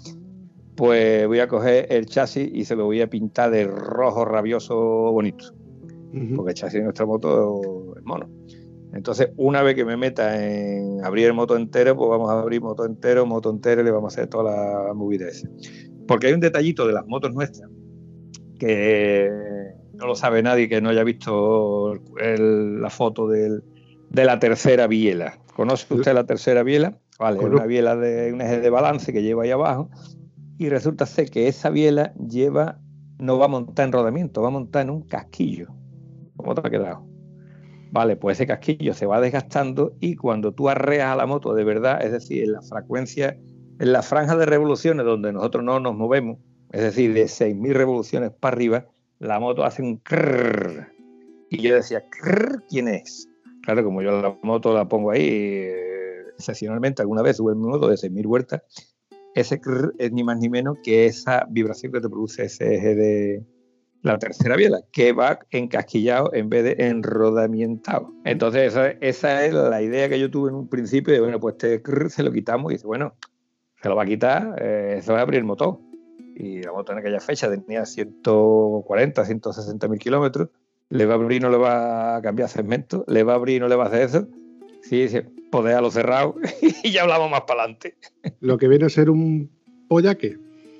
pues 0.76 1.26
voy 1.26 1.40
a 1.40 1.48
coger 1.48 1.86
el 1.90 2.06
chasis 2.06 2.48
y 2.52 2.64
se 2.64 2.76
lo 2.76 2.86
voy 2.86 3.00
a 3.00 3.08
pintar 3.08 3.50
de 3.50 3.64
rojo 3.64 4.24
rabioso 4.24 4.76
bonito, 5.12 5.46
porque 6.36 6.50
el 6.50 6.54
chasis 6.54 6.78
de 6.78 6.84
nuestra 6.84 7.06
moto 7.06 7.94
es 7.96 8.04
mono. 8.04 8.28
Entonces, 8.94 9.30
una 9.36 9.62
vez 9.62 9.74
que 9.74 9.86
me 9.86 9.96
meta 9.96 10.44
en 10.44 11.02
abrir 11.02 11.26
el 11.26 11.32
moto 11.32 11.56
entero, 11.56 11.96
pues 11.96 12.10
vamos 12.10 12.30
a 12.30 12.40
abrir 12.40 12.60
moto 12.60 12.84
entero, 12.84 13.24
moto 13.24 13.50
entero 13.50 13.80
y 13.80 13.84
le 13.84 13.90
vamos 13.90 14.12
a 14.12 14.20
hacer 14.20 14.28
toda 14.28 14.84
la 14.86 14.92
movida 14.94 15.28
esa. 15.28 15.48
Porque 16.06 16.26
hay 16.26 16.34
un 16.34 16.40
detallito 16.40 16.86
de 16.86 16.92
las 16.92 17.06
motos 17.06 17.32
nuestras 17.32 17.70
que 18.58 19.30
no 19.94 20.06
lo 20.06 20.14
sabe 20.14 20.42
nadie 20.42 20.68
que 20.68 20.80
no 20.80 20.90
haya 20.90 21.04
visto 21.04 21.94
el- 22.18 22.80
la 22.80 22.90
foto 22.90 23.28
del- 23.28 23.62
de 24.10 24.24
la 24.24 24.38
tercera 24.38 24.86
biela. 24.86 25.38
¿Conoce 25.56 25.92
usted 25.94 26.12
la 26.12 26.24
tercera 26.26 26.62
biela? 26.62 26.98
Vale, 27.22 27.38
una 27.38 27.66
biela 27.66 27.94
de 27.94 28.32
un 28.32 28.40
eje 28.40 28.58
de 28.58 28.68
balance 28.68 29.12
que 29.12 29.22
lleva 29.22 29.44
ahí 29.44 29.52
abajo 29.52 29.88
y 30.58 30.68
resulta 30.68 31.06
ser 31.06 31.30
que 31.30 31.46
esa 31.46 31.70
biela 31.70 32.12
lleva, 32.14 32.80
no 33.20 33.38
va 33.38 33.44
a 33.44 33.48
montar 33.48 33.86
en 33.86 33.92
rodamiento, 33.92 34.42
va 34.42 34.48
a 34.48 34.50
montar 34.50 34.82
en 34.82 34.90
un 34.90 35.02
casquillo. 35.02 35.68
¿Cómo 36.36 36.56
te 36.56 36.66
ha 36.66 36.70
quedado? 36.70 37.06
Vale, 37.92 38.16
pues 38.16 38.38
ese 38.38 38.48
casquillo 38.48 38.92
se 38.92 39.06
va 39.06 39.20
desgastando 39.20 39.94
y 40.00 40.16
cuando 40.16 40.52
tú 40.52 40.68
arreas 40.68 41.12
a 41.12 41.16
la 41.16 41.26
moto 41.26 41.54
de 41.54 41.62
verdad, 41.62 42.04
es 42.04 42.10
decir, 42.10 42.42
en 42.42 42.54
la 42.54 42.62
frecuencia, 42.62 43.38
en 43.78 43.92
la 43.92 44.02
franja 44.02 44.36
de 44.36 44.44
revoluciones 44.44 45.06
donde 45.06 45.32
nosotros 45.32 45.62
no 45.62 45.78
nos 45.78 45.94
movemos, 45.94 46.38
es 46.72 46.82
decir, 46.82 47.14
de 47.14 47.26
6.000 47.26 47.72
revoluciones 47.72 48.32
para 48.32 48.56
arriba, 48.56 48.86
la 49.20 49.38
moto 49.38 49.62
hace 49.62 49.82
un 49.82 49.98
crrr. 49.98 50.92
Y 51.50 51.62
yo 51.62 51.76
decía, 51.76 52.02
crrr, 52.10 52.64
¿quién 52.68 52.88
es? 52.88 53.28
Claro, 53.62 53.84
como 53.84 54.02
yo 54.02 54.20
la 54.20 54.36
moto 54.42 54.74
la 54.74 54.88
pongo 54.88 55.12
ahí, 55.12 55.22
eh, 55.22 55.91
excepcionalmente 56.42 57.02
alguna 57.02 57.22
vez 57.22 57.36
sube 57.36 57.54
mi 57.54 57.66
moto 57.66 57.88
de 57.88 57.96
6.000 57.96 58.26
vueltas, 58.26 58.62
ese 59.34 59.60
es 59.98 60.12
ni 60.12 60.24
más 60.24 60.38
ni 60.38 60.48
menos 60.48 60.78
que 60.82 61.06
esa 61.06 61.46
vibración 61.48 61.92
que 61.92 62.00
te 62.00 62.08
produce 62.08 62.44
ese 62.44 62.74
eje 62.74 62.94
de 62.94 63.46
la 64.02 64.18
tercera 64.18 64.56
biela, 64.56 64.80
que 64.90 65.12
va 65.12 65.38
encasquillado 65.50 66.34
en 66.34 66.48
vez 66.48 66.64
de 66.64 66.88
enrodamientado. 66.88 68.12
Entonces, 68.24 68.72
esa, 68.72 68.88
esa 69.00 69.46
es 69.46 69.54
la 69.54 69.80
idea 69.80 70.08
que 70.08 70.18
yo 70.18 70.30
tuve 70.30 70.50
en 70.50 70.56
un 70.56 70.68
principio 70.68 71.14
de, 71.14 71.20
bueno, 71.20 71.38
pues 71.38 71.54
este 71.58 72.10
se 72.10 72.22
lo 72.22 72.32
quitamos 72.32 72.72
y 72.72 72.74
dice, 72.74 72.86
bueno, 72.86 73.14
se 73.80 73.88
lo 73.88 73.96
va 73.96 74.02
a 74.02 74.06
quitar, 74.06 74.56
eh, 74.60 74.96
eso 74.98 75.12
va 75.12 75.20
a 75.20 75.22
abrir 75.22 75.38
el 75.38 75.44
motor. 75.44 75.78
Y 76.34 76.62
la 76.62 76.72
moto 76.72 76.92
en 76.92 76.98
aquella 76.98 77.20
fecha 77.20 77.48
tenía 77.48 77.86
140, 77.86 79.24
160 79.24 79.88
mil 79.88 79.98
kilómetros, 79.98 80.48
le 80.88 81.06
va 81.06 81.14
a 81.14 81.16
abrir 81.16 81.38
y 81.38 81.40
no 81.40 81.50
le 81.50 81.58
va 81.58 82.16
a 82.16 82.22
cambiar 82.22 82.48
segmento, 82.48 83.04
le 83.06 83.22
va 83.22 83.32
a 83.32 83.36
abrir 83.36 83.56
y 83.56 83.60
no 83.60 83.68
le 83.68 83.76
va 83.76 83.84
a 83.84 83.86
hacer 83.86 84.02
eso. 84.02 84.28
Sí, 84.82 85.08
sí, 85.08 85.20
pues 85.50 85.64
déjalo 85.64 85.90
cerrado 85.90 86.34
y 86.82 86.90
ya 86.90 87.02
hablamos 87.02 87.30
más 87.30 87.42
para 87.42 87.62
adelante. 87.62 87.96
Lo 88.40 88.58
que 88.58 88.68
viene 88.68 88.86
a 88.86 88.90
ser 88.90 89.10
un 89.10 89.50
pollaque. 89.88 90.38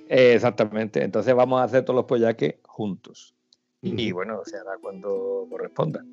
Eh, 0.08 0.34
exactamente. 0.34 1.02
Entonces 1.02 1.34
vamos 1.34 1.60
a 1.60 1.64
hacer 1.64 1.84
todos 1.84 1.96
los 1.96 2.04
pollaques 2.04 2.56
juntos. 2.64 3.34
Y 3.80 4.12
bueno, 4.12 4.42
se 4.44 4.56
hará 4.56 4.76
cuando 4.80 5.46
corresponda. 5.50 6.04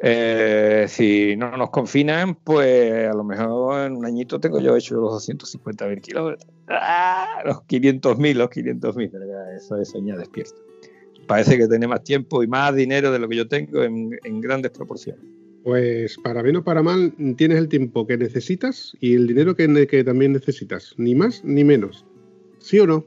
Eh, 0.00 0.86
si 0.88 1.36
no 1.36 1.56
nos 1.56 1.70
confinan, 1.70 2.34
pues 2.34 3.08
a 3.08 3.14
lo 3.14 3.24
mejor 3.24 3.86
en 3.86 3.96
un 3.96 4.06
añito 4.06 4.40
tengo 4.40 4.58
yo 4.58 4.76
hecho 4.76 4.96
los 4.96 5.28
250.000 5.28 6.00
kilómetros. 6.00 6.50
¡Ah! 6.68 7.42
Los 7.44 7.58
500.000, 7.58 8.34
los 8.34 8.48
500.000. 8.48 9.10
pero 9.12 9.26
ya 9.26 9.54
Eso 9.54 9.76
es 9.76 9.90
soñar 9.90 10.18
despierto. 10.18 10.62
Parece 11.26 11.58
que 11.58 11.68
tiene 11.68 11.86
más 11.86 12.02
tiempo 12.02 12.42
y 12.42 12.46
más 12.46 12.74
dinero 12.74 13.12
de 13.12 13.18
lo 13.18 13.28
que 13.28 13.36
yo 13.36 13.48
tengo 13.48 13.82
en, 13.82 14.18
en 14.24 14.40
grandes 14.40 14.72
proporciones. 14.72 15.24
Pues 15.64 16.18
para 16.22 16.42
bien 16.42 16.56
o 16.56 16.62
para 16.64 16.82
mal, 16.82 17.14
tienes 17.36 17.56
el 17.58 17.68
tiempo 17.68 18.06
que 18.06 18.18
necesitas 18.18 18.94
y 19.00 19.14
el 19.14 19.26
dinero 19.26 19.56
que, 19.56 19.86
que 19.86 20.04
también 20.04 20.32
necesitas. 20.32 20.94
Ni 20.98 21.14
más 21.14 21.42
ni 21.42 21.64
menos. 21.64 22.04
¿Sí 22.58 22.78
o 22.78 22.86
no? 22.86 23.06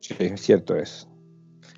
Sí, 0.00 0.14
cierto 0.36 0.76
es. 0.76 1.08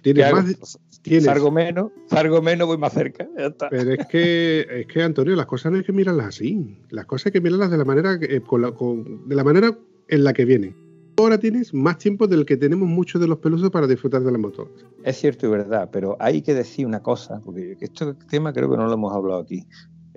¿Qué 0.02 0.12
Tienes 0.14 0.32
más. 0.32 0.56
Pues, 0.56 0.78
Tienes. 1.02 1.24
Salgo 1.24 1.52
menos, 1.52 1.92
salgo 2.06 2.42
menos, 2.42 2.66
voy 2.66 2.76
más 2.78 2.92
cerca. 2.92 3.28
Ya 3.38 3.46
está. 3.46 3.68
Pero 3.70 3.92
es 3.92 4.06
que, 4.08 4.66
es 4.80 4.86
que, 4.88 5.02
Antonio, 5.02 5.36
las 5.36 5.46
cosas 5.46 5.70
no 5.70 5.78
hay 5.78 5.84
que 5.84 5.92
mirarlas 5.92 6.26
así. 6.26 6.76
Las 6.90 7.06
cosas 7.06 7.26
hay 7.26 7.32
que 7.32 7.40
mirarlas 7.40 7.70
de 7.70 7.78
la 7.78 7.84
manera, 7.84 8.18
eh, 8.20 8.40
con 8.40 8.62
la, 8.62 8.72
con- 8.72 9.28
de 9.28 9.36
la 9.36 9.44
manera 9.44 9.78
en 10.08 10.24
la 10.24 10.32
que 10.32 10.44
vienen. 10.44 10.76
Ahora 11.16 11.38
tienes 11.38 11.72
más 11.72 11.98
tiempo 11.98 12.26
del 12.26 12.44
que 12.44 12.56
tenemos 12.56 12.88
muchos 12.88 13.20
de 13.20 13.28
los 13.28 13.38
pelusos 13.38 13.70
para 13.70 13.86
disfrutar 13.86 14.22
de 14.22 14.32
la 14.32 14.38
moto. 14.38 14.68
Es 15.04 15.16
cierto 15.18 15.46
y 15.46 15.50
verdad, 15.50 15.88
pero 15.92 16.16
hay 16.18 16.42
que 16.42 16.54
decir 16.54 16.84
una 16.86 17.02
cosa, 17.02 17.40
porque 17.44 17.76
este 17.80 18.14
tema 18.28 18.52
creo 18.52 18.68
que 18.68 18.76
no 18.76 18.86
lo 18.86 18.92
hemos 18.94 19.14
hablado 19.14 19.40
aquí. 19.40 19.64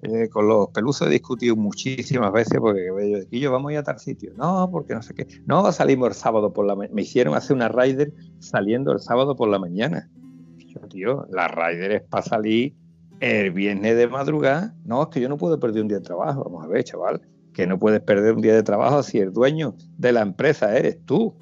Eh, 0.04 0.30
con 0.30 0.48
los 0.48 0.70
pelusos 0.70 1.08
he 1.08 1.12
discutido 1.12 1.56
muchísimas 1.56 2.32
veces 2.32 2.60
porque 2.60 2.88
yo, 2.88 3.38
yo 3.38 3.52
vamos 3.52 3.70
a 3.70 3.74
ir 3.74 3.80
a 3.80 3.84
tal 3.84 4.00
sitio. 4.00 4.34
No, 4.36 4.70
porque 4.72 4.94
no 4.96 5.02
sé 5.02 5.14
qué. 5.14 5.28
No, 5.46 5.72
salimos 5.72 6.10
el 6.10 6.16
sábado 6.16 6.54
por 6.54 6.66
la 6.66 6.76
mañana. 6.76 6.96
Me 6.96 7.04
hicieron 7.04 7.36
hacer 7.36 7.56
una 7.56 7.70
rider 7.70 8.14
saliendo 8.40 8.92
el 8.92 9.00
sábado 9.00 9.36
por 9.36 9.50
la 9.50 9.60
mañana. 9.60 10.10
Yo, 10.58 10.80
tío, 10.88 11.28
la 11.30 11.48
rider 11.48 11.92
es 11.92 12.02
para 12.02 12.24
salir 12.24 12.76
el 13.20 13.52
viernes 13.52 13.96
de 13.96 14.08
madrugada. 14.08 14.76
No, 14.86 15.04
es 15.04 15.10
que 15.10 15.22
yo 15.22 15.30
no 15.30 15.38
puedo 15.38 15.60
perder 15.60 15.84
un 15.84 15.88
día 15.88 16.00
de 16.00 16.04
trabajo. 16.04 16.44
Vamos 16.44 16.66
a 16.66 16.68
ver, 16.68 16.84
chaval, 16.84 17.22
que 17.54 17.68
no 17.68 17.78
puedes 17.78 18.02
perder 18.02 18.34
un 18.34 18.42
día 18.42 18.56
de 18.56 18.64
trabajo 18.64 19.04
si 19.04 19.20
el 19.20 19.32
dueño 19.32 19.76
de 19.98 20.14
la 20.14 20.22
empresa 20.22 20.76
eres 20.76 20.98
tú 21.06 21.36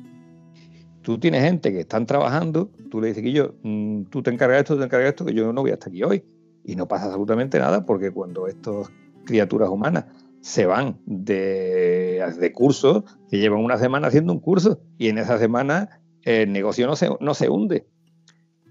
tú 1.02 1.18
tienes 1.20 1.44
gente 1.44 1.72
que 1.72 1.80
están 1.80 2.06
trabajando, 2.06 2.70
tú 2.92 3.02
le 3.02 3.08
dices 3.08 3.24
que 3.24 3.32
yo, 3.32 3.56
mm, 3.64 4.04
tú 4.12 4.22
te 4.22 4.32
encargas 4.32 4.60
esto, 4.60 4.76
tú 4.76 4.80
te 4.80 4.86
encargas 4.86 5.10
esto, 5.10 5.26
que 5.26 5.34
yo 5.34 5.52
no 5.52 5.62
voy 5.62 5.72
hasta 5.72 5.90
aquí 5.90 6.04
hoy. 6.04 6.24
Y 6.64 6.76
no 6.76 6.88
pasa 6.88 7.06
absolutamente 7.06 7.60
nada 7.60 7.86
porque 7.86 8.12
cuando 8.12 8.48
estas 8.48 8.92
criaturas 9.26 9.70
humanas 9.70 10.06
se 10.42 10.66
van 10.66 11.00
de, 11.06 12.24
de 12.40 12.52
curso, 12.54 13.06
se 13.28 13.38
llevan 13.38 13.64
una 13.64 13.78
semana 13.78 14.08
haciendo 14.08 14.34
un 14.34 14.40
curso 14.40 14.82
y 14.98 15.10
en 15.10 15.18
esa 15.18 15.38
semana 15.38 16.02
el 16.24 16.52
negocio 16.52 16.88
no 16.88 16.96
se, 16.96 17.10
no 17.20 17.34
se 17.34 17.50
hunde. 17.50 17.88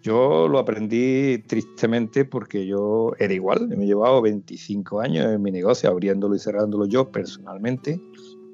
Yo 0.02 0.46
lo 0.48 0.58
aprendí 0.58 1.38
tristemente 1.38 2.24
porque 2.24 2.66
yo 2.66 3.12
era 3.18 3.34
igual, 3.34 3.68
me 3.68 3.84
he 3.84 3.86
llevado 3.86 4.22
25 4.22 5.00
años 5.00 5.26
en 5.26 5.42
mi 5.42 5.50
negocio 5.50 5.90
abriéndolo 5.90 6.36
y 6.36 6.38
cerrándolo 6.38 6.86
yo 6.86 7.10
personalmente 7.10 8.00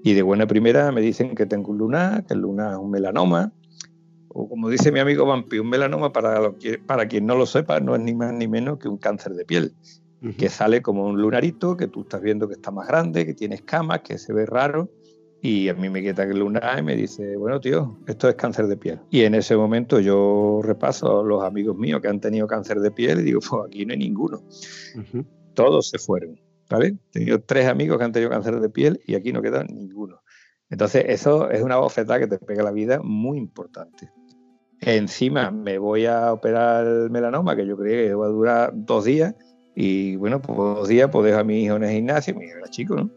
y 0.07 0.13
de 0.13 0.23
buena 0.23 0.47
primera 0.47 0.93
me 0.93 1.01
dicen 1.01 1.35
que 1.35 1.47
tengo 1.47 1.71
un 1.71 1.79
lunar, 1.79 2.27
que 2.27 2.35
el 2.35 2.41
lunar 2.41 2.73
es 2.73 2.79
un 2.79 2.91
melanoma, 2.91 3.53
o 4.35 4.49
como 4.49 4.68
dice 4.68 4.93
mi 4.93 5.01
amigo 5.01 5.24
Vampi, 5.24 5.59
un 5.59 5.68
melanoma, 5.68 6.12
para, 6.12 6.41
lo 6.41 6.59
que, 6.59 6.78
para 6.78 7.09
quien 7.09 7.24
no 7.24 7.37
lo 7.37 7.47
sepa, 7.47 7.80
no 7.80 7.95
es 7.95 8.03
ni 8.03 8.14
más 8.14 8.32
ni 8.32 8.49
menos 8.49 8.78
que 8.78 8.89
un 8.89 8.99
cáncer 8.99 9.32
de 9.32 9.45
piel, 9.45 9.74
que 10.39 10.49
sale 10.49 10.80
como 10.80 11.07
un 11.07 11.20
lunarito, 11.20 11.76
que 11.76 11.87
tú 11.87 12.03
estás 12.03 12.22
viendo 12.22 12.49
que 12.49 12.55
está 12.55 12.70
más 12.70 12.89
grande, 12.89 13.26
que 13.26 13.35
tiene 13.35 13.57
escamas, 13.57 14.01
que 14.01 14.16
se 14.16 14.32
ve 14.32 14.47
raro, 14.47 14.91
y 15.43 15.68
a 15.68 15.74
mí 15.74 15.91
me 15.91 16.03
quita 16.03 16.22
el 16.22 16.39
lunar 16.39 16.78
y 16.78 16.82
me 16.82 16.97
dice, 16.97 17.37
bueno, 17.37 17.61
tío, 17.61 17.99
esto 18.07 18.30
es 18.30 18.35
cáncer 18.35 18.66
de 18.66 18.78
piel. 18.78 19.01
Y 19.11 19.24
en 19.24 19.35
ese 19.35 19.55
momento 19.55 20.01
yo 20.01 20.61
repaso 20.62 21.20
a 21.20 21.22
los 21.22 21.45
amigos 21.45 21.76
míos 21.76 22.01
que 22.01 22.09
han 22.09 22.20
tenido 22.20 22.47
cáncer 22.47 22.80
de 22.80 22.91
piel 22.91 23.20
y 23.20 23.24
digo, 23.24 23.41
pues 23.41 23.66
aquí 23.66 23.85
no 23.85 23.93
hay 23.93 23.99
ninguno 23.99 24.43
todos 25.55 25.89
se 25.89 25.99
fueron, 25.99 26.41
¿vale? 26.68 26.89
He 26.89 27.12
tenido 27.12 27.41
tres 27.41 27.66
amigos 27.66 27.99
que 27.99 28.05
han 28.05 28.12
tenido 28.12 28.30
cáncer 28.30 28.61
de 28.61 28.68
piel 28.68 29.01
y 29.07 29.14
aquí 29.14 29.32
no 29.32 29.41
queda 29.41 29.64
ninguno. 29.64 30.20
Entonces, 30.68 31.05
eso 31.09 31.51
es 31.51 31.62
una 31.62 31.76
bofetada 31.76 32.18
que 32.18 32.26
te 32.26 32.39
pega 32.39 32.62
la 32.62 32.72
vida 32.72 33.01
muy 33.03 33.39
importante. 33.39 34.11
Encima 34.87 35.51
me 35.51 35.78
voy 35.78 36.07
a 36.07 36.32
operar 36.32 36.87
el 36.87 37.11
melanoma, 37.11 37.57
que 37.57 37.66
yo 37.66 37.76
creía 37.76 38.09
que 38.09 38.14
va 38.14 38.26
a 38.26 38.30
durar 38.30 38.72
dos 38.74 39.05
días, 39.05 39.35
y 39.74 40.16
bueno, 40.16 40.41
pues 40.41 40.57
dos 40.57 40.89
días 40.89 41.09
pues 41.11 41.24
dejo 41.24 41.39
a 41.39 41.45
mi 41.45 41.64
hijo 41.64 41.76
en 41.76 41.85
el 41.85 41.91
gimnasio, 41.91 42.35
mi 42.35 42.45
hijo 42.45 42.59
era 42.59 42.68
chico, 42.68 42.95
¿no? 42.95 43.11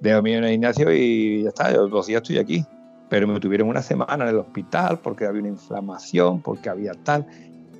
Dejo 0.00 0.18
a 0.18 0.22
mi 0.22 0.30
hijo 0.30 0.38
en 0.38 0.44
el 0.44 0.50
gimnasio 0.52 0.92
y 0.92 1.42
ya 1.42 1.48
está, 1.48 1.72
yo 1.72 1.88
dos 1.88 2.06
días 2.06 2.22
estoy 2.22 2.38
aquí. 2.38 2.64
Pero 3.08 3.28
me 3.28 3.38
tuvieron 3.40 3.68
una 3.68 3.82
semana 3.82 4.24
en 4.24 4.30
el 4.30 4.36
hospital 4.36 4.98
porque 5.00 5.26
había 5.26 5.40
una 5.40 5.50
inflamación, 5.50 6.42
porque 6.42 6.68
había 6.68 6.92
tal. 6.92 7.24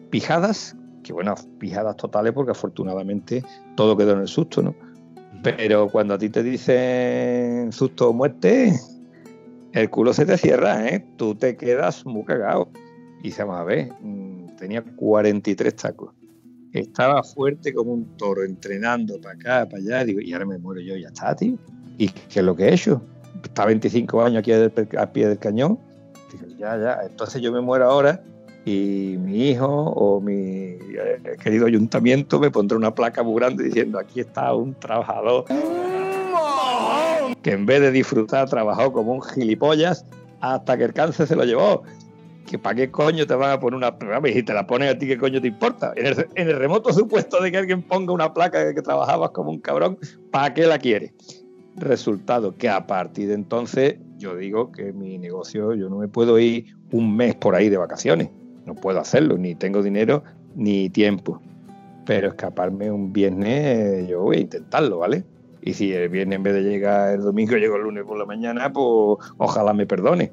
Pijadas 0.09 0.77
que 1.07 1.13
bueno, 1.13 1.35
pijadas 1.59 1.97
totales 1.97 2.33
porque 2.33 2.51
afortunadamente 2.51 3.45
todo 3.77 3.97
quedó 3.97 4.13
en 4.13 4.21
el 4.21 4.29
susto, 4.29 4.61
¿no? 4.61 4.75
Pero 5.43 5.89
cuando 5.89 6.15
a 6.15 6.19
ti 6.19 6.29
te 6.31 6.43
dicen 6.43 7.71
susto 7.71 8.11
o 8.11 8.13
muerte, 8.13 8.73
el 9.73 9.89
culo 9.89 10.13
se 10.13 10.27
te 10.27 10.37
cierra, 10.37 10.89
¿eh? 10.89 11.07
Tú 11.17 11.37
te 11.37 11.57
quedas 11.57 12.05
muy 12.05 12.25
cagado. 12.25 12.71
Y 13.23 13.31
se 13.31 13.43
a 13.43 13.63
ver, 13.65 13.93
mm, 14.01 14.57
tenía 14.57 14.83
43 14.83 15.75
tacos. 15.75 16.13
Estaba 16.73 17.23
fuerte 17.23 17.73
como 17.73 17.93
un 17.93 18.17
toro, 18.17 18.45
entrenando 18.45 19.21
para 19.21 19.35
acá, 19.35 19.69
para 19.69 19.83
allá. 19.83 20.05
Digo, 20.05 20.21
y 20.21 20.33
ahora 20.33 20.47
me 20.47 20.59
muero 20.59 20.81
yo, 20.81 20.97
ya 20.97 21.09
está, 21.09 21.35
tío. 21.35 21.57
¿Y 21.97 22.09
qué 22.09 22.41
es 22.41 22.45
lo 22.45 22.55
que 22.55 22.65
he 22.65 22.75
hecho? 22.75 23.03
Está 23.43 23.65
25 23.65 24.23
años 24.23 24.41
aquí 24.41 24.53
al 24.53 25.13
pie 25.13 25.29
del 25.29 25.39
cañón. 25.39 25.79
Digo, 26.33 26.47
ya, 26.59 26.79
ya. 26.79 27.01
Entonces 27.05 27.41
yo 27.41 27.53
me 27.53 27.61
muero 27.61 27.91
ahora 27.91 28.23
y 28.67 29.17
mi 29.19 29.51
hijo 29.51 29.67
o 29.67 30.21
mi 30.21 30.35
eh, 30.35 30.79
querido 31.41 31.67
ayuntamiento 31.67 32.41
me 32.41 32.51
pondrá 32.51 32.77
una 32.77 32.95
placa 32.95 33.23
muy 33.23 33.37
grande 33.37 33.63
diciendo 33.63 33.97
aquí 33.97 34.19
está 34.21 34.53
un 34.53 34.75
trabajador 34.75 35.45
que 37.43 37.53
en 37.53 37.65
vez 37.65 37.81
de 37.81 37.93
disfrutar 37.93 38.49
trabajó 38.49 38.93
como 38.93 39.13
un 39.13 39.23
gilipollas 39.23 40.05
hasta 40.41 40.77
que 40.77 40.83
el 40.83 40.93
cáncer 40.93 41.29
se 41.29 41.37
lo 41.37 41.45
llevó. 41.45 41.85
Que 42.47 42.59
para 42.59 42.77
qué 42.77 42.91
coño 42.91 43.27
te 43.27 43.35
van 43.35 43.51
a 43.51 43.61
poner 43.61 43.77
una 43.77 43.99
placa 43.99 44.29
y 44.29 44.43
te 44.43 44.55
la 44.55 44.67
ponen 44.67 44.89
a 44.89 44.99
ti, 44.99 45.07
¿qué 45.07 45.19
coño 45.19 45.41
te 45.41 45.49
importa? 45.49 45.93
En 45.97 46.07
el, 46.49 46.59
remoto 46.59 46.93
supuesto 46.95 47.43
de 47.43 47.51
que 47.51 47.59
alguien 47.59 47.83
ponga 47.83 48.13
una 48.13 48.33
placa 48.33 48.65
de 48.65 48.75
que 48.75 48.83
trabajabas 48.83 49.31
como 49.31 49.51
un 49.51 49.61
cabrón, 49.61 49.99
¿para 50.31 50.55
qué 50.55 50.67
la 50.67 50.79
quiere? 50.79 51.15
Resultado 51.77 52.57
que 52.57 52.69
a 52.69 52.87
partir 52.87 53.29
de 53.29 53.35
entonces 53.35 53.97
yo 54.17 54.37
digo 54.37 54.73
que 54.73 54.93
mi 54.93 55.19
negocio, 55.19 55.75
yo 55.75 55.91
no 55.91 55.99
me 55.99 56.09
puedo 56.09 56.39
ir 56.39 56.75
un 56.93 57.17
mes 57.17 57.35
por 57.35 57.55
ahí 57.55 57.69
de 57.69 57.77
vacaciones 57.77 58.31
no 58.67 58.75
puedo 58.75 59.01
hacerlo, 59.01 59.39
ni 59.39 59.55
tengo 59.55 59.83
dinero 59.83 60.23
ni 60.55 60.91
tiempo. 60.91 61.41
Pero 62.05 62.29
escaparme 62.29 62.91
un 62.91 63.13
viernes, 63.13 64.07
yo 64.09 64.23
voy 64.23 64.37
a 64.37 64.41
intentarlo, 64.41 64.99
¿vale? 64.99 65.25
Y 65.63 65.73
si 65.73 65.93
el 65.93 66.09
viernes 66.09 66.37
en 66.37 66.43
vez 66.43 66.55
de 66.55 66.63
llegar 66.63 67.15
el 67.15 67.23
domingo 67.23 67.57
llego 67.57 67.77
el 67.77 67.83
lunes 67.83 68.05
por 68.05 68.19
la 68.19 68.27
mañana, 68.27 68.73
pues 68.73 69.19
ojalá 69.39 69.73
me 69.73 69.87
perdone. 69.87 70.33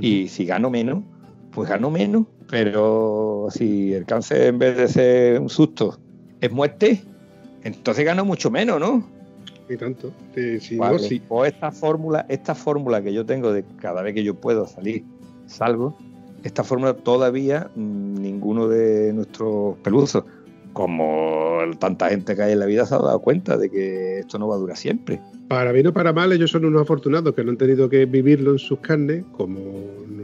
Y 0.00 0.28
si 0.28 0.46
gano 0.46 0.70
menos, 0.70 1.04
pues 1.54 1.68
gano 1.68 1.90
menos. 1.90 2.26
Pero 2.50 3.48
si 3.50 3.92
el 3.94 4.04
cáncer 4.04 4.48
en 4.48 4.58
vez 4.58 4.76
de 4.76 4.88
ser 4.88 5.40
un 5.40 5.48
susto 5.48 5.98
es 6.40 6.50
muerte, 6.52 7.02
entonces 7.62 8.04
gano 8.04 8.24
mucho 8.24 8.50
menos, 8.50 8.80
¿no? 8.80 9.06
Y 9.68 9.76
tanto. 9.76 10.12
si 10.60 10.76
no, 10.76 10.96
O 11.28 11.44
esta 11.44 11.70
fórmula, 11.70 12.26
esta 12.28 12.54
fórmula 12.54 13.02
que 13.02 13.12
yo 13.12 13.24
tengo 13.24 13.52
de 13.52 13.64
cada 13.80 14.02
vez 14.02 14.14
que 14.14 14.22
yo 14.22 14.34
puedo 14.34 14.66
salir, 14.66 15.04
salgo, 15.46 15.96
esta 16.42 16.62
fórmula 16.62 16.94
todavía 16.94 17.70
mm, 17.74 18.20
ninguno 18.20 18.68
de 18.68 19.12
nuestros 19.14 19.78
peluzos, 19.78 20.24
como 20.74 21.58
tanta 21.78 22.10
gente 22.10 22.36
que 22.36 22.42
hay 22.42 22.52
en 22.52 22.60
la 22.60 22.66
vida, 22.66 22.84
se 22.84 22.94
ha 22.94 22.98
dado 22.98 23.18
cuenta 23.20 23.56
de 23.56 23.70
que 23.70 24.18
esto 24.18 24.38
no 24.38 24.48
va 24.48 24.56
a 24.56 24.58
durar 24.58 24.76
siempre. 24.76 25.20
Para 25.48 25.72
bien 25.72 25.86
o 25.86 25.92
para 25.92 26.12
mal, 26.12 26.32
ellos 26.32 26.50
son 26.50 26.64
unos 26.66 26.82
afortunados 26.82 27.34
que 27.34 27.44
no 27.44 27.52
han 27.52 27.56
tenido 27.56 27.88
que 27.88 28.04
vivirlo 28.04 28.52
en 28.52 28.58
sus 28.58 28.80
carnes, 28.80 29.24
como 29.32 29.60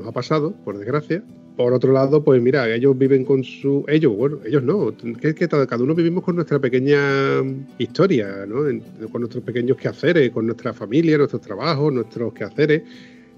nos 0.00 0.08
ha 0.08 0.12
pasado, 0.12 0.52
por 0.64 0.78
desgracia. 0.78 1.22
Por 1.56 1.74
otro 1.74 1.92
lado, 1.92 2.24
pues 2.24 2.40
mira, 2.40 2.72
ellos 2.74 2.96
viven 2.96 3.24
con 3.24 3.44
su. 3.44 3.84
Ellos, 3.86 4.16
bueno, 4.16 4.38
ellos 4.46 4.62
no. 4.62 4.94
Que, 5.20 5.34
cada 5.34 5.82
uno 5.82 5.94
vivimos 5.94 6.24
con 6.24 6.36
nuestra 6.36 6.58
pequeña 6.58 6.98
historia, 7.78 8.46
¿no? 8.48 8.62
con 9.10 9.20
nuestros 9.20 9.44
pequeños 9.44 9.76
quehaceres, 9.76 10.30
con 10.30 10.46
nuestra 10.46 10.72
familia, 10.72 11.18
nuestros 11.18 11.42
trabajos, 11.42 11.92
nuestros 11.92 12.32
quehaceres. 12.32 12.82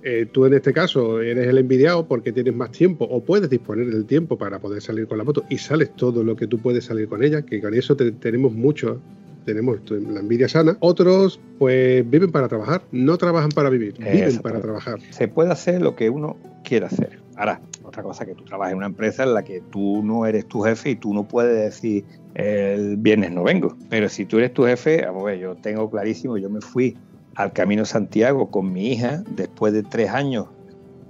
Eh, 0.05 0.27
tú 0.31 0.47
en 0.47 0.55
este 0.55 0.73
caso 0.73 1.21
eres 1.21 1.47
el 1.47 1.59
envidiado 1.59 2.09
porque 2.09 2.33
tienes 2.33 2.55
más 2.55 2.73
tiempo 2.73 3.05
o 3.05 3.23
puedes 3.23 3.49
disponer 3.49 3.89
del 3.89 4.05
tiempo 4.05 4.37
para 4.37 4.59
poder 4.59 4.83
salir 4.83 5.07
con 5.07 5.17
la 5.17 5.23
moto 5.23 5.45
y 5.49 5.59
sales 5.59 5.95
todo 5.95 6.25
lo 6.25 6.35
que 6.35 6.49
tú 6.49 6.59
puedes 6.59 6.87
salir 6.87 7.07
con 7.09 7.23
ella, 7.23 7.43
que 7.43 7.61
con 7.61 7.73
eso 7.73 7.97
tenemos 7.97 8.53
mucho, 8.53 9.01
tenemos 9.45 9.79
la 9.91 10.21
envidia 10.21 10.49
sana. 10.49 10.77
Otros 10.81 11.41
pues 11.59 12.09
viven 12.09 12.31
para 12.31 12.49
trabajar, 12.49 12.83
no 12.93 13.17
trabajan 13.19 13.51
para 13.51 13.71
vivir, 13.71 13.95
viven 13.99 14.39
para 14.41 14.61
trabajar. 14.61 15.01
Se 15.11 15.29
puede 15.29 15.51
hacer 15.51 15.81
lo 15.81 15.97
que 15.97 16.11
uno 16.11 16.37
quiera 16.65 16.87
hacer. 16.87 17.21
Ahora, 17.37 17.61
otra 17.83 18.03
cosa 18.03 18.27
que 18.27 18.35
tú 18.35 18.45
trabajas 18.45 18.73
en 18.73 18.79
una 18.79 18.87
empresa 18.87 19.23
en 19.25 19.35
la 19.35 19.43
que 19.43 19.61
tú 19.71 20.03
no 20.03 20.27
eres 20.27 20.47
tu 20.47 20.61
jefe 20.63 20.91
y 20.91 20.97
tú 20.97 21.15
no 21.15 21.27
puedes 21.27 21.57
decir 21.57 22.05
el 22.35 22.97
viernes 22.97 23.33
no 23.33 23.43
vengo. 23.43 23.77
Pero 23.89 24.09
si 24.09 24.25
tú 24.25 24.39
eres 24.39 24.53
tu 24.53 24.65
jefe, 24.65 25.05
vamos 25.05 25.23
a 25.23 25.27
ver, 25.27 25.39
yo 25.39 25.55
tengo 25.57 25.91
clarísimo, 25.91 26.39
yo 26.39 26.51
me 26.51 26.61
fui 26.61 26.97
al 27.35 27.53
Camino 27.53 27.85
Santiago 27.85 28.51
con 28.51 28.73
mi 28.73 28.93
hija 28.93 29.23
después 29.37 29.73
de 29.73 29.83
tres 29.83 30.11
años 30.11 30.49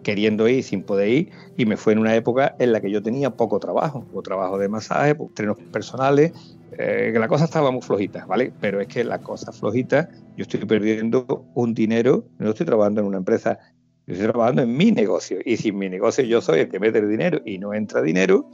queriendo 0.02 0.48
ir 0.48 0.62
sin 0.64 0.82
poder 0.82 1.08
ir 1.08 1.30
y 1.56 1.66
me 1.66 1.76
fue 1.76 1.92
en 1.92 2.00
una 2.00 2.14
época 2.14 2.54
en 2.58 2.72
la 2.72 2.80
que 2.80 2.90
yo 2.90 3.02
tenía 3.02 3.30
poco 3.30 3.58
trabajo, 3.60 4.04
o 4.12 4.22
trabajo 4.22 4.58
de 4.58 4.68
masaje, 4.68 5.16
trenos 5.34 5.58
personales, 5.72 6.32
eh, 6.78 7.10
que 7.12 7.18
la 7.18 7.28
cosa 7.28 7.44
estaba 7.44 7.70
muy 7.70 7.82
flojita, 7.82 8.26
¿vale? 8.26 8.52
Pero 8.60 8.80
es 8.80 8.88
que 8.88 9.04
la 9.04 9.18
cosa 9.18 9.52
flojita, 9.52 10.08
yo 10.36 10.42
estoy 10.42 10.64
perdiendo 10.64 11.44
un 11.54 11.74
dinero, 11.74 12.24
no 12.38 12.50
estoy 12.50 12.66
trabajando 12.66 13.00
en 13.00 13.06
una 13.06 13.18
empresa, 13.18 13.58
yo 14.06 14.14
estoy 14.14 14.28
trabajando 14.28 14.62
en 14.62 14.76
mi 14.76 14.90
negocio 14.90 15.38
y 15.44 15.56
si 15.56 15.68
en 15.68 15.78
mi 15.78 15.88
negocio 15.88 16.24
yo 16.24 16.40
soy 16.40 16.60
el 16.60 16.68
que 16.68 16.80
mete 16.80 16.98
el 16.98 17.08
dinero 17.08 17.40
y 17.44 17.58
no 17.58 17.74
entra 17.74 18.02
dinero, 18.02 18.48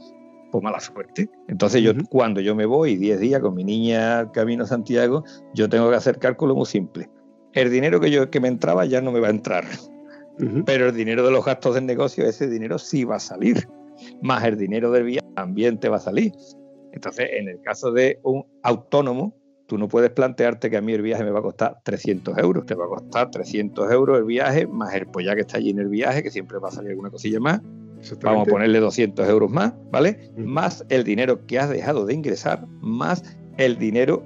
pues 0.51 0.63
mala 0.63 0.79
suerte. 0.79 1.29
Entonces 1.47 1.81
yo 1.81 1.93
cuando 2.09 2.41
yo 2.41 2.55
me 2.55 2.65
voy 2.65 2.95
10 2.97 3.19
días 3.19 3.41
con 3.41 3.55
mi 3.55 3.63
niña 3.63 4.31
Camino 4.31 4.65
Santiago, 4.65 5.23
yo 5.53 5.69
tengo 5.69 5.89
que 5.89 5.95
hacer 5.95 6.19
cálculo 6.19 6.55
muy 6.55 6.65
simple 6.65 7.09
el 7.53 7.71
dinero 7.71 7.99
que 7.99 8.11
yo 8.11 8.29
que 8.29 8.39
me 8.39 8.47
entraba 8.47 8.85
ya 8.85 9.01
no 9.01 9.11
me 9.11 9.19
va 9.19 9.27
a 9.27 9.31
entrar. 9.31 9.65
Pero 10.65 10.87
el 10.87 10.95
dinero 10.95 11.25
de 11.25 11.31
los 11.31 11.43
gastos 11.43 11.75
del 11.75 11.85
negocio, 11.85 12.25
ese 12.25 12.47
dinero 12.47 12.79
sí 12.79 13.03
va 13.03 13.17
a 13.17 13.19
salir. 13.19 13.67
Más 14.21 14.45
el 14.45 14.57
dinero 14.57 14.89
del 14.89 15.03
viaje 15.03 15.27
también 15.35 15.77
te 15.77 15.89
va 15.89 15.97
a 15.97 15.99
salir. 15.99 16.31
Entonces, 16.93 17.29
en 17.33 17.49
el 17.49 17.61
caso 17.61 17.91
de 17.91 18.19
un 18.23 18.45
autónomo, 18.63 19.35
tú 19.67 19.77
no 19.77 19.87
puedes 19.87 20.09
plantearte 20.09 20.69
que 20.69 20.77
a 20.77 20.81
mí 20.81 20.93
el 20.93 21.01
viaje 21.01 21.23
me 21.23 21.31
va 21.31 21.39
a 21.39 21.43
costar 21.43 21.79
300 21.83 22.37
euros. 22.39 22.65
Te 22.65 22.75
va 22.75 22.85
a 22.85 22.87
costar 22.87 23.29
300 23.29 23.91
euros 23.91 24.17
el 24.17 24.25
viaje, 24.25 24.67
más 24.67 24.93
el 24.93 25.07
ya 25.23 25.35
que 25.35 25.41
está 25.41 25.57
allí 25.57 25.69
en 25.69 25.79
el 25.79 25.89
viaje, 25.89 26.23
que 26.23 26.31
siempre 26.31 26.57
va 26.57 26.69
a 26.69 26.71
salir 26.71 26.91
alguna 26.91 27.11
cosilla 27.11 27.39
más. 27.39 27.61
Vamos 28.23 28.47
a 28.47 28.51
ponerle 28.51 28.79
200 28.79 29.27
euros 29.27 29.51
más, 29.51 29.73
¿vale? 29.91 30.31
Más 30.37 30.85
el 30.89 31.03
dinero 31.03 31.45
que 31.45 31.59
has 31.59 31.69
dejado 31.69 32.05
de 32.05 32.13
ingresar, 32.13 32.65
más 32.81 33.37
el 33.57 33.77
dinero 33.77 34.23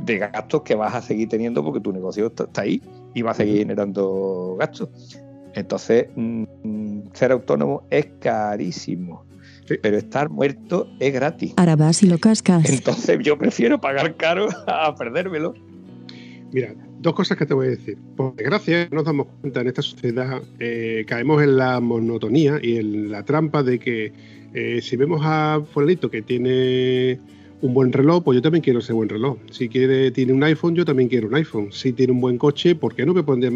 de 0.00 0.18
gastos 0.18 0.62
que 0.62 0.74
vas 0.74 0.94
a 0.94 1.00
seguir 1.00 1.28
teniendo 1.28 1.64
porque 1.64 1.80
tu 1.80 1.92
negocio 1.92 2.26
está, 2.26 2.60
ahí 2.60 2.82
y 3.14 3.22
va 3.22 3.30
a 3.30 3.34
seguir 3.34 3.58
generando 3.58 4.56
gastos. 4.58 4.90
Entonces, 5.54 6.08
mm, 6.14 7.12
ser 7.14 7.32
autónomo 7.32 7.84
es 7.90 8.06
carísimo. 8.20 9.25
Pero 9.66 9.96
estar 9.96 10.30
muerto 10.30 10.88
es 11.00 11.12
gratis. 11.12 11.54
Ahora 11.56 11.76
vas 11.76 12.02
y 12.02 12.08
lo 12.08 12.18
cascas. 12.18 12.68
Entonces 12.70 13.18
yo 13.22 13.36
prefiero 13.38 13.80
pagar 13.80 14.16
caro 14.16 14.48
a 14.66 14.94
perdérmelo. 14.94 15.54
Mira, 16.52 16.74
dos 17.00 17.14
cosas 17.14 17.36
que 17.36 17.46
te 17.46 17.54
voy 17.54 17.66
a 17.66 17.70
decir. 17.70 17.98
Por 18.16 18.34
desgracia, 18.36 18.88
nos 18.90 19.04
damos 19.04 19.26
cuenta 19.40 19.60
en 19.60 19.68
esta 19.68 19.82
sociedad, 19.82 20.40
eh, 20.58 21.04
caemos 21.06 21.42
en 21.42 21.56
la 21.56 21.80
monotonía 21.80 22.58
y 22.62 22.76
en 22.78 23.10
la 23.10 23.24
trampa 23.24 23.62
de 23.62 23.78
que 23.78 24.12
eh, 24.54 24.80
si 24.80 24.96
vemos 24.96 25.20
a 25.24 25.60
Fulanito 25.72 26.10
que 26.10 26.22
tiene 26.22 27.20
un 27.66 27.74
buen 27.74 27.92
reloj, 27.92 28.22
pues 28.22 28.36
yo 28.36 28.42
también 28.42 28.62
quiero 28.62 28.78
ese 28.78 28.92
buen 28.92 29.08
reloj. 29.08 29.38
Si 29.50 29.68
quiere, 29.68 30.10
tiene 30.10 30.32
un 30.32 30.42
iPhone, 30.42 30.74
yo 30.74 30.84
también 30.84 31.08
quiero 31.08 31.28
un 31.28 31.34
iPhone. 31.34 31.72
Si 31.72 31.92
tiene 31.92 32.12
un 32.12 32.20
buen 32.20 32.38
coche, 32.38 32.74
¿por 32.74 32.94
qué 32.94 33.04
no 33.04 33.12
me 33.12 33.22
puede, 33.22 33.50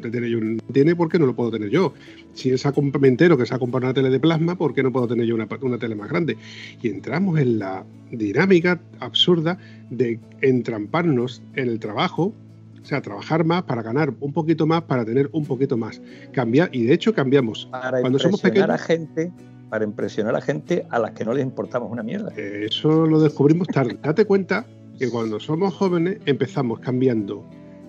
tener 0.00 0.24
yo 0.24 0.38
un 0.38 0.60
tiene? 0.72 0.94
¿Por 0.94 1.08
qué 1.08 1.18
no 1.18 1.26
lo 1.26 1.34
puedo 1.34 1.50
tener 1.50 1.70
yo? 1.70 1.94
Si 2.34 2.50
es 2.50 2.62
complementero 2.74 3.36
que 3.36 3.46
se 3.46 3.54
ha 3.54 3.58
comprado 3.58 3.86
una 3.86 3.94
tele 3.94 4.10
de 4.10 4.20
plasma, 4.20 4.56
¿por 4.56 4.74
qué 4.74 4.82
no 4.82 4.92
puedo 4.92 5.08
tener 5.08 5.26
yo 5.26 5.34
una, 5.34 5.48
una 5.60 5.78
tele 5.78 5.94
más 5.94 6.08
grande? 6.08 6.36
Y 6.82 6.88
entramos 6.88 7.38
en 7.38 7.58
la 7.58 7.84
dinámica 8.10 8.80
absurda 9.00 9.58
de 9.90 10.18
entramparnos 10.40 11.42
en 11.54 11.68
el 11.68 11.78
trabajo, 11.78 12.34
o 12.82 12.84
sea, 12.84 13.00
trabajar 13.00 13.44
más 13.44 13.62
para 13.62 13.82
ganar 13.82 14.12
un 14.20 14.32
poquito 14.32 14.66
más, 14.66 14.82
para 14.82 15.04
tener 15.04 15.28
un 15.32 15.46
poquito 15.46 15.76
más. 15.76 16.00
Cambiar, 16.32 16.70
y 16.72 16.84
de 16.84 16.94
hecho 16.94 17.14
cambiamos. 17.14 17.68
Cuando 18.00 18.18
somos 18.18 18.40
pequeños. 18.40 18.70
A 18.70 18.78
gente 18.78 19.32
para 19.72 19.86
impresionar 19.86 20.36
a 20.36 20.42
gente 20.42 20.84
a 20.90 20.98
las 20.98 21.12
que 21.12 21.24
no 21.24 21.32
les 21.32 21.42
importamos 21.42 21.90
una 21.90 22.02
mierda. 22.02 22.30
Eso 22.36 23.06
lo 23.06 23.20
descubrimos 23.20 23.66
tarde. 23.68 23.98
Date 24.02 24.26
cuenta 24.26 24.66
que 24.98 25.08
cuando 25.08 25.40
somos 25.40 25.72
jóvenes 25.72 26.18
empezamos 26.26 26.78
cambiando 26.80 27.42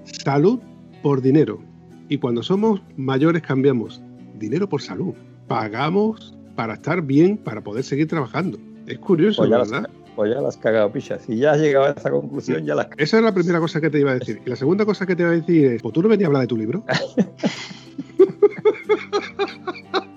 salud 0.05 0.61
por 1.01 1.21
dinero. 1.21 1.59
Y 2.07 2.19
cuando 2.19 2.41
somos 2.41 2.81
mayores 2.95 3.41
cambiamos 3.41 4.01
dinero 4.39 4.69
por 4.69 4.81
salud. 4.81 5.13
Pagamos 5.49 6.33
para 6.55 6.75
estar 6.75 7.01
bien, 7.01 7.35
para 7.35 7.59
poder 7.59 7.83
seguir 7.83 8.07
trabajando. 8.07 8.57
Es 8.87 8.99
curioso, 8.99 9.41
pues 9.41 9.49
¿verdad? 9.49 9.81
Las, 9.81 9.91
pues 10.15 10.33
ya 10.33 10.39
las 10.39 10.55
cagado, 10.55 10.89
picha. 10.89 11.19
Si 11.19 11.35
ya 11.35 11.51
has 11.51 11.59
llegado 11.59 11.87
a 11.87 11.89
esa 11.89 12.11
conclusión, 12.11 12.63
ya 12.63 12.75
las 12.75 12.87
Esa 12.95 13.17
es 13.17 13.23
la 13.25 13.33
primera 13.33 13.59
cosa 13.59 13.81
que 13.81 13.89
te 13.89 13.99
iba 13.99 14.11
a 14.11 14.19
decir. 14.19 14.41
Y 14.45 14.49
la 14.49 14.55
segunda 14.55 14.85
cosa 14.85 15.05
que 15.05 15.17
te 15.17 15.23
iba 15.23 15.31
a 15.31 15.35
decir 15.35 15.65
es, 15.65 15.81
¿pues 15.81 15.93
tú 15.93 16.01
no 16.01 16.07
venías 16.07 16.27
a 16.27 16.29
hablar 16.29 16.43
de 16.43 16.47
tu 16.47 16.55
libro? 16.55 16.85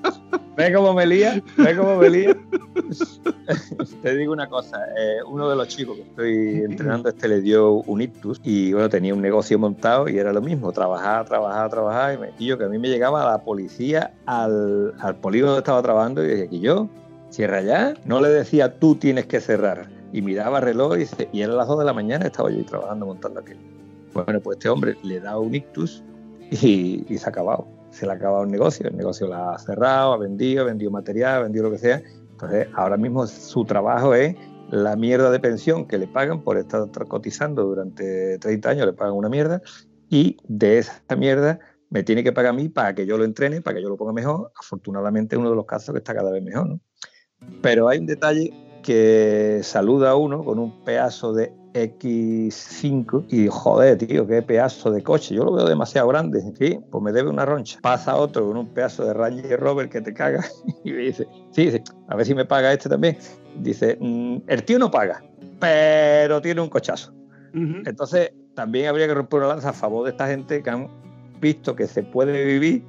¿Ve 0.57 0.73
cómo 0.73 0.95
me 0.95 1.07
lía? 1.07 1.43
¿Ve 1.59 1.77
cómo 1.77 1.97
me 1.97 2.09
lía? 2.09 2.35
Te 4.03 4.17
digo 4.17 4.33
una 4.33 4.49
cosa, 4.49 4.79
eh, 4.97 5.19
uno 5.29 5.51
de 5.51 5.57
los 5.57 5.69
chicos 5.69 5.97
que 5.97 6.03
estoy 6.03 6.65
entrenando 6.65 7.11
este 7.11 7.29
le 7.29 7.43
dio 7.43 7.73
un 7.73 8.01
ictus 8.01 8.41
y 8.43 8.73
bueno, 8.73 8.89
tenía 8.89 9.13
un 9.13 9.21
negocio 9.21 9.59
montado 9.59 10.09
y 10.09 10.19
era 10.19 10.33
lo 10.33 10.41
mismo, 10.41 10.73
trabajar, 10.73 11.27
trabajar, 11.27 11.69
trabajar 11.69 12.15
y, 12.15 12.19
me, 12.19 12.33
yo 12.39 12.57
que 12.57 12.65
a 12.65 12.69
mí 12.69 12.79
me 12.79 12.89
llegaba 12.89 13.31
la 13.31 13.45
policía 13.45 14.15
al, 14.25 14.95
al 14.99 15.17
polígono 15.17 15.53
donde 15.53 15.61
estaba 15.61 15.83
trabajando 15.83 16.25
y 16.25 16.29
dije, 16.29 16.49
que 16.49 16.61
yo, 16.61 16.89
cierra 17.29 17.61
ya. 17.61 17.95
No 18.07 18.23
le 18.23 18.31
decía, 18.31 18.79
tú 18.79 18.95
tienes 18.95 19.27
que 19.27 19.41
cerrar. 19.41 19.91
Y 20.13 20.23
miraba 20.23 20.59
el 20.59 20.65
reloj 20.65 20.97
y, 20.97 21.01
dice, 21.01 21.29
y 21.33 21.43
era 21.43 21.53
las 21.53 21.69
2 21.69 21.81
de 21.81 21.85
la 21.85 21.93
mañana, 21.93 22.25
estaba 22.25 22.51
yo 22.51 22.57
ahí 22.57 22.65
trabajando 22.65 23.05
montando 23.05 23.41
aquello. 23.41 23.61
Bueno, 24.15 24.41
pues 24.41 24.57
este 24.57 24.71
hombre 24.71 24.97
le 25.03 25.21
da 25.21 25.39
un 25.39 25.55
ictus 25.55 26.03
y 26.51 27.05
se 27.09 27.27
ha 27.27 27.29
acabado. 27.29 27.76
Se 27.97 28.05
le 28.05 28.13
ha 28.13 28.15
acabado 28.17 28.45
el 28.45 28.51
negocio. 28.51 28.87
El 28.87 28.97
negocio 28.97 29.27
lo 29.27 29.35
ha 29.35 29.59
cerrado, 29.59 30.13
ha 30.13 30.19
vendido, 30.19 30.63
ha 30.63 30.67
vendido 30.67 30.91
material, 30.91 31.37
ha 31.37 31.43
vendido 31.45 31.65
lo 31.65 31.71
que 31.71 31.79
sea. 31.79 32.03
Entonces, 32.33 32.69
ahora 32.75 32.99
mismo 32.99 33.27
su 33.27 33.65
trabajo 33.65 34.15
es 34.15 34.37
la 34.71 34.97
mierda 34.97 35.31
de 35.31 35.41
pensión 35.41 35.87
que 35.87 35.97
le 35.97 36.07
pagan 36.07 36.43
por 36.43 36.59
estar 36.59 36.87
cotizando 37.09 37.65
durante 37.65 38.39
30 38.39 38.69
años, 38.69 38.87
le 38.87 38.93
pagan 38.93 39.15
una 39.15 39.31
mierda, 39.31 39.63
y 40.11 40.37
de 40.47 40.79
esa 40.79 41.01
mierda 41.17 41.59
me 41.89 42.03
tiene 42.03 42.23
que 42.23 42.33
pagar 42.33 42.51
a 42.51 42.53
mí 42.53 42.69
para 42.69 42.95
que 42.95 43.07
yo 43.07 43.17
lo 43.17 43.25
entrene, 43.25 43.63
para 43.63 43.77
que 43.77 43.83
yo 43.83 43.89
lo 43.89 43.97
ponga 43.97 44.13
mejor. 44.13 44.53
Afortunadamente, 44.61 45.39
uno 45.39 45.49
de 45.49 45.57
los 45.57 45.65
casos 45.65 45.95
que 45.95 45.99
está 45.99 46.15
cada 46.15 46.31
vez 46.31 46.43
mejor. 46.43 46.79
Pero 47.63 47.89
hay 47.89 47.99
un 47.99 48.07
detalle 48.07 48.53
que 48.83 49.61
saluda 49.63 50.11
a 50.11 50.17
uno 50.17 50.45
con 50.45 50.59
un 50.59 50.85
pedazo 50.85 51.33
de 51.33 51.55
X5 51.77 53.27
y 53.29 53.49
joder, 53.49 53.99
tío, 53.99 54.27
qué 54.27 54.43
pedazo 54.43 54.91
de 54.91 55.03
coche. 55.03 55.35
Yo 55.35 55.45
lo 55.45 55.53
veo 55.53 55.67
demasiado 55.67 56.09
grande, 56.09 56.41
¿sí? 56.59 56.79
Pues 56.91 57.03
me 57.03 57.13
debe 57.13 57.29
una 57.29 57.45
roncha. 57.45 57.79
Pasa 57.83 58.17
otro 58.17 58.47
con 58.47 58.57
un 58.57 58.69
pedazo 58.69 59.05
de 59.05 59.13
Ranger 59.13 59.61
Rover 59.61 59.89
que 59.89 60.01
te 60.01 60.15
caga 60.15 60.45
y 60.85 60.93
me 60.93 61.03
dice, 61.03 61.27
sí, 61.53 61.67
dice, 61.67 61.83
a 62.09 62.17
ver 62.17 62.27
si 62.27 62.35
me 62.35 62.45
paga 62.45 62.73
este 62.73 62.89
también. 62.89 63.19
Dice, 63.61 63.99
mm, 64.01 64.39
el 64.47 64.65
tío 64.65 64.79
no 64.79 64.91
paga, 64.91 65.23
pero 65.61 66.41
tiene 66.41 66.61
un 66.61 66.69
cochazo. 66.69 67.13
Entonces, 67.87 68.33
también 68.55 68.89
habría 68.89 69.07
que 69.07 69.15
romper 69.15 69.39
una 69.39 69.49
lanza 69.49 69.71
a 69.71 69.73
favor 69.73 70.05
de 70.05 70.11
esta 70.11 70.27
gente 70.27 70.63
que 70.63 70.69
han 70.69 70.91
visto 71.41 71.75
que 71.75 71.87
se 71.87 72.03
puede 72.03 72.45
vivir 72.45 72.85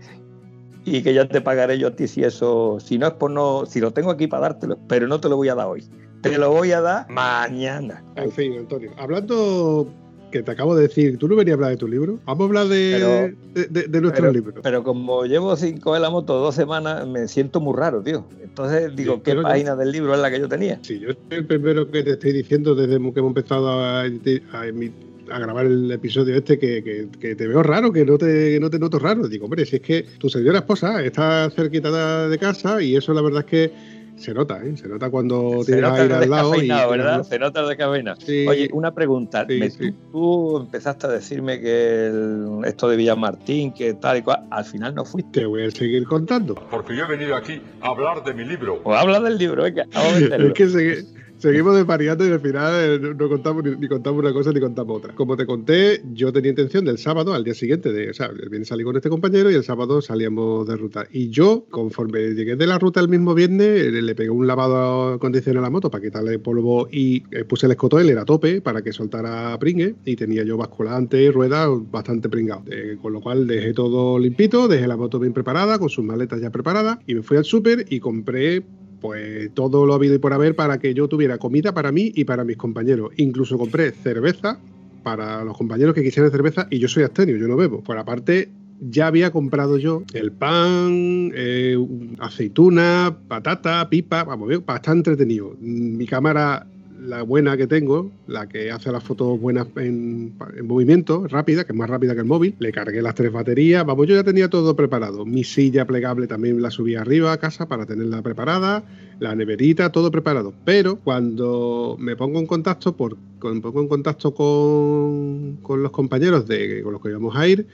y 0.84 1.02
que 1.04 1.14
ya 1.14 1.26
te 1.28 1.40
pagaré 1.40 1.78
yo 1.78 1.88
a 1.88 1.96
ti 1.96 2.06
si 2.08 2.24
eso, 2.24 2.78
si 2.82 2.98
no 2.98 3.08
es 3.08 3.14
por 3.14 3.32
no, 3.32 3.66
si 3.66 3.80
lo 3.80 3.92
tengo 3.92 4.12
aquí 4.12 4.28
para 4.28 4.50
dártelo, 4.50 4.78
pero 4.90 5.08
no 5.08 5.22
te 5.22 5.30
lo 5.30 5.38
voy 5.38 5.48
a 5.48 5.56
dar 5.56 5.68
hoy. 5.68 5.90
Te 6.22 6.38
lo 6.38 6.52
voy 6.52 6.72
a 6.72 6.82
dar 6.82 7.10
mañana. 7.10 8.04
En 8.16 8.32
fin, 8.32 8.54
Antonio, 8.58 8.92
hablando 8.98 9.88
que 10.32 10.44
te 10.44 10.52
acabo 10.52 10.76
de 10.76 10.84
decir, 10.88 11.18
tú 11.18 11.28
no 11.28 11.36
venías 11.36 11.54
a 11.54 11.56
hablar 11.56 11.70
de 11.72 11.78
tu 11.78 11.88
libro. 11.88 12.20
Vamos 12.26 12.42
a 12.42 12.48
hablar 12.48 12.68
de, 12.68 13.34
pero, 13.54 13.66
de, 13.70 13.84
de, 13.88 14.02
nuestro 14.02 14.24
pero, 14.24 14.34
libro. 14.34 14.62
Pero 14.62 14.84
como 14.84 15.26
llevo 15.26 15.56
sin 15.56 15.80
coger 15.80 16.02
la 16.02 16.10
moto 16.10 16.34
dos 16.40 16.54
semanas, 16.56 17.08
me 17.08 17.28
siento 17.28 17.62
muy 17.62 17.76
raro, 17.78 18.02
tío. 18.02 18.28
Entonces 18.44 18.94
digo, 18.96 19.16
Sí, 19.16 19.22
¿qué 19.24 19.36
página 19.36 19.76
del 19.76 19.92
libro 19.92 20.14
es 20.14 20.20
la 20.20 20.30
que 20.30 20.40
yo 20.40 20.50
tenía? 20.50 20.80
Sí, 20.82 21.00
yo 21.00 21.10
soy 21.30 21.38
el 21.38 21.46
primero 21.46 21.90
que 21.90 22.04
te 22.04 22.12
estoy 22.12 22.34
diciendo 22.34 22.76
desde 22.76 22.98
que 22.98 23.20
hemos 23.20 23.30
empezado 23.30 23.70
a, 23.70 24.02
a, 24.02 24.06
emi- 24.08 24.92
a 25.32 25.40
grabar 25.40 25.66
el 25.66 25.90
episodio 25.92 26.36
este 26.36 26.60
que, 26.60 26.84
que- 26.84 27.08
que 27.20 27.36
te 27.36 27.48
veo 27.48 27.64
raro, 27.64 27.94
que 27.94 28.04
no 28.06 28.18
te, 28.18 28.26
que 28.54 28.60
no 28.60 28.70
te 28.70 28.80
noto 28.80 29.00
raro. 29.00 29.28
Digo, 29.30 29.46
hombre, 29.46 29.66
si 29.66 29.78
es 29.78 29.82
que 29.82 30.06
tu 30.18 30.30
señora 30.30 30.60
esposa 30.60 31.02
está 31.04 31.50
cerquita 31.52 32.28
de 32.28 32.38
casa 32.38 32.82
y 32.82 32.96
eso 32.98 33.14
la 33.14 33.22
verdad 33.22 33.46
es 33.46 33.46
que 33.46 33.97
se 34.18 34.34
nota, 34.34 34.60
¿eh? 34.64 34.76
Se 34.76 34.88
nota 34.88 35.10
cuando 35.10 35.64
Se 35.64 35.74
tienes 35.74 35.92
aire 35.92 36.14
al 36.16 36.30
lado. 36.30 36.56
y- 36.62 36.68
¿verdad? 36.68 37.24
Se 37.24 37.40
nota 37.40 37.62
el 37.62 37.68
descafeinado. 37.70 38.20
Sí. 38.20 38.46
Oye, 38.48 38.70
una 38.74 38.94
pregunta. 38.94 39.46
Sí, 39.48 39.60
Me- 39.60 39.70
sí. 39.70 39.94
tú, 40.12 40.58
empezaste 40.58 41.08
a 41.08 41.10
decirme 41.10 41.60
que 41.62 42.08
el- 42.08 42.62
esto 42.66 42.90
de 42.90 42.98
Villamartín, 42.98 43.72
que 43.74 43.94
tal 43.94 44.18
y 44.18 44.22
cual, 44.24 44.46
al 44.50 44.66
final 44.66 44.94
no 44.96 45.06
fuiste. 45.06 45.40
Te 45.42 45.46
voy 45.46 45.66
a 45.66 45.72
seguir 45.72 46.04
contando. 46.06 46.56
Porque 46.70 46.96
yo 46.96 47.06
he 47.06 47.08
venido 47.08 47.36
aquí 47.36 47.62
a 47.82 47.88
hablar 47.90 48.24
de 48.24 48.34
mi 48.34 48.44
libro. 48.46 48.82
Pues 48.84 48.98
habla 49.00 49.20
del 49.20 49.38
libro, 49.38 49.64
venga, 49.64 49.86
vamos 49.94 50.14
a 50.14 50.20
meterlo. 50.20 50.48
Es 50.48 50.54
que 50.54 50.66
segui- 50.68 51.06
seguimos 51.38 51.76
desvariando 51.76 52.28
y 52.28 52.32
al 52.32 52.40
final 52.40 52.74
eh, 52.76 53.00
no, 53.00 53.30
contamos 53.30 53.64
ni, 53.64 53.88
contamos 53.88 54.20
una 54.20 54.34
cosa 54.34 54.52
ni 54.52 54.60
contamos 54.60 54.98
otra. 54.98 55.14
Como 55.14 55.38
te 55.38 55.46
conté, 55.46 56.02
yo 56.14 56.34
tenía 56.34 56.50
intención 56.50 56.86
del 56.86 56.98
sábado 56.98 57.34
al 57.34 57.44
día 57.44 57.54
siguiente, 57.54 57.92
de, 57.92 58.10
o 58.10 58.14
sea, 58.14 58.28
el 58.28 58.50
viernes 58.50 58.68
salí 58.68 58.84
con 58.84 58.96
este 58.96 59.10
compañero 59.10 59.52
y 59.52 59.56
el 59.56 59.64
sábado 59.64 60.02
salíamos 60.02 60.68
de 60.68 60.78
ruta. 60.78 61.08
Y 61.12 61.30
yo, 61.30 61.66
conforme 61.70 62.34
llegué 62.34 62.56
de 62.56 62.68
la 62.68 62.80
ruta 62.80 63.00
el 63.00 63.10
mismo 63.10 63.34
viernes, 63.34 63.84
eh, 63.84 64.02
le 64.02 64.16
pegué 64.16 64.30
un 64.30 64.48
lavado 64.48 65.14
a 65.14 65.20
condición 65.20 65.58
a 65.58 65.62
la 65.62 65.70
moto 65.70 65.90
para 65.90 66.04
quitarle 66.04 66.40
polvo 66.40 66.88
y 66.92 67.24
eh, 67.32 67.44
puse 67.44 67.66
el 67.66 67.74
escotoiler 67.74 68.18
a 68.18 68.26
tope 68.26 68.62
para 68.62 68.82
que 68.82 68.92
soltara 68.92 69.58
pringue 69.60 69.96
y 70.06 70.16
tenía 70.16 70.44
yo 70.44 70.58
basculante 70.58 71.22
y 71.22 71.30
ruedas 71.30 71.70
bastante 71.92 72.30
pringado. 72.30 72.64
Con 73.02 73.14
lo 73.14 73.22
cual 73.22 73.48
dejé 73.48 73.74
todo 73.74 74.20
limpito, 74.20 74.68
dejé 74.68 74.88
la 74.88 74.98
moto 74.98 75.20
bien 75.20 75.34
preparada, 75.34 75.80
con 75.80 75.90
sus 75.90 76.04
maletas 76.04 76.42
ya 76.42 76.50
preparadas 76.50 77.00
y 77.06 77.16
me 77.16 77.22
fui 77.22 77.38
al 77.38 77.46
súper 77.46 77.86
y 77.90 78.00
compré 78.00 78.64
pues 79.02 79.54
todo 79.54 79.86
lo 79.86 79.94
habido 79.94 80.16
y 80.16 80.20
por 80.20 80.34
haber 80.34 80.56
para 80.56 80.80
que 80.80 80.94
yo 80.94 81.08
tuviera 81.08 81.38
comida 81.38 81.74
para 81.74 81.92
mí 81.92 82.12
y 82.16 82.26
para 82.26 82.44
mis 82.44 82.58
compañeros. 82.58 83.12
Incluso 83.18 83.58
compré 83.58 83.92
cerveza 83.92 84.60
para 85.04 85.44
los 85.44 85.58
compañeros 85.58 85.94
que 85.94 86.04
quisieran 86.04 86.32
cerveza 86.32 86.68
y 86.70 86.80
yo 86.80 86.88
soy 86.88 87.04
abstemio, 87.04 87.38
yo 87.38 87.48
no 87.48 87.56
bebo. 87.56 87.82
Por 87.82 87.98
aparte, 87.98 88.50
ya 88.80 89.08
había 89.08 89.32
comprado 89.32 89.78
yo 89.78 90.04
el 90.14 90.32
pan, 90.32 91.32
eh, 91.34 91.78
aceituna, 92.20 93.18
patata, 93.28 93.90
pipa, 93.90 94.24
vamos, 94.24 94.52
estar 94.52 94.96
entretenido. 94.96 95.56
Mi 95.60 96.06
cámara, 96.06 96.68
la 97.08 97.22
buena 97.24 97.56
que 97.56 97.68
tengo, 97.68 98.12
la 98.28 98.48
que 98.50 98.70
hace 98.70 98.92
las 98.92 99.02
fotos 99.04 99.40
buenas 99.40 99.68
en, 99.78 100.34
en 100.58 100.68
movimiento, 100.68 101.26
rápida, 101.28 101.64
que 101.64 101.72
es 101.72 101.78
más 101.78 101.90
rápida 101.90 102.14
que 102.14 102.20
el 102.20 102.26
móvil, 102.26 102.56
le 102.60 102.72
cargué 102.72 103.02
las 103.02 103.16
tres 103.16 103.32
baterías, 103.32 103.86
vamos, 103.86 104.08
yo 104.08 104.16
ya 104.16 104.24
tenía 104.24 104.50
todo 104.50 104.76
preparado. 104.76 105.26
Mi 105.26 105.44
silla 105.44 105.86
plegable 105.86 106.28
también 106.28 106.62
la 106.62 106.70
subí 106.70 106.96
arriba 106.96 107.32
a 107.32 107.38
casa 107.38 107.68
para 107.68 107.86
tenerla 107.86 108.22
preparada, 108.22 108.84
la 109.20 109.34
neverita, 109.36 109.92
todo 109.92 110.12
preparado. 110.12 110.54
Pero 110.66 110.98
cuando 110.98 111.96
me 112.00 112.16
pongo 112.16 112.40
en 112.40 112.46
contacto, 112.46 112.96
por, 112.98 113.18
con- 113.40 113.62
pongo 113.62 113.82
en 113.82 113.88
contacto 113.88 114.34
con, 114.34 115.58
con 115.62 115.82
los 115.82 115.92
compañeros 115.92 116.46
de, 116.48 116.82
con 116.84 116.92
los 116.94 117.02
que 117.02 117.10
íbamos 117.10 117.36
a 117.36 117.48
ir, 117.48 117.68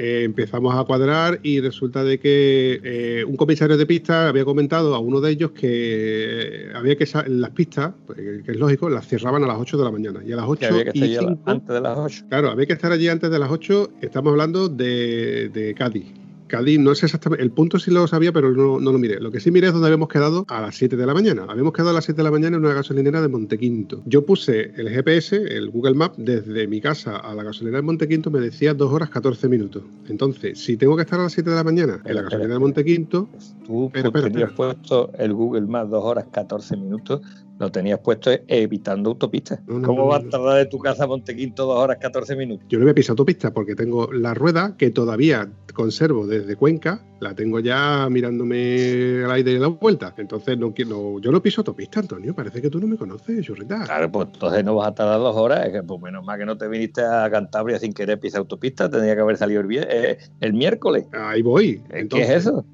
eh, 0.00 0.22
empezamos 0.22 0.76
a 0.76 0.84
cuadrar 0.84 1.40
y 1.42 1.60
resulta 1.60 2.04
de 2.04 2.20
que 2.20 2.80
eh, 2.84 3.24
un 3.24 3.36
comisario 3.36 3.76
de 3.76 3.84
pista 3.84 4.28
había 4.28 4.44
comentado 4.44 4.94
a 4.94 5.00
uno 5.00 5.20
de 5.20 5.32
ellos 5.32 5.50
que 5.50 6.70
había 6.72 6.94
que 6.94 7.04
las 7.26 7.50
pistas, 7.50 7.94
pues, 8.06 8.16
que 8.44 8.52
es 8.52 8.56
lógico, 8.56 8.88
las 8.88 9.08
cerraban 9.08 9.42
a 9.42 9.48
las 9.48 9.58
8 9.58 9.76
de 9.76 9.84
la 9.84 9.90
mañana. 9.90 10.20
Y 10.24 10.30
a 10.30 10.36
las 10.36 10.44
8 10.46 10.60
Que 10.60 10.66
había 10.66 10.84
que 10.84 10.98
y 11.00 11.14
estar 11.14 11.36
antes 11.46 11.68
de 11.68 11.80
las 11.80 11.98
8. 11.98 12.24
Claro, 12.28 12.50
había 12.50 12.66
que 12.66 12.74
estar 12.74 12.92
allí 12.92 13.08
antes 13.08 13.28
de 13.28 13.38
las 13.40 13.50
8. 13.50 13.90
Estamos 14.00 14.30
hablando 14.30 14.68
de, 14.68 15.48
de 15.48 15.74
Cádiz. 15.74 16.06
Cádiz, 16.48 16.78
no 16.80 16.94
sé 16.94 17.06
exactamente, 17.06 17.44
el 17.44 17.50
punto 17.52 17.78
sí 17.78 17.90
lo 17.90 18.06
sabía, 18.06 18.32
pero 18.32 18.50
no, 18.50 18.80
no 18.80 18.92
lo 18.92 18.98
miré. 18.98 19.20
Lo 19.20 19.30
que 19.30 19.38
sí 19.40 19.50
miré 19.50 19.68
es 19.68 19.72
donde 19.72 19.86
habíamos 19.86 20.08
quedado 20.08 20.44
a 20.48 20.60
las 20.60 20.74
7 20.76 20.96
de 20.96 21.06
la 21.06 21.14
mañana. 21.14 21.46
Habíamos 21.48 21.72
quedado 21.72 21.90
a 21.90 21.92
las 21.92 22.04
7 22.04 22.16
de 22.16 22.24
la 22.24 22.30
mañana 22.30 22.56
en 22.56 22.64
una 22.64 22.74
gasolinera 22.74 23.20
de 23.22 23.28
Montequinto. 23.28 24.02
Yo 24.06 24.24
puse 24.26 24.72
el 24.76 24.88
GPS, 24.88 25.36
el 25.36 25.70
Google 25.70 25.94
Map, 25.94 26.16
desde 26.16 26.66
mi 26.66 26.80
casa 26.80 27.16
a 27.16 27.34
la 27.34 27.44
gasolinera 27.44 27.78
de 27.78 27.82
Montequinto 27.82 28.30
me 28.30 28.40
decía 28.40 28.74
2 28.74 28.92
horas 28.92 29.10
14 29.10 29.48
minutos. 29.48 29.82
Entonces, 30.08 30.58
si 30.58 30.76
tengo 30.76 30.96
que 30.96 31.02
estar 31.02 31.20
a 31.20 31.24
las 31.24 31.32
7 31.32 31.48
de 31.50 31.56
la 31.56 31.64
mañana 31.64 32.00
en 32.04 32.14
la 32.14 32.22
gasolinera 32.22 32.54
de. 32.54 32.60
Montequinto, 32.60 33.28
Tú 33.66 33.90
pues, 33.92 34.04
espera, 34.04 34.26
espera. 34.26 34.54
puesto 34.54 35.10
el 35.18 35.32
Google 35.34 35.66
Maps 35.66 35.90
2 35.90 36.04
horas 36.04 36.26
14 36.32 36.76
minutos, 36.76 37.20
lo 37.58 37.70
tenías 37.72 37.98
puesto 38.00 38.30
evitando 38.46 39.10
autopistas. 39.10 39.60
No, 39.66 39.80
no, 39.80 39.86
¿Cómo 39.86 40.02
no, 40.02 40.08
vas 40.08 40.24
a 40.24 40.28
tardar 40.28 40.56
de 40.58 40.66
tu 40.66 40.78
casa 40.78 41.04
a 41.04 41.06
Montequinto 41.06 41.66
2 41.66 41.76
horas 41.78 41.98
14 42.00 42.36
minutos? 42.36 42.66
yo 42.68 42.78
no 42.78 42.84
voy 42.84 42.92
a 42.92 42.94
pisar 42.94 43.10
autopista 43.12 43.52
porque 43.52 43.74
tengo 43.74 44.12
la 44.12 44.34
rueda 44.34 44.76
que 44.76 44.90
todavía 44.90 45.48
conservo 45.74 46.26
desde 46.26 46.56
Cuenca, 46.56 47.04
la 47.20 47.34
tengo 47.34 47.60
ya 47.60 48.08
mirándome 48.10 49.22
al 49.24 49.30
aire 49.32 49.52
y 49.52 49.58
la 49.58 49.68
vuelta. 49.68 50.14
Entonces, 50.18 50.58
no, 50.58 50.72
quiero- 50.72 51.20
yo 51.20 51.30
no 51.30 51.40
piso 51.42 51.60
autopista, 51.60 52.00
Antonio. 52.00 52.34
Parece 52.34 52.60
que 52.62 52.70
tú 52.70 52.80
no 52.80 52.86
me 52.86 52.96
conoces, 52.96 53.44
churrita. 53.44 53.84
Claro, 53.84 54.10
pues 54.10 54.28
entonces 54.32 54.64
no 54.64 54.74
vas 54.76 54.88
a 54.88 54.94
tardar 54.94 55.18
dos 55.20 55.36
horas. 55.36 55.66
Es 55.66 55.72
que, 55.72 55.82
pues 55.82 56.00
menos 56.00 56.24
mal 56.24 56.38
que 56.38 56.46
no 56.46 56.56
te 56.56 56.68
viniste 56.68 57.02
a 57.02 57.30
Cantabria 57.30 57.78
sin 57.78 57.92
querer 57.92 58.18
pisar 58.18 58.40
autopista. 58.40 58.88
Tendría 58.90 59.14
que 59.14 59.20
haber 59.20 59.36
salido 59.36 59.60
el, 59.60 59.68
eh, 59.78 60.18
el 60.40 60.52
miércoles. 60.52 61.06
Ahí 61.12 61.42
voy. 61.42 61.80
¿Qué 62.10 62.22
es 62.22 62.30
eso? 62.30 62.64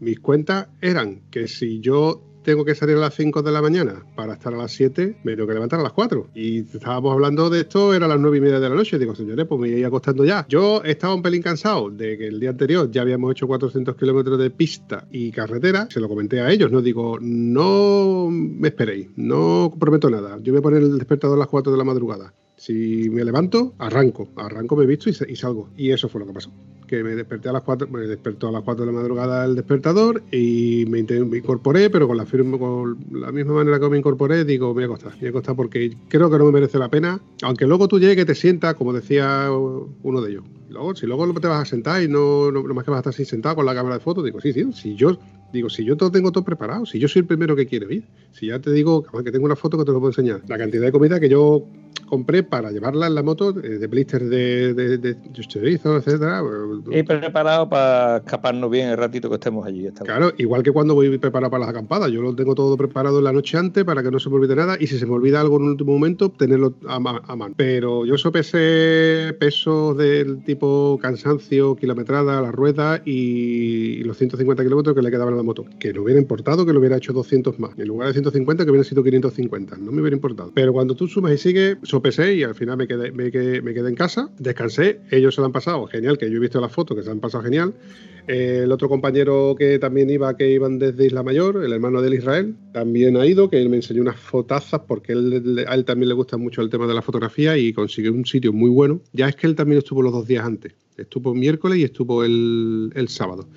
Mis 0.00 0.20
cuentas 0.20 0.68
eran 0.80 1.22
que 1.30 1.46
si 1.48 1.80
yo 1.80 2.20
tengo 2.44 2.64
que 2.64 2.74
salir 2.74 2.96
a 2.96 3.00
las 3.00 3.14
5 3.14 3.42
de 3.42 3.50
la 3.50 3.60
mañana 3.60 4.04
para 4.14 4.34
estar 4.34 4.54
a 4.54 4.56
las 4.56 4.72
7, 4.72 5.16
me 5.24 5.34
tengo 5.34 5.48
que 5.48 5.54
levantar 5.54 5.80
a 5.80 5.82
las 5.82 5.92
4. 5.92 6.28
Y 6.34 6.60
estábamos 6.60 7.12
hablando 7.12 7.50
de 7.50 7.60
esto, 7.60 7.92
era 7.92 8.06
las 8.06 8.20
9 8.20 8.38
y 8.38 8.40
media 8.40 8.60
de 8.60 8.68
la 8.68 8.74
noche. 8.76 8.98
Digo, 8.98 9.14
señores, 9.16 9.46
pues 9.46 9.60
me 9.60 9.72
voy 9.72 9.82
acostando 9.82 10.24
ya. 10.24 10.46
Yo 10.48 10.82
estaba 10.84 11.14
un 11.14 11.22
pelín 11.22 11.42
cansado 11.42 11.90
de 11.90 12.16
que 12.16 12.28
el 12.28 12.38
día 12.38 12.50
anterior 12.50 12.90
ya 12.90 13.02
habíamos 13.02 13.32
hecho 13.32 13.48
400 13.48 13.96
kilómetros 13.96 14.38
de 14.38 14.50
pista 14.50 15.06
y 15.10 15.32
carretera. 15.32 15.88
Se 15.90 16.00
lo 16.00 16.08
comenté 16.08 16.40
a 16.40 16.50
ellos, 16.50 16.70
no 16.70 16.82
digo, 16.82 17.18
no 17.20 18.28
me 18.30 18.68
esperéis, 18.68 19.08
no 19.16 19.74
prometo 19.80 20.10
nada. 20.10 20.38
Yo 20.42 20.52
voy 20.52 20.60
a 20.60 20.62
poner 20.62 20.82
el 20.82 20.98
despertador 20.98 21.36
a 21.36 21.40
las 21.40 21.48
4 21.48 21.72
de 21.72 21.78
la 21.78 21.84
madrugada. 21.84 22.34
Si 22.56 23.08
me 23.10 23.24
levanto, 23.24 23.74
arranco. 23.78 24.28
Arranco, 24.36 24.76
me 24.76 24.86
visto 24.86 25.10
y 25.10 25.36
salgo. 25.36 25.70
Y 25.76 25.90
eso 25.90 26.08
fue 26.08 26.20
lo 26.20 26.26
que 26.26 26.32
pasó. 26.34 26.52
Que 26.94 27.02
me 27.02 27.16
desperté 27.16 27.48
a 27.48 27.52
las 27.52 27.62
4, 27.62 27.88
me 27.88 28.02
despertó 28.02 28.46
a 28.46 28.52
las 28.52 28.62
4 28.62 28.86
de 28.86 28.92
la 28.92 28.96
madrugada 28.96 29.44
el 29.44 29.56
despertador 29.56 30.22
y 30.30 30.84
me, 30.86 31.00
incorporé, 31.00 31.90
pero 31.90 32.06
con 32.06 32.16
la, 32.16 32.24
firme, 32.24 32.56
con 32.56 32.98
la 33.10 33.32
misma 33.32 33.54
manera 33.54 33.80
que 33.80 33.88
me 33.88 33.98
incorporé, 33.98 34.44
digo, 34.44 34.68
me 34.68 34.74
voy 34.74 34.82
a 34.84 34.86
acostar. 34.86 35.12
Me 35.14 35.18
voy 35.18 35.26
a 35.26 35.30
acostar 35.30 35.56
porque 35.56 35.96
creo 36.06 36.30
que 36.30 36.38
no 36.38 36.44
me 36.44 36.52
merece 36.52 36.78
la 36.78 36.88
pena. 36.88 37.20
Aunque 37.42 37.66
luego 37.66 37.88
tú 37.88 37.98
llegues, 37.98 38.26
te 38.26 38.36
sientas, 38.36 38.74
como 38.74 38.92
decía 38.92 39.50
uno 39.50 40.20
de 40.20 40.30
ellos. 40.30 40.44
Luego, 40.70 40.94
si 40.94 41.06
luego 41.06 41.32
te 41.40 41.48
vas 41.48 41.62
a 41.62 41.64
sentar 41.64 42.00
y 42.00 42.06
no, 42.06 42.52
no, 42.52 42.62
no 42.62 42.74
más 42.74 42.84
que 42.84 42.92
vas 42.92 42.98
a 42.98 43.00
estar 43.00 43.12
así 43.12 43.24
sentado 43.24 43.56
con 43.56 43.66
la 43.66 43.74
cámara 43.74 43.96
de 43.96 44.00
fotos, 44.00 44.24
digo, 44.24 44.40
sí, 44.40 44.52
sí, 44.52 44.72
si 44.72 44.94
yo 44.94 45.18
Digo, 45.54 45.70
si 45.70 45.84
yo 45.84 45.96
todo 45.96 46.10
tengo 46.10 46.32
todo 46.32 46.42
preparado, 46.42 46.84
si 46.84 46.98
yo 46.98 47.06
soy 47.06 47.20
el 47.20 47.26
primero 47.26 47.54
que 47.54 47.64
quiere 47.64 47.94
ir, 47.94 48.04
si 48.32 48.48
ya 48.48 48.58
te 48.58 48.72
digo 48.72 49.04
que 49.04 49.30
tengo 49.30 49.44
una 49.44 49.54
foto 49.54 49.78
que 49.78 49.84
te 49.84 49.92
lo 49.92 50.00
puedo 50.00 50.10
enseñar, 50.10 50.42
la 50.48 50.58
cantidad 50.58 50.82
de 50.82 50.90
comida 50.90 51.20
que 51.20 51.28
yo 51.28 51.64
compré 52.08 52.42
para 52.42 52.70
llevarla 52.70 53.06
en 53.06 53.14
la 53.14 53.22
moto, 53.22 53.50
eh, 53.50 53.78
de 53.78 53.86
blister 53.86 54.24
de, 54.24 54.74
de, 54.74 54.98
de 54.98 55.16
chorizo, 55.32 55.96
etcétera. 55.96 56.42
Y 56.90 57.02
preparado 57.02 57.68
para 57.68 58.18
escaparnos 58.18 58.70
bien 58.70 58.88
el 58.88 58.96
ratito 58.96 59.28
que 59.28 59.34
estemos 59.34 59.66
allí. 59.66 59.88
Claro, 60.04 60.32
igual 60.38 60.62
que 60.62 60.70
cuando 60.70 60.94
voy 60.94 61.16
preparado 61.18 61.50
para 61.50 61.62
las 61.62 61.70
acampadas, 61.70 62.10
yo 62.10 62.22
lo 62.22 62.34
tengo 62.34 62.54
todo 62.54 62.76
preparado 62.76 63.20
la 63.20 63.32
noche 63.32 63.58
antes 63.58 63.84
para 63.84 64.02
que 64.02 64.10
no 64.10 64.18
se 64.18 64.28
me 64.30 64.36
olvide 64.36 64.56
nada 64.56 64.76
y 64.78 64.86
si 64.86 64.98
se 64.98 65.06
me 65.06 65.12
olvida 65.12 65.40
algo 65.40 65.56
en 65.56 65.64
un 65.64 65.68
último 65.70 65.92
momento, 65.92 66.30
tenerlo 66.30 66.74
a, 66.86 66.98
mano. 66.98 67.54
Pero 67.56 68.06
yo 68.06 68.16
sopesé 68.16 69.34
pesos 69.38 69.96
del 69.96 70.42
tipo 70.44 70.98
cansancio, 71.00 71.76
kilometrada, 71.76 72.40
la 72.40 72.50
rueda 72.50 73.02
y, 73.04 74.02
los 74.04 74.16
150 74.18 74.62
kilómetros 74.62 74.94
que 74.94 75.02
le 75.02 75.10
quedaban 75.10 75.34
a 75.34 75.38
la 75.38 75.42
moto. 75.44 75.64
Que 75.78 75.92
lo 75.92 76.02
hubiera 76.02 76.20
importado, 76.20 76.66
que 76.66 76.72
lo 76.72 76.80
hubiera 76.80 76.96
hecho 76.96 77.12
200 77.12 77.58
más. 77.58 77.78
En 77.78 77.88
lugar 77.88 78.08
de 78.08 78.14
150, 78.14 78.64
que 78.64 78.70
hubiera 78.70 78.84
sido 78.84 79.02
550. 79.02 79.76
No 79.76 79.92
me 79.92 80.00
hubiera 80.00 80.16
importado. 80.16 80.52
Pero 80.54 80.72
cuando 80.72 80.94
tú 80.94 81.06
sumas 81.06 81.32
y 81.32 81.38
sigues, 81.38 81.76
sopesé 81.82 82.34
y 82.34 82.42
al 82.42 82.54
final 82.54 82.76
me 82.76 82.86
quedé, 82.86 83.12
me 83.12 83.30
quedé, 83.30 83.62
me 83.62 83.74
quedé 83.74 83.88
en 83.88 83.94
casa, 83.94 84.30
descansé, 84.38 85.00
ellos 85.10 85.34
se 85.34 85.40
lo 85.40 85.46
han 85.46 85.52
pasado 85.52 85.86
genial, 85.86 86.18
que 86.18 86.30
yo 86.30 86.36
he 86.36 86.40
visto 86.40 86.60
las 86.60 86.72
fotos 86.72 86.96
que 86.96 87.02
se 87.02 87.10
han 87.10 87.20
pasado 87.20 87.44
genial. 87.44 87.74
el 88.26 88.72
otro 88.72 88.88
compañero 88.88 89.54
que 89.58 89.78
también 89.78 90.10
iba, 90.10 90.36
que 90.36 90.50
iban 90.50 90.78
desde 90.78 91.06
Isla 91.06 91.22
Mayor, 91.22 91.62
el 91.64 91.72
hermano 91.72 92.00
del 92.02 92.14
Israel, 92.14 92.54
también 92.72 93.16
ha 93.16 93.26
ido, 93.26 93.50
que 93.50 93.60
él 93.60 93.68
me 93.68 93.76
enseñó 93.76 94.02
unas 94.02 94.18
fotazas 94.18 94.80
porque 94.86 95.12
él, 95.12 95.64
a 95.66 95.74
él 95.74 95.84
también 95.84 96.08
le 96.08 96.14
gusta 96.14 96.36
mucho 96.36 96.62
el 96.62 96.70
tema 96.70 96.86
de 96.86 96.94
la 96.94 97.02
fotografía 97.02 97.56
y 97.56 97.72
consiguió 97.72 98.12
un 98.12 98.24
sitio 98.24 98.52
muy 98.52 98.70
bueno. 98.70 99.00
Ya 99.12 99.28
es 99.28 99.36
que 99.36 99.46
él 99.46 99.54
también 99.54 99.78
estuvo 99.78 100.02
los 100.02 100.12
dos 100.12 100.26
días 100.26 100.44
antes. 100.44 100.72
Estuvo 100.96 101.34
miércoles 101.34 101.78
y 101.78 101.84
estuvo 101.84 102.24
el 102.24 103.06
sábado. 103.08 103.48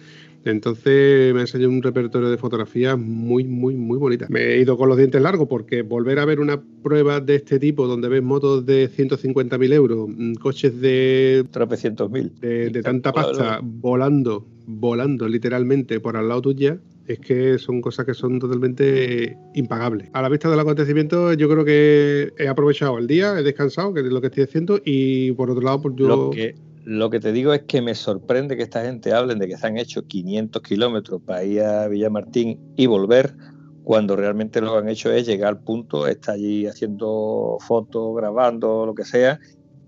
Entonces 0.50 1.34
me 1.34 1.42
enseñó 1.42 1.70
un 1.70 1.82
repertorio 1.82 2.30
de 2.30 2.38
fotografías 2.38 2.98
muy, 2.98 3.44
muy, 3.44 3.76
muy 3.76 3.98
bonita. 3.98 4.28
Me 4.30 4.42
he 4.42 4.62
ido 4.62 4.78
con 4.78 4.90
los 4.90 4.98
dientes 4.98 5.22
largos 5.22 5.48
porque 5.48 5.82
volver 5.82 6.20
a 6.20 6.26
ver 6.26 6.40
una 6.40 6.62
prueba 6.62 7.20
de 7.20 7.36
este 7.36 7.60
tipo 7.60 7.88
donde 7.88 8.10
ves 8.10 8.24
motos 8.24 8.66
de 8.66 8.90
150.000 8.90 9.74
euros, 9.74 10.10
mm, 10.10 10.34
coches 10.36 10.80
de... 10.80 11.46
Tropecientos 11.52 12.10
mil. 12.12 12.32
De, 12.40 12.70
de 12.70 12.82
tanta 12.82 13.12
pasta 13.12 13.60
volando, 13.62 14.46
volando 14.66 15.28
literalmente 15.28 16.00
por 16.00 16.18
al 16.18 16.28
lado 16.28 16.42
tuya, 16.42 16.80
es 17.08 17.20
que 17.20 17.58
son 17.58 17.82
cosas 17.82 18.06
que 18.06 18.14
son 18.14 18.40
totalmente 18.40 19.38
impagables. 19.56 20.10
A 20.14 20.22
la 20.22 20.30
vista 20.30 20.50
del 20.50 20.60
acontecimiento, 20.60 21.34
yo 21.34 21.50
creo 21.50 21.64
que 21.64 22.34
he 22.38 22.48
aprovechado 22.48 22.98
el 22.98 23.08
día, 23.08 23.40
he 23.40 23.44
descansado, 23.44 23.94
que 23.94 24.02
es 24.02 24.08
lo 24.08 24.20
que 24.20 24.28
estoy 24.28 24.44
haciendo, 24.44 24.82
y 24.84 25.32
por 25.32 25.50
otro 25.50 25.64
lado, 25.64 25.82
pues 25.82 25.96
yo... 25.96 26.08
Lo 26.08 26.30
que, 26.30 26.56
lo 26.88 27.10
que 27.10 27.20
te 27.20 27.34
digo 27.34 27.52
es 27.52 27.64
que 27.64 27.82
me 27.82 27.94
sorprende 27.96 28.56
que 28.56 28.64
esta 28.64 28.82
gente 28.82 29.12
hablen 29.12 29.40
de 29.40 29.48
que 29.50 29.58
se 29.58 29.68
han 29.68 29.78
hecho 29.78 30.08
500 30.08 30.62
kilómetros 30.62 31.22
para 31.22 31.44
ir 31.44 31.62
a 31.62 31.86
Villamartín 31.90 32.62
y 32.78 32.86
volver, 32.86 33.36
cuando 33.84 34.16
realmente 34.16 34.62
lo 34.62 34.72
que 34.72 34.78
han 34.78 34.88
hecho 34.88 35.12
es 35.12 35.28
llegar 35.28 35.50
al 35.50 35.60
punto, 35.60 36.08
está 36.08 36.32
allí 36.32 36.66
haciendo 36.66 37.58
fotos, 37.60 38.16
grabando, 38.16 38.86
lo 38.86 38.96
que 38.96 39.04
sea, 39.04 39.38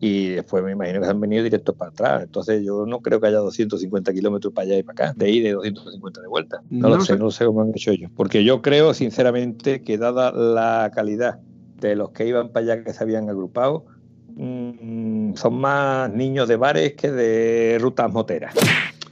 y 0.01 0.31
después 0.31 0.61
me 0.61 0.73
imagino 0.73 0.99
que 0.99 1.05
se 1.05 1.11
han 1.11 1.21
venido 1.21 1.41
directos 1.41 1.73
para 1.77 1.91
atrás. 1.91 2.23
Entonces 2.23 2.65
yo 2.65 2.85
no 2.85 2.99
creo 2.99 3.21
que 3.21 3.27
haya 3.27 3.37
250 3.37 4.11
kilómetros 4.11 4.53
para 4.53 4.65
allá 4.65 4.77
y 4.79 4.83
para 4.83 5.07
acá, 5.07 5.13
de 5.15 5.31
ida 5.31 5.47
y 5.47 5.51
250 5.53 6.19
de 6.19 6.27
vuelta. 6.27 6.61
No, 6.69 6.89
lo 6.89 6.99
sé, 6.99 7.17
no 7.17 7.31
sé 7.31 7.45
cómo 7.45 7.61
han 7.61 7.69
hecho 7.69 7.91
ellos. 7.91 8.11
Porque 8.13 8.43
yo 8.43 8.61
creo, 8.61 8.93
sinceramente, 8.93 9.83
que 9.83 9.97
dada 9.97 10.33
la 10.33 10.91
calidad 10.93 11.39
de 11.79 11.95
los 11.95 12.09
que 12.09 12.27
iban 12.27 12.49
para 12.51 12.73
allá 12.73 12.83
que 12.83 12.91
se 12.91 13.01
habían 13.01 13.29
agrupado, 13.29 13.85
Mm, 14.41 15.33
son 15.33 15.59
más 15.59 16.09
niños 16.13 16.47
de 16.47 16.55
bares 16.55 16.93
que 16.93 17.11
de 17.11 17.77
rutas 17.77 18.09
moteras. 18.09 18.55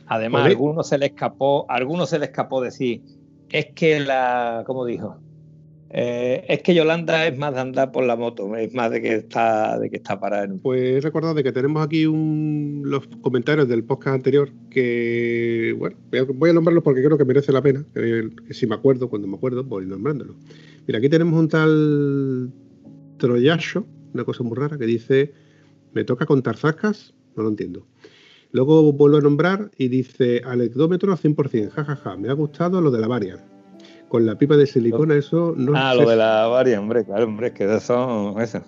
Además, 0.05 0.43
a 0.43 0.45
algunos 0.45 0.87
se 0.87 0.97
le 0.97 1.07
escapó, 1.07 1.69
a 1.69 1.75
algunos 1.75 2.09
se 2.09 2.17
le 2.17 2.25
escapó 2.25 2.61
decir, 2.61 3.01
es 3.49 3.65
que 3.75 3.99
la, 3.99 4.63
¿cómo 4.65 4.85
dijo? 4.85 5.17
Eh, 5.89 6.45
es 6.47 6.61
que 6.61 6.73
Yolanda 6.73 7.27
es 7.27 7.37
más 7.37 7.53
de 7.53 7.59
andar 7.59 7.91
por 7.91 8.05
la 8.05 8.15
moto, 8.15 8.55
es 8.55 8.73
más 8.73 8.89
de 8.89 9.01
que 9.01 9.15
está, 9.15 9.77
de 9.77 9.89
que 9.89 9.97
está 9.97 10.17
parada. 10.17 10.47
Pues 10.61 10.81
he 10.81 11.01
recordado 11.01 11.33
de 11.33 11.43
que 11.43 11.51
tenemos 11.51 11.85
aquí 11.85 12.05
los 12.05 13.05
comentarios 13.21 13.67
del 13.67 13.83
podcast 13.83 14.15
anterior 14.15 14.49
que, 14.69 15.75
bueno, 15.77 15.97
voy 16.35 16.51
a, 16.51 16.53
nombrarlos 16.53 16.85
porque 16.85 17.03
creo 17.03 17.17
que 17.17 17.25
merece 17.25 17.51
la 17.51 17.61
pena, 17.61 17.83
que, 17.93 18.29
si 18.51 18.65
me 18.65 18.75
acuerdo, 18.75 19.09
cuando 19.09 19.27
me 19.27 19.35
acuerdo, 19.35 19.65
voy 19.65 19.85
nombrándolo. 19.85 20.35
Mira, 20.87 20.99
aquí 20.99 21.09
tenemos 21.09 21.37
un 21.37 21.49
tal 21.49 22.49
Troyacho 23.17 23.85
una 24.17 24.25
cosa 24.25 24.43
muy 24.43 24.57
rara 24.57 24.77
que 24.77 24.85
dice, 24.85 25.33
me 25.93 26.03
toca 26.03 26.25
contar 26.25 26.57
zascas, 26.57 27.13
no 27.35 27.43
lo 27.43 27.49
entiendo. 27.49 27.85
Luego 28.51 28.91
vuelvo 28.91 29.17
a 29.17 29.21
nombrar 29.21 29.71
y 29.77 29.89
dice, 29.89 30.41
anecdómetro 30.45 31.13
a 31.13 31.17
100%, 31.17 31.69
jajaja, 31.69 32.17
me 32.17 32.29
ha 32.29 32.33
gustado 32.33 32.81
lo 32.81 32.91
de 32.91 32.99
la 32.99 33.07
varia. 33.07 33.37
Con 34.07 34.25
la 34.25 34.37
pipa 34.37 34.55
de 34.57 34.65
silicona 34.65 35.15
eso 35.15 35.53
no 35.57 35.73
Ah, 35.75 35.93
lo 35.93 36.09
de 36.09 36.15
la 36.15 36.47
varia, 36.47 36.79
hombre, 36.79 37.03
claro, 37.05 37.25
hombre, 37.25 37.51
que 37.51 37.79
son 37.79 38.39
eso. 38.41 38.61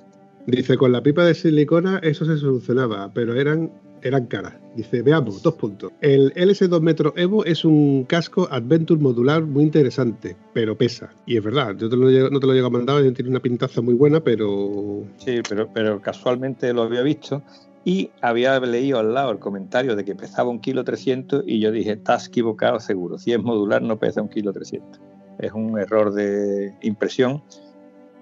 Dice, 0.46 0.78
con 0.78 0.92
la 0.92 1.02
pipa 1.02 1.24
de 1.24 1.34
silicona 1.34 2.00
eso 2.04 2.26
se 2.26 2.38
solucionaba, 2.38 3.12
pero 3.14 3.34
eran 3.36 3.72
eran 4.02 4.28
caras. 4.28 4.54
Dice, 4.76 5.02
veamos, 5.02 5.42
dos 5.42 5.56
puntos. 5.56 5.92
El 6.02 6.34
LS2 6.34 6.82
Metro 6.82 7.14
Evo 7.16 7.44
es 7.46 7.66
un 7.66 8.04
casco 8.06 8.48
Adventure 8.52 9.02
modular 9.02 9.44
muy 9.44 9.64
interesante, 9.64 10.36
pero 10.54 10.78
pesa. 10.78 11.14
Y 11.26 11.38
es 11.38 11.44
verdad, 11.44 11.76
yo 11.78 11.90
no 11.90 12.40
te 12.40 12.48
lo 12.48 12.54
llego 12.54 12.68
a 12.68 12.70
mandar, 12.70 13.02
tiene 13.14 13.30
una 13.30 13.40
pintaza 13.40 13.82
muy 13.82 13.94
buena, 13.94 14.20
pero... 14.20 15.04
Sí, 15.18 15.42
pero, 15.48 15.70
pero 15.74 16.02
casualmente 16.02 16.72
lo 16.74 16.84
había 16.84 17.02
visto 17.02 17.44
y 17.86 18.12
había 18.22 18.60
leído 18.60 19.00
al 19.00 19.14
lado 19.14 19.32
el 19.32 19.40
comentario 19.40 19.96
de 19.96 20.04
que 20.04 20.16
pesaba 20.16 20.50
un 20.50 20.60
kilo 20.60 20.84
300 20.84 21.44
y 21.48 21.60
yo 21.60 21.72
dije, 21.72 21.94
estás 21.94 22.28
equivocado 22.28 22.80
seguro, 22.80 23.18
si 23.18 23.34
es 23.34 23.42
modular 23.42 23.82
no 23.82 23.98
pesa 23.98 24.22
un 24.22 24.30
kilo 24.30 24.54
300. 24.54 25.02
Es 25.40 25.54
un 25.54 25.80
error 25.80 26.14
de 26.14 26.76
impresión, 26.82 27.42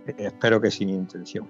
eh, 0.06 0.14
espero 0.18 0.62
que 0.62 0.72
sin 0.72 0.90
intención. 0.90 1.50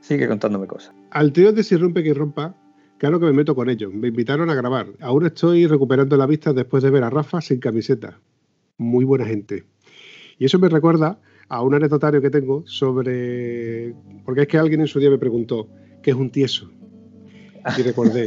Sigue 0.00 0.26
contándome 0.26 0.66
cosas. 0.66 0.94
Al 1.10 1.32
trío 1.32 1.52
de 1.52 1.62
Si 1.62 1.76
Rompe 1.76 2.02
que 2.02 2.12
Rompa 2.12 2.56
Claro 3.02 3.18
que 3.18 3.26
me 3.26 3.32
meto 3.32 3.56
con 3.56 3.68
ellos. 3.68 3.92
Me 3.92 4.06
invitaron 4.06 4.48
a 4.48 4.54
grabar. 4.54 4.86
Aún 5.00 5.26
estoy 5.26 5.66
recuperando 5.66 6.16
la 6.16 6.24
vista 6.24 6.52
después 6.52 6.84
de 6.84 6.90
ver 6.90 7.02
a 7.02 7.10
Rafa 7.10 7.40
sin 7.40 7.58
camiseta. 7.58 8.20
Muy 8.78 9.04
buena 9.04 9.24
gente. 9.24 9.64
Y 10.38 10.44
eso 10.44 10.60
me 10.60 10.68
recuerda 10.68 11.18
a 11.48 11.62
un 11.62 11.74
anecdotario 11.74 12.22
que 12.22 12.30
tengo 12.30 12.62
sobre. 12.64 13.92
Porque 14.24 14.42
es 14.42 14.46
que 14.46 14.56
alguien 14.56 14.82
en 14.82 14.86
su 14.86 15.00
día 15.00 15.10
me 15.10 15.18
preguntó, 15.18 15.66
¿qué 16.00 16.12
es 16.12 16.16
un 16.16 16.30
tieso? 16.30 16.70
Y 17.76 17.82
recordé. 17.82 18.26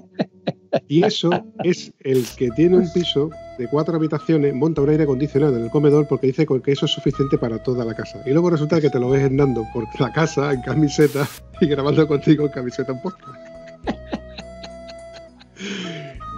Tieso 0.88 1.30
es 1.64 1.90
el 2.00 2.22
que 2.36 2.50
tiene 2.50 2.76
un 2.76 2.92
piso 2.92 3.30
de 3.56 3.66
cuatro 3.66 3.96
habitaciones, 3.96 4.52
monta 4.52 4.82
un 4.82 4.90
aire 4.90 5.04
acondicionado 5.04 5.56
en 5.56 5.64
el 5.64 5.70
comedor 5.70 6.06
porque 6.06 6.26
dice 6.26 6.46
que 6.46 6.72
eso 6.72 6.84
es 6.84 6.92
suficiente 6.92 7.38
para 7.38 7.62
toda 7.62 7.82
la 7.82 7.94
casa. 7.94 8.22
Y 8.26 8.32
luego 8.32 8.50
resulta 8.50 8.78
que 8.78 8.90
te 8.90 9.00
lo 9.00 9.08
ves 9.08 9.24
andando 9.24 9.64
por 9.72 9.84
la 9.98 10.12
casa 10.12 10.52
en 10.52 10.60
camiseta 10.60 11.26
y 11.62 11.66
grabando 11.66 12.06
contigo 12.06 12.44
en 12.44 12.52
camiseta 12.52 12.92
en 12.92 13.00
podcast. 13.00 13.55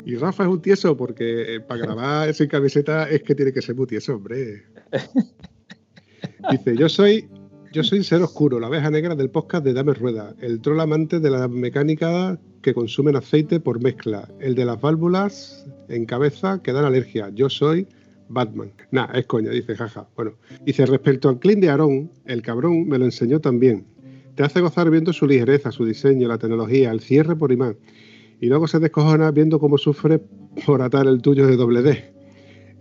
Y 0.08 0.16
Rafa 0.16 0.44
es 0.44 0.48
un 0.48 0.62
tieso 0.62 0.96
porque 0.96 1.56
eh, 1.56 1.60
para 1.60 1.82
grabar 1.82 2.32
sin 2.34 2.48
camiseta 2.48 3.10
es 3.10 3.22
que 3.22 3.34
tiene 3.34 3.52
que 3.52 3.60
ser 3.60 3.74
muy 3.74 3.86
tieso, 3.86 4.14
hombre. 4.14 4.62
Dice, 6.50 6.76
yo 6.78 6.88
soy, 6.88 7.28
yo 7.74 7.84
soy 7.84 8.02
Ser 8.02 8.22
Oscuro, 8.22 8.58
la 8.58 8.68
abeja 8.68 8.88
negra 8.90 9.14
del 9.14 9.28
podcast 9.28 9.66
de 9.66 9.74
Dame 9.74 9.92
Rueda, 9.92 10.34
el 10.40 10.62
troll 10.62 10.80
amante 10.80 11.20
de 11.20 11.28
la 11.28 11.46
mecánica 11.46 12.40
que 12.62 12.72
consumen 12.72 13.16
aceite 13.16 13.60
por 13.60 13.82
mezcla, 13.82 14.26
el 14.40 14.54
de 14.54 14.64
las 14.64 14.80
válvulas 14.80 15.66
en 15.90 16.06
cabeza 16.06 16.62
que 16.62 16.72
dan 16.72 16.86
alergia. 16.86 17.28
Yo 17.34 17.50
soy 17.50 17.86
Batman. 18.28 18.72
Nah, 18.92 19.10
es 19.12 19.26
coña, 19.26 19.50
dice, 19.50 19.76
jaja. 19.76 20.08
Bueno, 20.16 20.32
dice, 20.64 20.86
respecto 20.86 21.28
al 21.28 21.38
clean 21.38 21.60
de 21.60 21.68
Aarón, 21.68 22.10
el 22.24 22.40
cabrón 22.40 22.88
me 22.88 22.96
lo 22.96 23.04
enseñó 23.04 23.40
también. 23.40 23.84
Te 24.38 24.44
hace 24.44 24.60
gozar 24.60 24.88
viendo 24.88 25.12
su 25.12 25.26
ligereza, 25.26 25.72
su 25.72 25.84
diseño, 25.84 26.28
la 26.28 26.38
tecnología, 26.38 26.92
el 26.92 27.00
cierre 27.00 27.34
por 27.34 27.50
imán 27.50 27.76
y 28.40 28.46
luego 28.46 28.68
se 28.68 28.78
descojona 28.78 29.32
viendo 29.32 29.58
cómo 29.58 29.78
sufre 29.78 30.20
por 30.64 30.80
atar 30.80 31.08
el 31.08 31.20
tuyo 31.20 31.44
de 31.44 31.56
doble 31.56 31.82
D. 31.82 32.14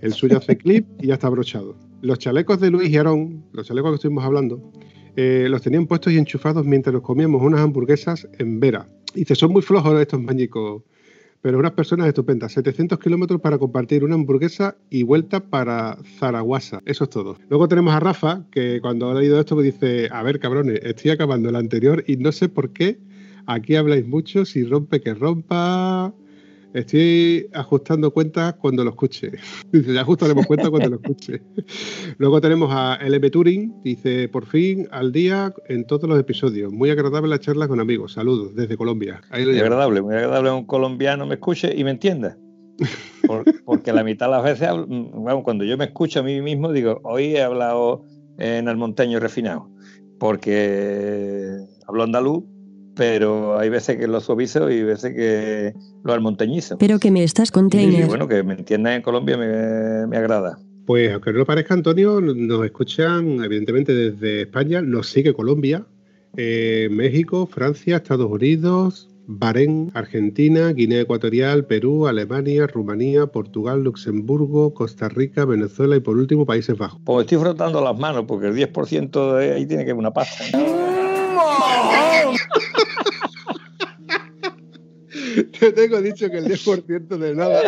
El 0.01 0.14
suyo 0.14 0.38
hace 0.38 0.55
clip 0.60 0.86
y 1.01 1.08
ya 1.08 1.16
está 1.16 1.26
abrochado. 1.26 1.76
Los 2.03 2.20
chalecos 2.20 2.60
de 2.60 2.70
Luis 2.70 2.91
y 2.91 2.97
Aarón, 2.97 3.43
los 3.53 3.66
chalecos 3.66 3.89
que 3.89 3.95
estuvimos 3.95 4.24
hablando, 4.24 4.72
eh, 5.16 5.47
los 5.49 5.64
tenían 5.64 5.88
puestos 5.88 6.14
y 6.14 6.20
enchufados 6.20 6.64
mientras 6.64 6.93
nos 6.93 7.01
comíamos 7.01 7.41
unas 7.41 7.62
hamburguesas 7.62 8.28
en 8.38 8.60
Vera. 8.60 8.88
Y 9.16 9.22
dice, 9.22 9.34
son 9.34 9.51
muy 9.51 9.64
flojos 9.64 9.99
estos 9.99 10.22
mañicos, 10.22 10.84
pero 11.48 11.60
unas 11.60 11.72
personas 11.72 12.10
estupendas. 12.10 12.52
700 12.52 13.00
kilómetros 13.00 13.39
para 13.39 13.58
compartir 13.58 14.04
una 14.04 14.16
hamburguesa 14.16 14.76
y 14.89 15.04
vuelta 15.04 15.39
para 15.39 15.98
Zaragoza. 16.20 16.82
Eso 16.84 17.06
es 17.06 17.10
todo. 17.10 17.38
Luego 17.48 17.70
tenemos 17.70 17.93
a 17.93 18.02
Rafa, 18.02 18.43
que 18.52 18.82
cuando 18.82 19.10
ha 19.10 19.14
leído 19.14 19.39
esto 19.39 19.56
me 19.56 19.64
dice, 19.64 20.10
a 20.12 20.24
ver 20.24 20.39
cabrones, 20.39 20.82
estoy 20.84 21.12
acabando 21.12 21.48
el 21.48 21.56
anterior 21.56 22.04
y 22.06 22.18
no 22.18 22.34
sé 22.34 22.50
por 22.50 22.72
qué 22.72 23.00
Aquí 23.45 23.78
habláis 23.78 24.06
mucho, 24.06 24.43
si 24.43 24.66
rompe 24.66 25.00
que 25.00 25.14
rompa. 25.14 26.14
Estoy 26.78 27.49
ajustando 27.53 28.11
cuentas 28.11 28.53
cuando 28.61 28.84
lo 28.84 28.91
escuche. 28.91 29.32
Dice, 29.71 29.93
ya 29.93 30.01
ajustaremos 30.01 30.45
cuentas 30.45 30.69
cuando 30.69 30.89
lo 30.89 30.95
escuche. 30.97 31.41
Luego 32.19 32.39
tenemos 32.39 32.69
a 32.71 32.99
LB 33.03 33.32
Turing, 33.32 33.82
dice, 33.84 34.30
por 34.30 34.45
fin 34.45 34.88
al 34.91 35.11
día 35.11 35.53
en 35.69 35.88
todos 35.88 36.07
los 36.07 36.19
episodios. 36.19 36.71
Muy 36.71 36.91
agradable 36.91 37.30
la 37.30 37.39
charla 37.39 37.67
con 37.67 37.80
amigos. 37.80 38.13
Saludos 38.13 38.53
desde 38.55 38.78
Colombia. 38.78 39.21
muy 39.32 39.57
agradable, 39.59 40.01
muy 40.03 40.15
agradable 40.15 40.51
un 40.51 40.65
colombiano 40.65 41.25
me 41.25 41.34
escuche 41.36 41.73
y 41.75 41.84
me 41.84 41.91
entienda. 41.91 42.38
Por- 43.25 43.43
porque 43.65 43.91
la 43.91 44.03
mitad 44.03 44.28
de 44.28 44.32
las 44.34 44.43
veces, 44.43 44.69
bueno, 44.88 45.41
cuando 45.43 45.63
yo 45.65 45.78
me 45.78 45.86
escucho 45.86 46.19
a 46.19 46.23
mí 46.23 46.41
mismo, 46.41 46.71
digo, 46.71 47.01
hoy 47.03 47.36
he 47.36 47.41
hablado 47.41 48.03
en 48.38 48.67
almonteño 48.67 49.19
refinado, 49.19 49.67
porque 50.19 51.57
hablo 51.88 52.03
andaluz, 52.03 52.43
pero 52.98 53.58
hay 53.58 53.70
veces 53.70 53.98
que 53.98 54.08
lo 54.08 54.20
suavizo 54.20 54.70
y 54.70 54.84
veces 54.84 55.14
que 55.14 55.74
lo 56.04 56.14
almonteñizo. 56.14 56.78
Pero 56.78 57.00
que 57.00 57.12
me 57.12 57.24
estás 57.24 57.50
Y 57.50 57.52
container. 57.52 58.08
bueno, 58.08 58.28
que 58.28 58.43
me 58.43 58.56
entiendan 58.56 58.93
en 58.93 59.02
Colombia 59.02 59.38
me, 59.38 60.08
me 60.08 60.18
agrada. 60.18 60.58
Pues 60.86 61.12
aunque 61.12 61.32
no 61.34 61.39
lo 61.39 61.45
parezca, 61.45 61.74
Antonio, 61.74 62.22
nos 62.22 62.66
escuchan 62.66 63.43
evidentemente 63.43 63.93
desde 63.93 64.43
España, 64.43 64.82
nos 64.82 65.10
sigue 65.10 65.34
Colombia, 65.34 65.86
eh, 66.38 66.88
México, 66.89 67.45
Francia, 67.45 67.98
Estados 67.98 68.32
Unidos, 68.32 69.10
Bahrein, 69.28 69.91
Argentina, 69.93 70.72
Guinea 70.72 71.02
Ecuatorial, 71.02 71.66
Perú, 71.66 72.08
Alemania, 72.08 72.68
Rumanía, 72.68 73.28
Portugal, 73.28 73.84
Luxemburgo, 73.84 74.74
Costa 74.74 75.10
Rica, 75.10 75.43
Venezuela 75.43 75.98
y 75.98 76.00
por 76.00 76.16
último 76.16 76.45
Países 76.45 76.78
Bajos. 76.78 77.02
Pues 77.04 77.26
estoy 77.26 77.39
frotando 77.39 77.82
las 77.82 77.98
manos 78.00 78.24
porque 78.26 78.48
el 78.48 78.56
10% 78.56 79.36
de 79.36 79.54
ahí 79.56 79.66
tiene 79.66 79.84
que 79.84 79.89
ser 79.89 79.98
una 79.98 80.14
pasta. 80.14 80.45
Te 85.59 85.71
tengo 85.71 86.01
dicho 86.01 86.29
que 86.29 86.38
el 86.38 86.45
10% 86.45 87.17
de 87.17 87.35
nada 87.35 87.61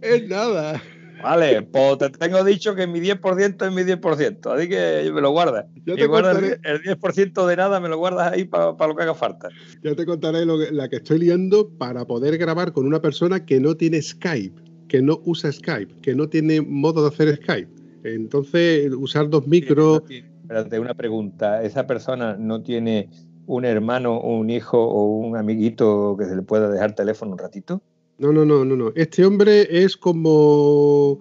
es 0.00 0.28
nada. 0.28 0.82
Vale, 1.22 1.62
pues 1.62 1.98
te 1.98 2.10
tengo 2.10 2.42
dicho 2.42 2.74
que 2.74 2.88
mi 2.88 2.98
10% 2.98 3.64
es 3.64 3.72
mi 3.72 3.82
10%, 3.84 4.46
así 4.56 4.68
que 4.68 5.08
me 5.14 5.20
lo 5.20 5.30
guardas. 5.30 5.66
Yo 5.86 5.94
Y 5.94 5.98
te 5.98 6.06
guardas 6.08 6.34
contaré. 6.34 6.58
el 6.64 6.82
10% 6.82 7.46
de 7.46 7.56
nada, 7.56 7.78
me 7.78 7.88
lo 7.88 7.96
guardas 7.98 8.32
ahí 8.32 8.44
para 8.44 8.72
lo 8.88 8.96
que 8.96 9.02
haga 9.04 9.14
falta. 9.14 9.48
Ya 9.84 9.94
te 9.94 10.04
contaré 10.04 10.44
lo 10.44 10.58
que- 10.58 10.72
la 10.72 10.88
que 10.88 10.96
estoy 10.96 11.20
liando 11.20 11.68
para 11.78 12.04
poder 12.06 12.38
grabar 12.38 12.72
con 12.72 12.86
una 12.86 13.00
persona 13.00 13.44
que 13.46 13.60
no 13.60 13.76
tiene 13.76 14.02
Skype, 14.02 14.60
que 14.88 15.00
no 15.00 15.20
usa 15.24 15.52
Skype, 15.52 15.94
que 16.02 16.16
no 16.16 16.28
tiene 16.28 16.60
modo 16.60 17.02
de 17.02 17.08
hacer 17.14 17.36
Skype. 17.36 17.70
Entonces, 18.02 18.90
usar 18.92 19.30
dos 19.30 19.46
micros. 19.46 20.02
Espérate, 20.10 20.80
una 20.80 20.94
pregunta. 20.94 21.62
¿Esa 21.62 21.86
persona 21.86 22.36
no 22.36 22.62
tiene 22.62 23.08
un 23.46 23.64
hermano, 23.64 24.20
un 24.20 24.50
hijo 24.50 24.78
o 24.82 25.04
un 25.18 25.36
amiguito 25.36 26.16
que 26.18 26.24
se 26.26 26.36
le 26.36 26.42
pueda 26.42 26.70
dejar 26.70 26.94
teléfono 26.94 27.32
un 27.32 27.38
ratito? 27.38 27.82
No, 28.18 28.32
no, 28.32 28.44
no, 28.44 28.64
no, 28.64 28.76
no. 28.76 28.92
Este 28.94 29.24
hombre 29.24 29.66
es 29.84 29.96
como. 29.96 31.18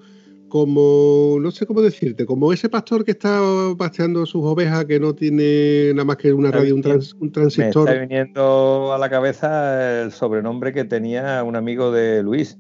Como. 0.50 1.38
No 1.40 1.50
sé 1.52 1.66
cómo 1.66 1.82
decirte. 1.82 2.26
Como 2.26 2.52
ese 2.52 2.68
pastor 2.68 3.06
que 3.06 3.12
está 3.12 3.40
pasteando 3.78 4.26
sus 4.26 4.44
ovejas 4.44 4.84
que 4.86 5.00
no 5.00 5.16
tiene 5.16 5.92
nada 5.94 6.04
más 6.04 6.18
que 6.18 6.34
una 6.34 6.52
radio, 6.52 6.76
un, 6.76 6.82
trans- 6.82 7.14
un 7.14 7.28
Me 7.28 7.32
transistor. 7.32 7.88
está 7.90 8.02
viniendo 8.02 8.92
a 8.94 8.98
la 8.98 9.10
cabeza 9.10 10.02
el 10.04 10.12
sobrenombre 10.12 10.74
que 10.74 10.84
tenía 10.84 11.42
un 11.44 11.56
amigo 11.56 11.92
de 11.92 12.22
Luis, 12.22 12.60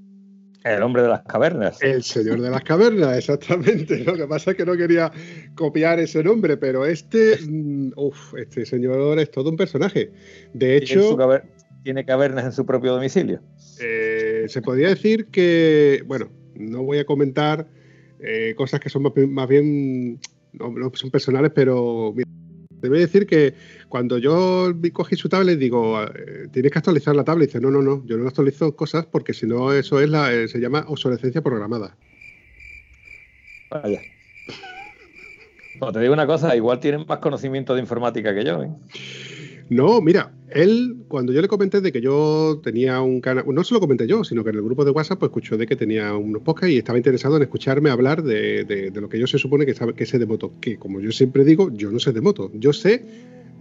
el 0.63 0.81
hombre 0.83 1.01
de 1.01 1.07
las 1.09 1.21
cavernas. 1.23 1.81
El 1.81 2.03
señor 2.03 2.41
de 2.41 2.49
las 2.49 2.63
cavernas, 2.63 3.17
exactamente. 3.17 4.03
Lo 4.03 4.15
que 4.15 4.27
pasa 4.27 4.51
es 4.51 4.57
que 4.57 4.65
no 4.65 4.75
quería 4.77 5.11
copiar 5.55 5.99
ese 5.99 6.23
nombre, 6.23 6.57
pero 6.57 6.85
este, 6.85 7.37
mm, 7.47 7.93
uf, 7.95 8.33
este 8.37 8.65
señor 8.65 9.17
es 9.19 9.31
todo 9.31 9.49
un 9.49 9.57
personaje. 9.57 10.11
De 10.53 10.77
hecho, 10.77 11.17
caver- 11.17 11.43
tiene 11.83 12.05
cavernas 12.05 12.45
en 12.45 12.51
su 12.51 12.65
propio 12.65 12.93
domicilio. 12.93 13.41
eh, 13.83 14.45
se 14.47 14.61
podría 14.61 14.89
decir 14.89 15.27
que, 15.27 16.03
bueno, 16.05 16.29
no 16.55 16.83
voy 16.83 16.99
a 16.99 17.05
comentar 17.05 17.67
eh, 18.19 18.53
cosas 18.55 18.79
que 18.79 18.89
son 18.89 19.01
más, 19.01 19.13
bien- 19.15 19.33
más 19.33 19.49
bien, 19.49 20.19
no, 20.53 20.69
no 20.69 20.91
son 20.93 21.09
personales, 21.09 21.51
pero 21.55 22.13
mira, 22.15 22.29
te 22.81 22.89
decir 22.89 23.27
que 23.27 23.53
cuando 23.87 24.17
yo 24.17 24.73
cogí 24.91 25.15
su 25.15 25.29
tablet, 25.29 25.59
digo, 25.59 26.01
eh, 26.03 26.47
tienes 26.51 26.71
que 26.71 26.79
actualizar 26.79 27.15
la 27.15 27.23
tablet. 27.23 27.45
Y 27.45 27.47
dice, 27.47 27.61
no, 27.61 27.71
no, 27.71 27.81
no, 27.81 28.03
yo 28.05 28.17
no 28.17 28.27
actualizo 28.27 28.75
cosas 28.75 29.05
porque 29.05 29.33
si 29.33 29.45
no, 29.45 29.71
eso 29.71 30.01
es 30.01 30.09
la, 30.09 30.33
eh, 30.33 30.47
se 30.47 30.59
llama 30.59 30.85
obsolescencia 30.87 31.41
programada. 31.41 31.95
Vaya. 33.69 34.01
Bueno, 35.79 35.93
te 35.93 35.99
digo 35.99 36.13
una 36.13 36.27
cosa, 36.27 36.55
igual 36.55 36.79
tienen 36.79 37.05
más 37.07 37.19
conocimiento 37.19 37.73
de 37.73 37.81
informática 37.81 38.35
que 38.35 38.43
yo. 38.43 38.61
¿eh? 38.63 38.69
No, 39.71 40.01
mira, 40.01 40.33
él, 40.49 41.05
cuando 41.07 41.31
yo 41.31 41.41
le 41.41 41.47
comenté 41.47 41.79
de 41.79 41.93
que 41.93 42.01
yo 42.01 42.59
tenía 42.61 42.99
un 42.99 43.21
canal, 43.21 43.45
no 43.47 43.63
se 43.63 43.73
lo 43.73 43.79
comenté 43.79 44.05
yo, 44.05 44.25
sino 44.25 44.43
que 44.43 44.49
en 44.49 44.57
el 44.57 44.61
grupo 44.63 44.83
de 44.83 44.91
WhatsApp 44.91 45.17
pues 45.19 45.29
escuchó 45.29 45.55
de 45.55 45.65
que 45.65 45.77
tenía 45.77 46.13
unos 46.13 46.41
podcasts 46.41 46.73
y 46.73 46.77
estaba 46.77 46.97
interesado 46.97 47.37
en 47.37 47.43
escucharme 47.43 47.89
hablar 47.89 48.21
de, 48.21 48.65
de- 48.65 48.91
de 48.91 49.01
lo 49.01 49.07
que 49.07 49.17
yo 49.17 49.27
se 49.27 49.37
supone 49.37 49.65
que, 49.65 49.73
sabe, 49.73 49.93
que 49.93 50.05
sé 50.05 50.19
de 50.19 50.25
moto. 50.25 50.51
Que 50.59 50.77
como 50.77 50.99
yo 50.99 51.13
siempre 51.13 51.45
digo, 51.45 51.71
yo 51.73 51.89
no 51.89 51.99
sé 51.99 52.11
de 52.11 52.19
moto. 52.19 52.51
Yo 52.53 52.73
sé 52.73 53.05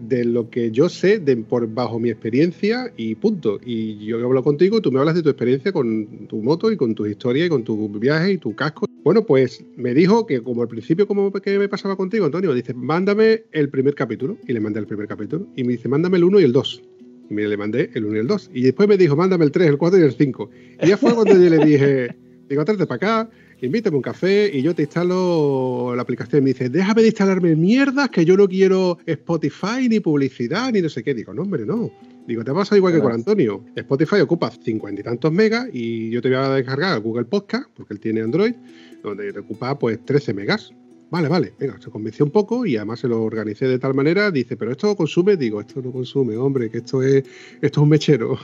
de 0.01 0.25
lo 0.25 0.51
que 0.51 0.71
yo 0.71 0.89
sé 0.89 1.19
de, 1.19 1.37
por 1.37 1.73
bajo 1.73 1.99
mi 1.99 2.11
experiencia 2.11 2.93
y 2.97 3.15
punto. 3.15 3.61
Y 3.65 4.05
yo 4.07 4.25
hablo 4.25 4.43
contigo 4.43 4.81
tú 4.81 4.91
me 4.93 4.99
hablas 4.99 5.15
de 5.15 5.23
tu 5.23 5.29
experiencia 5.29 5.73
con 5.73 6.27
tu 6.29 6.43
moto 6.43 6.71
y 6.71 6.77
con 6.77 6.95
tu 6.95 7.07
historia 7.07 7.47
y 7.47 7.49
con 7.49 7.65
tu 7.65 7.89
viaje 7.89 8.33
y 8.33 8.39
tu 8.39 8.55
casco. 8.55 8.87
Bueno, 9.03 9.25
pues 9.25 9.65
me 9.77 9.95
dijo 9.95 10.27
que 10.27 10.43
como 10.43 10.63
al 10.63 10.69
principio 10.69 11.07
como 11.07 11.33
que 11.33 11.59
me 11.59 11.69
pasaba 11.69 11.97
contigo, 11.97 12.27
Antonio, 12.27 12.53
dice, 12.53 12.75
mándame 12.75 13.45
el 13.53 13.71
primer 13.71 13.95
capítulo. 13.95 14.37
Y 14.47 14.53
le 14.53 14.61
mandé 14.61 14.81
el 14.81 14.87
primer 14.87 15.09
capítulo. 15.09 15.47
Y 15.57 15.65
me 15.65 15.73
dice, 15.73 15.89
mándame 15.89 16.19
el 16.19 16.25
1 16.25 16.41
y 16.41 16.45
el 16.45 16.53
2. 16.53 16.83
Y 17.31 17.35
me 17.35 17.49
le 17.49 17.57
mandé 17.57 17.91
el 17.95 18.05
1 18.05 18.17
y 18.17 18.21
el 18.21 18.27
2. 18.27 18.51
Y 18.53 18.63
después 18.63 18.89
me 18.89 18.99
dijo, 18.99 19.17
mándame 19.17 19.45
el 19.45 19.53
3, 19.53 19.69
el 19.69 19.79
4 19.79 19.99
y 19.99 20.03
el 20.03 20.13
5. 20.13 20.51
Y 20.83 20.89
ya 20.89 20.97
fue 20.99 21.15
cuando 21.15 21.33
yo 21.33 21.49
le 21.49 21.65
dije, 21.65 22.17
digo, 22.49 22.65
tráete 22.65 22.87
para 22.87 22.97
acá, 22.97 23.31
invítame 23.67 23.97
un 23.97 24.03
café 24.03 24.51
y 24.53 24.63
yo 24.63 24.75
te 24.75 24.83
instalo 24.83 25.95
la 25.95 26.03
aplicación. 26.03 26.43
Y 26.43 26.45
me 26.45 26.51
dice, 26.51 26.69
déjame 26.69 27.03
de 27.03 27.09
instalarme 27.09 27.57
mierdas 27.57 28.09
que 28.11 28.25
yo 28.25 28.37
no 28.37 28.49
quiero 28.49 28.99
Spotify 29.07 29.89
ni 29.89 30.01
publicidad 30.01 30.73
ni 30.73 30.81
no 30.81 30.89
sé 30.89 31.03
qué. 31.03 31.15
Digo, 31.15 31.35
no, 31.35 31.43
hombre, 31.43 31.65
no. 31.67 31.91
Digo, 32.27 32.45
te 32.45 32.53
pasa 32.53 32.77
igual 32.77 32.95
que 32.95 33.01
con 33.01 33.13
Antonio. 33.13 33.65
Spotify 33.75 34.21
ocupa 34.21 34.51
cincuenta 34.51 35.01
y 35.01 35.05
tantos 35.05 35.33
megas 35.33 35.69
y 35.73 36.11
yo 36.11 36.23
te 36.23 36.29
voy 36.29 36.39
a 36.39 36.51
descargar 36.51 37.01
Google 37.01 37.25
Podcast, 37.25 37.69
porque 37.75 37.95
él 37.95 38.01
tiene 38.01 38.21
Android, 38.21 38.55
donde 39.03 39.33
te 39.33 39.41
ocupa 39.41 39.79
pues 39.79 40.05
13 40.05 40.35
megas. 40.35 40.73
Vale, 41.11 41.27
vale, 41.27 41.53
venga, 41.59 41.81
se 41.81 41.91
convenció 41.91 42.25
un 42.25 42.31
poco 42.31 42.65
y 42.65 42.77
además 42.77 43.01
se 43.01 43.09
lo 43.09 43.25
organicé 43.25 43.67
de 43.67 43.81
tal 43.81 43.95
manera, 43.95 44.31
dice, 44.31 44.57
pero 44.57 44.71
esto 44.71 44.95
consume, 44.95 45.37
digo, 45.37 45.61
esto 45.61 45.83
no 45.83 45.91
consume, 45.91 46.37
hombre, 46.37 46.71
que 46.71 46.79
esto 46.79 47.03
es, 47.03 47.25
esto 47.61 47.81
es 47.81 47.83
un 47.83 47.89
mechero. 47.89 48.39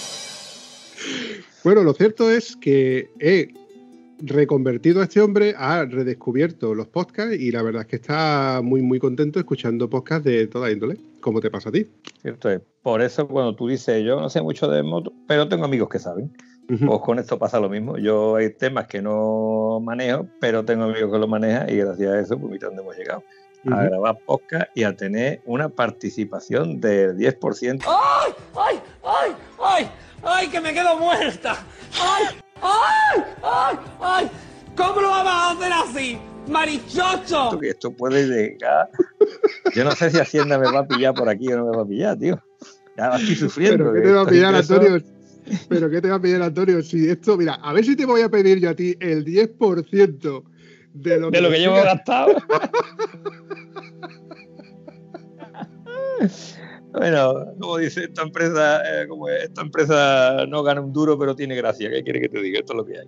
bueno, 1.62 1.82
lo 1.84 1.92
cierto 1.92 2.30
es 2.30 2.56
que 2.56 3.10
he 3.20 3.52
reconvertido 4.22 5.00
a 5.00 5.04
este 5.04 5.20
hombre, 5.20 5.54
ha 5.56 5.84
redescubierto 5.84 6.74
los 6.74 6.86
podcasts 6.86 7.34
y 7.34 7.50
la 7.50 7.62
verdad 7.62 7.82
es 7.82 7.88
que 7.88 7.96
está 7.96 8.60
muy, 8.62 8.82
muy 8.82 8.98
contento 8.98 9.38
escuchando 9.38 9.90
podcasts 9.90 10.24
de 10.24 10.46
toda 10.46 10.70
índole, 10.70 10.98
como 11.20 11.40
te 11.40 11.50
pasa 11.50 11.68
a 11.68 11.72
ti. 11.72 11.86
Cierto 12.20 12.50
es. 12.50 12.60
Por 12.82 13.02
eso 13.02 13.26
cuando 13.28 13.54
tú 13.54 13.68
dices, 13.68 14.04
yo 14.04 14.20
no 14.20 14.28
sé 14.30 14.40
mucho 14.42 14.68
de 14.68 14.82
moto, 14.82 15.12
pero 15.26 15.48
tengo 15.48 15.64
amigos 15.64 15.88
que 15.88 15.98
saben. 15.98 16.32
Pues 16.68 17.00
con 17.00 17.18
esto 17.18 17.38
pasa 17.38 17.60
lo 17.60 17.68
mismo. 17.68 17.98
Yo 17.98 18.36
hay 18.36 18.50
temas 18.50 18.86
que 18.86 19.02
no 19.02 19.80
manejo, 19.82 20.26
pero 20.40 20.64
tengo 20.64 20.84
amigos 20.84 21.12
que 21.12 21.18
lo 21.18 21.28
manejan 21.28 21.68
y 21.68 21.76
gracias 21.76 22.10
a 22.10 22.20
eso, 22.20 22.38
pues 22.38 22.50
mira 22.50 22.68
dónde 22.68 22.82
hemos 22.82 22.96
llegado. 22.96 23.22
A 23.70 23.84
grabar 23.84 24.18
podcast 24.24 24.70
y 24.74 24.84
a 24.84 24.96
tener 24.96 25.42
una 25.44 25.68
participación 25.68 26.80
del 26.80 27.16
10%. 27.16 27.84
¡Ay! 27.86 28.32
¡Ay! 28.56 28.80
¡Ay! 29.04 29.32
¡Ay! 29.62 29.90
¡Ay! 30.22 30.48
¡Que 30.48 30.60
me 30.60 30.72
quedo 30.72 30.98
muerta! 30.98 31.64
¡Ay! 32.00 32.24
¡Ay! 32.62 33.22
¡Ay! 33.42 33.76
¡Ay! 34.00 34.30
¿Cómo 34.76 35.00
lo 35.00 35.08
vamos 35.08 35.32
a 35.32 35.50
hacer 35.50 35.72
así? 35.72 36.18
¡Marichocho! 36.48 37.58
Que 37.60 37.70
esto 37.70 37.92
puede 37.92 38.26
llegar. 38.26 38.88
Yo 39.74 39.84
no 39.84 39.92
sé 39.92 40.10
si 40.10 40.18
Hacienda 40.18 40.58
me 40.58 40.70
va 40.70 40.80
a 40.80 40.86
pillar 40.86 41.14
por 41.14 41.28
aquí 41.28 41.52
o 41.52 41.56
no 41.56 41.66
me 41.66 41.76
va 41.76 41.82
a 41.82 41.86
pillar, 41.86 42.18
tío. 42.18 42.42
Ya 42.96 43.08
estoy 43.16 43.34
sufriendo. 43.34 43.92
Pero 43.92 43.94
¿qué 43.94 44.00
que 44.00 44.06
te 44.08 44.12
va 44.12 44.22
a 44.22 44.26
pillar, 44.26 44.54
Antonio? 44.54 45.02
Pero 45.68 45.90
¿qué 45.90 46.00
te 46.00 46.08
va 46.08 46.16
a 46.16 46.20
pillar, 46.20 46.42
Antonio? 46.42 46.82
Si 46.82 47.08
esto, 47.08 47.36
mira, 47.36 47.54
a 47.54 47.72
ver 47.72 47.84
si 47.84 47.96
te 47.96 48.06
voy 48.06 48.22
a 48.22 48.28
pedir 48.28 48.60
yo 48.60 48.70
a 48.70 48.74
ti 48.74 48.96
el 49.00 49.24
10% 49.24 50.44
de 50.94 51.18
lo 51.18 51.30
que, 51.30 51.36
De 51.36 51.42
lo 51.42 51.50
que 51.50 51.58
llevo 51.58 51.74
gastado. 51.76 52.34
Bueno, 56.92 57.46
como 57.58 57.78
dice 57.78 58.04
esta 58.04 58.22
empresa, 58.22 58.82
eh, 59.02 59.08
como 59.08 59.28
esta 59.28 59.62
empresa 59.62 60.44
no 60.46 60.62
gana 60.62 60.80
un 60.82 60.92
duro, 60.92 61.18
pero 61.18 61.34
tiene 61.34 61.56
gracia. 61.56 61.90
¿Qué 61.90 62.02
quiere 62.02 62.20
que 62.20 62.28
te 62.28 62.40
diga? 62.42 62.58
Esto 62.60 62.74
es 62.74 62.76
lo 62.76 62.84
que 62.84 62.98
hay. 62.98 63.06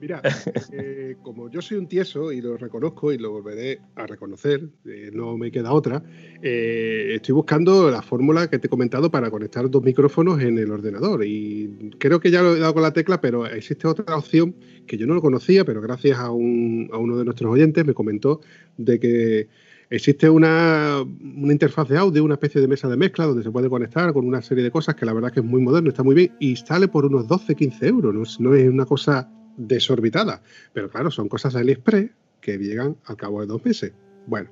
Mira, 0.00 0.22
eh, 0.72 1.16
como 1.22 1.50
yo 1.50 1.60
soy 1.60 1.76
un 1.76 1.86
tieso 1.86 2.32
y 2.32 2.40
lo 2.40 2.56
reconozco 2.56 3.12
y 3.12 3.18
lo 3.18 3.30
volveré 3.32 3.78
a 3.96 4.06
reconocer, 4.06 4.62
eh, 4.86 5.10
no 5.12 5.36
me 5.36 5.50
queda 5.50 5.72
otra, 5.74 6.02
eh, 6.40 7.12
estoy 7.16 7.34
buscando 7.34 7.90
la 7.90 8.00
fórmula 8.00 8.48
que 8.48 8.58
te 8.58 8.68
he 8.68 8.70
comentado 8.70 9.10
para 9.10 9.30
conectar 9.30 9.68
dos 9.68 9.82
micrófonos 9.82 10.40
en 10.40 10.56
el 10.56 10.70
ordenador 10.70 11.22
y 11.26 11.90
creo 11.98 12.18
que 12.20 12.30
ya 12.30 12.40
lo 12.40 12.56
he 12.56 12.60
dado 12.60 12.72
con 12.72 12.82
la 12.82 12.94
tecla, 12.94 13.20
pero 13.20 13.44
existe 13.46 13.86
otra 13.86 14.16
opción 14.16 14.54
que 14.86 14.96
yo 14.96 15.06
no 15.06 15.12
lo 15.12 15.20
conocía, 15.20 15.66
pero 15.66 15.82
gracias 15.82 16.18
a, 16.18 16.30
un- 16.30 16.88
a 16.90 16.96
uno 16.96 17.18
de 17.18 17.26
nuestros 17.26 17.52
oyentes 17.52 17.84
me 17.84 17.92
comentó 17.92 18.40
de 18.78 18.98
que 18.98 19.48
existe 19.90 20.30
una, 20.30 21.02
una 21.02 21.52
interfaz 21.52 21.88
de 21.88 21.98
audio, 21.98 22.24
una 22.24 22.34
especie 22.34 22.60
de 22.60 22.68
mesa 22.68 22.88
de 22.88 22.96
mezcla 22.96 23.26
donde 23.26 23.42
se 23.42 23.50
puede 23.50 23.68
conectar 23.68 24.12
con 24.12 24.26
una 24.26 24.40
serie 24.40 24.62
de 24.64 24.70
cosas 24.70 24.94
que 24.94 25.04
la 25.04 25.12
verdad 25.12 25.32
que 25.32 25.40
es 25.40 25.46
muy 25.46 25.60
moderno, 25.60 25.88
está 25.90 26.02
muy 26.02 26.14
bien 26.14 26.32
y 26.38 26.56
sale 26.56 26.88
por 26.88 27.04
unos 27.04 27.26
12-15 27.26 27.86
euros, 27.88 28.14
no 28.14 28.22
es- 28.22 28.40
no 28.40 28.54
es 28.54 28.68
una 28.68 28.86
cosa 28.86 29.28
desorbitada. 29.56 30.42
Pero 30.72 30.88
claro, 30.88 31.10
son 31.10 31.28
cosas 31.28 31.54
AliExpress 31.56 32.10
que 32.40 32.56
llegan 32.56 32.96
al 33.06 33.16
cabo 33.16 33.40
de 33.40 33.46
dos 33.46 33.64
meses. 33.64 33.92
Bueno, 34.26 34.48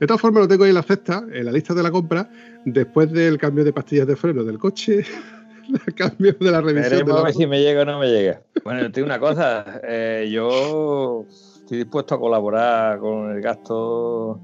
de 0.00 0.06
todas 0.06 0.20
formas 0.20 0.42
lo 0.42 0.48
tengo 0.48 0.64
ahí 0.64 0.70
en 0.70 0.74
la 0.76 0.82
cesta, 0.82 1.24
en 1.32 1.44
la 1.44 1.52
lista 1.52 1.74
de 1.74 1.82
la 1.82 1.90
compra, 1.90 2.30
después 2.64 3.12
del 3.12 3.38
cambio 3.38 3.64
de 3.64 3.72
pastillas 3.72 4.06
de 4.06 4.16
freno 4.16 4.44
del 4.44 4.58
coche, 4.58 5.04
a 5.86 5.92
cambio 5.92 6.32
de 6.40 6.50
la 6.50 6.60
revisión. 6.60 6.90
Veremos 6.90 7.06
de 7.08 7.18
la 7.18 7.22
ver 7.24 7.34
si 7.34 7.46
me 7.46 7.60
llega 7.60 7.82
o 7.82 7.84
no 7.84 7.98
me 8.00 8.08
llega. 8.08 8.42
Bueno, 8.64 8.80
te 8.90 9.00
digo 9.00 9.06
una 9.06 9.18
cosa, 9.20 9.80
eh, 9.84 10.28
yo 10.32 11.26
estoy 11.28 11.78
dispuesto 11.78 12.14
a 12.14 12.18
colaborar 12.20 12.98
con 12.98 13.30
el 13.32 13.40
gasto 13.42 14.40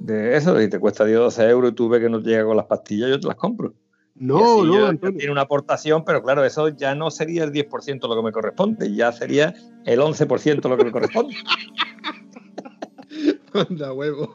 de 0.00 0.36
eso, 0.36 0.58
si 0.58 0.68
te 0.68 0.78
cuesta 0.78 1.04
10 1.04 1.18
12 1.18 1.48
euros 1.48 1.72
y 1.72 1.74
tú 1.74 1.88
ves 1.88 2.00
que 2.00 2.08
no 2.08 2.22
te 2.22 2.30
llega 2.30 2.44
con 2.44 2.56
las 2.56 2.66
pastillas, 2.66 3.10
yo 3.10 3.20
te 3.20 3.26
las 3.26 3.36
compro. 3.36 3.74
Y 4.14 4.24
No, 4.24 4.64
no, 4.64 4.92
yo-. 4.92 5.12
Tiene 5.12 5.30
una 5.30 5.42
aportación, 5.42 6.04
pero 6.04 6.22
claro, 6.22 6.44
eso 6.44 6.68
ya 6.68 6.94
no 6.94 7.10
sería 7.10 7.44
el 7.44 7.52
10% 7.52 8.08
lo 8.08 8.16
que 8.16 8.22
me 8.22 8.32
corresponde, 8.32 8.94
ya 8.94 9.12
sería 9.12 9.54
el 9.84 10.00
11% 10.00 10.68
lo 10.68 10.76
que 10.76 10.84
me 10.84 10.92
corresponde. 10.92 11.34
Anda, 13.52 13.92
huevo. 13.92 14.34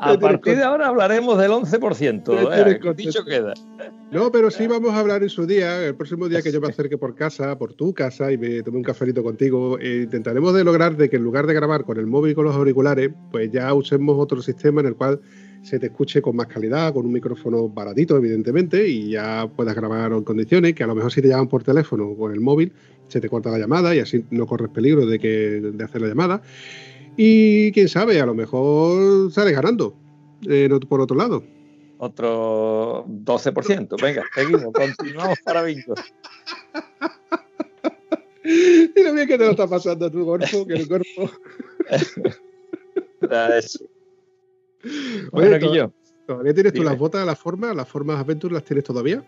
A 0.00 0.18
partir 0.18 0.56
de 0.56 0.62
ahora 0.62 0.88
hablaremos 0.88 1.38
del 1.38 1.50
11%. 1.50 2.50
Me 2.50 2.70
eh, 2.70 2.94
dicho 2.94 3.24
queda. 3.24 3.54
No, 4.10 4.30
pero 4.30 4.50
sí 4.50 4.66
vamos 4.66 4.92
a 4.92 5.00
hablar 5.00 5.22
en 5.22 5.28
su 5.28 5.46
día, 5.46 5.84
el 5.84 5.94
próximo 5.94 6.28
día 6.28 6.42
que 6.42 6.52
yo 6.52 6.60
me 6.60 6.68
acerque 6.68 6.96
por 6.96 7.14
casa, 7.14 7.58
por 7.58 7.74
tu 7.74 7.92
casa 7.92 8.30
y 8.30 8.38
me 8.38 8.62
tome 8.62 8.78
un 8.78 8.84
cafelito 8.84 9.22
contigo, 9.22 9.78
eh, 9.80 10.02
intentaremos 10.04 10.54
de 10.54 10.64
lograr 10.64 10.96
de 10.96 11.10
que 11.10 11.16
en 11.16 11.24
lugar 11.24 11.46
de 11.46 11.54
grabar 11.54 11.84
con 11.84 11.98
el 11.98 12.06
móvil 12.06 12.32
y 12.32 12.34
con 12.34 12.44
los 12.44 12.54
auriculares, 12.54 13.10
pues 13.30 13.50
ya 13.50 13.72
usemos 13.74 14.16
otro 14.18 14.40
sistema 14.40 14.80
en 14.80 14.88
el 14.88 14.94
cual 14.94 15.20
se 15.64 15.78
te 15.78 15.86
escuche 15.86 16.20
con 16.20 16.36
más 16.36 16.46
calidad, 16.46 16.92
con 16.92 17.06
un 17.06 17.12
micrófono 17.12 17.68
baratito, 17.68 18.16
evidentemente, 18.18 18.86
y 18.86 19.10
ya 19.10 19.48
puedas 19.48 19.74
grabar 19.74 20.12
en 20.12 20.22
condiciones, 20.22 20.74
que 20.74 20.84
a 20.84 20.86
lo 20.86 20.94
mejor 20.94 21.10
si 21.10 21.22
te 21.22 21.28
llaman 21.28 21.48
por 21.48 21.64
teléfono 21.64 22.06
o 22.08 22.16
con 22.16 22.32
el 22.32 22.40
móvil, 22.40 22.72
se 23.08 23.20
te 23.20 23.28
corta 23.28 23.50
la 23.50 23.58
llamada 23.58 23.94
y 23.94 24.00
así 24.00 24.24
no 24.30 24.46
corres 24.46 24.70
peligro 24.70 25.06
de, 25.06 25.18
que, 25.18 25.60
de 25.60 25.84
hacer 25.84 26.02
la 26.02 26.08
llamada. 26.08 26.42
Y 27.16 27.72
quién 27.72 27.88
sabe, 27.88 28.20
a 28.20 28.26
lo 28.26 28.34
mejor 28.34 29.30
sales 29.32 29.54
ganando 29.54 29.94
eh, 30.48 30.68
por 30.88 31.00
otro 31.00 31.16
lado. 31.16 31.42
Otro 31.98 33.04
12%. 33.06 34.00
Venga, 34.02 34.24
seguimos, 34.34 34.72
continuamos 34.72 35.38
para 35.44 35.62
bingo. 35.62 35.94
Y 38.44 39.02
lo 39.02 39.14
bien 39.14 39.26
que 39.26 39.38
te 39.38 39.44
lo 39.44 39.52
está 39.52 39.66
pasando 39.66 40.06
a 40.06 40.10
tu 40.10 40.24
cuerpo, 40.24 40.66
que 40.66 40.74
el 40.74 40.88
cuerpo. 40.88 41.30
Bueno, 45.32 45.58
Guillo, 45.58 45.92
¿Todavía 46.26 46.54
tienes 46.54 46.72
tú 46.72 46.80
Dime. 46.80 46.90
las 46.90 46.98
botas, 46.98 47.24
las 47.26 47.38
formas, 47.38 47.74
las 47.76 47.88
formas 47.88 48.18
Adventure 48.18 48.52
las 48.54 48.64
tienes 48.64 48.84
todavía? 48.84 49.24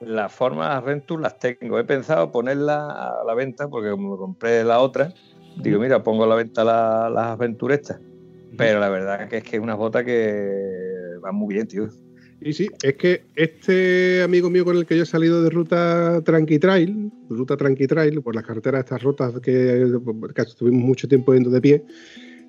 las 0.00 0.32
formas 0.32 0.76
Adventure 0.82 1.22
las 1.22 1.38
tengo. 1.38 1.78
He 1.78 1.84
pensado 1.84 2.30
ponerlas 2.30 2.90
a 2.90 3.24
la 3.26 3.34
venta 3.34 3.68
porque 3.68 3.90
como 3.90 4.18
compré 4.18 4.64
la 4.64 4.80
otra, 4.80 5.14
digo, 5.56 5.80
mira, 5.80 6.02
pongo 6.02 6.24
a 6.24 6.26
la 6.26 6.34
venta 6.34 6.64
la- 6.64 7.10
las 7.10 7.26
Adventure 7.32 7.74
estas. 7.74 8.00
Pero 8.56 8.78
la 8.78 8.88
verdad 8.88 9.28
que 9.28 9.38
es 9.38 9.44
que 9.44 9.56
es 9.56 9.62
una 9.62 9.74
bota 9.74 10.04
que 10.04 10.48
va 11.24 11.32
muy 11.32 11.54
bien, 11.54 11.66
tío. 11.66 11.88
Y 12.40 12.52
sí, 12.52 12.68
es 12.82 12.94
que 12.96 13.22
este 13.34 14.22
amigo 14.22 14.50
mío 14.50 14.64
con 14.64 14.76
el 14.76 14.84
que 14.86 14.96
yo 14.96 15.04
he 15.04 15.06
salido 15.06 15.42
de 15.42 15.50
ruta 15.50 16.20
Tranqui 16.24 16.58
Trail, 16.58 17.10
ruta 17.30 17.56
Tranqui 17.56 17.86
Trail, 17.86 18.20
por 18.22 18.34
las 18.34 18.44
carreteras 18.44 18.80
estas 18.80 19.02
rotas 19.02 19.40
que, 19.40 19.86
que 20.34 20.42
estuvimos 20.42 20.84
mucho 20.84 21.08
tiempo 21.08 21.32
yendo 21.32 21.48
de 21.50 21.60
pie, 21.60 21.84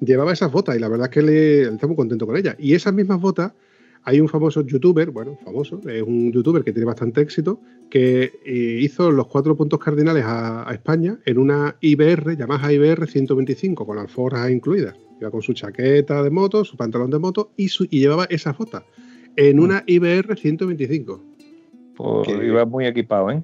llevaba 0.01 0.34
esas 0.34 0.51
botas 0.51 0.76
y 0.76 0.80
la 0.80 0.89
verdad 0.89 1.08
es 1.08 1.14
que 1.14 1.22
le, 1.22 1.62
está 1.74 1.88
muy 1.88 1.95
contento 1.95 2.28
con 2.28 2.36
ellas. 2.36 2.56
Y 2.60 2.74
esas 2.74 2.93
mismas 2.93 3.22
botas, 3.22 3.53
hay 4.06 4.20
un 4.22 4.30
famoso 4.30 4.62
youtuber, 4.62 5.10
bueno, 5.10 5.38
famoso, 5.43 5.82
es 5.89 6.01
un 6.03 6.32
youtuber 6.32 6.64
que 6.64 6.72
tiene 6.72 6.86
bastante 6.86 7.22
éxito, 7.22 7.60
que 7.89 8.32
eh, 8.45 8.80
hizo 8.82 9.12
los 9.12 9.28
cuatro 9.28 9.56
puntos 9.58 9.80
cardinales 9.80 10.24
a, 10.24 10.70
a 10.70 10.74
España 10.74 11.18
en 11.26 11.38
una 11.39 11.76
IBR, 11.82 12.38
Yamaha 12.38 12.72
IBR 12.72 13.08
125, 13.08 13.86
con 13.86 13.97
alforjas 13.97 14.49
incluidas. 14.51 14.95
Iba 15.20 15.32
con 15.32 15.41
su 15.41 15.53
chaqueta 15.53 16.22
de 16.24 16.30
moto, 16.30 16.64
su 16.64 16.78
pantalón 16.78 17.10
de 17.10 17.20
moto 17.20 17.51
y, 17.58 17.70
su, 17.70 17.86
y 17.89 17.99
llevaba 17.99 18.26
esas 18.26 18.58
botas 18.58 18.84
en 19.36 19.60
una 19.60 19.84
IBR 19.88 20.36
125. 20.38 21.24
Pues 21.95 22.28
Que- 22.28 22.45
iba 22.45 22.66
muy 22.66 22.86
equipado, 22.86 23.32
¿eh? 23.32 23.41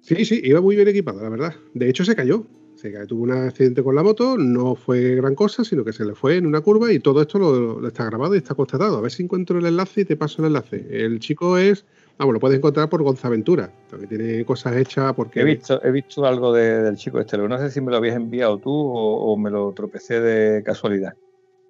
Sí, 0.00 0.24
sí, 0.24 0.40
iba 0.44 0.60
muy 0.60 0.76
bien 0.76 0.88
equipado, 0.88 1.22
la 1.22 1.28
verdad. 1.30 1.54
De 1.72 1.88
hecho, 1.88 2.04
se 2.04 2.14
cayó. 2.16 2.46
Cayó, 2.92 3.06
tuvo 3.06 3.22
un 3.24 3.32
accidente 3.32 3.82
con 3.82 3.94
la 3.94 4.02
moto, 4.02 4.36
no 4.38 4.74
fue 4.74 5.14
gran 5.16 5.34
cosa, 5.34 5.64
sino 5.64 5.84
que 5.84 5.92
se 5.92 6.04
le 6.04 6.14
fue 6.14 6.36
en 6.36 6.46
una 6.46 6.60
curva 6.60 6.92
y 6.92 6.98
todo 7.00 7.22
esto 7.22 7.38
lo, 7.38 7.80
lo 7.80 7.88
está 7.88 8.04
grabado 8.06 8.34
y 8.34 8.38
está 8.38 8.54
constatado. 8.54 8.98
A 8.98 9.00
ver 9.00 9.10
si 9.10 9.22
encuentro 9.22 9.58
el 9.58 9.66
enlace 9.66 10.02
y 10.02 10.04
te 10.04 10.16
paso 10.16 10.42
el 10.42 10.46
enlace. 10.48 10.86
El 10.90 11.20
chico 11.20 11.56
es, 11.58 11.84
vamos, 12.18 12.34
lo 12.34 12.40
puedes 12.40 12.58
encontrar 12.58 12.88
por 12.88 13.02
Gonzaventura, 13.02 13.70
que 13.98 14.06
tiene 14.06 14.44
cosas 14.44 14.76
hechas 14.76 15.12
porque... 15.14 15.40
He 15.40 15.44
visto, 15.44 15.82
he 15.84 15.90
visto 15.90 16.24
algo 16.24 16.52
de- 16.52 16.82
del 16.82 16.96
chico 16.96 17.20
este. 17.20 17.36
No 17.38 17.58
sé 17.58 17.70
si 17.70 17.80
me 17.80 17.90
lo 17.90 17.96
habías 17.96 18.16
enviado 18.16 18.58
tú 18.58 18.70
o, 18.72 19.32
o 19.32 19.36
me 19.36 19.50
lo 19.50 19.72
tropecé 19.72 20.20
de 20.20 20.62
casualidad. 20.62 21.14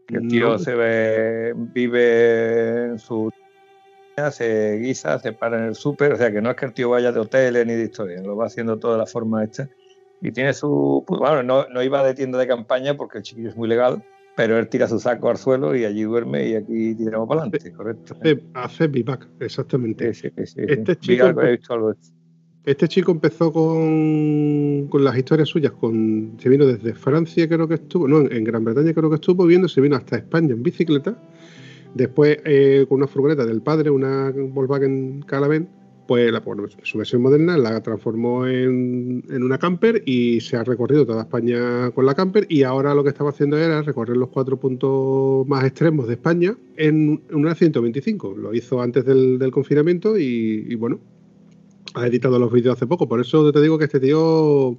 Que 0.07 0.17
el 0.17 0.29
tío 0.29 0.51
No. 0.51 0.59
se 0.59 0.75
ve, 0.75 1.55
vive 1.57 2.85
en 2.91 2.99
su 2.99 3.31
se 4.31 4.79
guisa, 4.79 5.19
se 5.19 5.33
para 5.33 5.59
en 5.59 5.65
el 5.65 5.75
súper, 5.75 6.13
o 6.13 6.17
sea 6.17 6.31
que 6.31 6.41
no 6.41 6.51
es 6.51 6.57
que 6.57 6.67
el 6.67 6.73
tío 6.73 6.91
vaya 6.91 7.11
de 7.11 7.19
hoteles 7.21 7.67
ni 7.67 7.75
de 7.75 7.85
historia, 7.85 8.23
lo 8.23 8.37
va 8.37 8.47
haciendo 8.47 8.79
toda 8.79 8.97
la 8.97 9.07
forma 9.07 9.43
esta. 9.43 9.69
Y 10.25 10.33
tiene 10.33 10.55
su, 10.55 11.05
pues, 11.07 11.21
bueno, 11.21 11.43
no, 11.43 11.69
no 11.69 11.83
iba 11.83 12.03
de 12.03 12.15
tienda 12.15 12.39
de 12.39 12.47
campaña 12.47 12.97
porque 12.97 13.19
el 13.19 13.25
chiquillo 13.25 13.51
es 13.51 13.57
muy 13.57 13.69
legal, 13.69 14.03
pero 14.35 14.59
él 14.59 14.69
tira 14.69 14.89
su 14.89 14.99
saco 14.99 15.29
al 15.29 15.37
suelo 15.37 15.77
y 15.77 15.85
allí 15.85 16.05
duerme 16.05 16.49
y 16.49 16.55
aquí 16.55 16.95
tiramos 16.95 17.29
para 17.29 17.43
adelante, 17.43 17.71
correcto. 17.73 18.17
Hace, 18.19 18.43
hace 18.55 18.87
bivac, 18.89 19.29
exactamente. 19.41 20.15
Sí, 20.15 20.31
sí, 20.35 20.47
sí. 20.47 20.61
Este 20.67 20.97
chico, 20.97 21.27
algo, 21.27 21.43
algo. 21.69 21.95
Este 22.65 22.89
chico 22.89 23.13
empezó 23.13 23.53
con, 23.53 24.89
con 24.89 25.05
las 25.05 25.15
historias 25.15 25.51
suyas, 25.51 25.73
con, 25.73 26.39
se 26.39 26.49
vino 26.49 26.65
desde 26.65 26.95
Francia, 26.95 27.47
creo 27.47 27.69
que 27.69 27.75
estuvo, 27.75 28.09
no, 28.09 28.21
en, 28.21 28.33
en 28.33 28.45
Gran 28.45 28.65
Bretaña 28.65 28.95
creo 28.95 29.11
que 29.11 29.17
estuvo 29.17 29.45
viendo, 29.45 29.69
se 29.69 29.83
vino 29.83 29.95
hasta 29.95 30.17
España 30.17 30.55
en 30.55 30.63
bicicleta, 30.63 31.19
después 31.93 32.39
eh, 32.47 32.87
con 32.89 32.97
una 32.97 33.09
furgoneta 33.09 33.45
del 33.45 33.61
padre, 33.61 33.91
una 33.91 34.33
Volkswagen 34.35 35.21
Calaven, 35.27 35.69
pues 36.07 36.45
bueno, 36.45 36.67
su 36.83 36.99
versión 36.99 37.23
moderna 37.23 37.57
la 37.57 37.83
transformó 37.83 38.47
en, 38.47 39.25
en 39.29 39.43
una 39.43 39.59
camper 39.59 40.03
y 40.05 40.41
se 40.41 40.57
ha 40.57 40.65
recorrido 40.65 41.07
toda 41.07 41.23
España 41.23 41.91
con 41.93 42.07
la 42.07 42.15
camper 42.15 42.47
y 42.49 42.63
ahora 42.63 42.95
lo 42.95 43.03
que 43.03 43.11
estaba 43.11 43.31
haciendo 43.31 43.57
era 43.57 43.83
recorrer 43.83 44.17
los 44.17 44.29
cuatro 44.29 44.59
puntos 44.59 45.47
más 45.47 45.65
extremos 45.65 46.07
de 46.07 46.15
España 46.15 46.57
en, 46.77 47.23
en 47.29 47.37
una 47.37 47.55
125. 47.55 48.35
Lo 48.37 48.55
hizo 48.55 48.81
antes 48.81 49.05
del, 49.05 49.39
del 49.39 49.51
confinamiento 49.51 50.19
y, 50.19 50.75
bueno, 50.75 51.01
ha 51.95 52.07
editado 52.07 52.39
los 52.39 52.53
vídeos 52.53 52.77
hace 52.77 52.87
poco. 52.87 53.09
Por 53.09 53.21
eso 53.21 53.51
te 53.53 53.61
digo 53.61 53.79
que 53.79 53.85
este 53.85 54.01
tío 54.01 54.79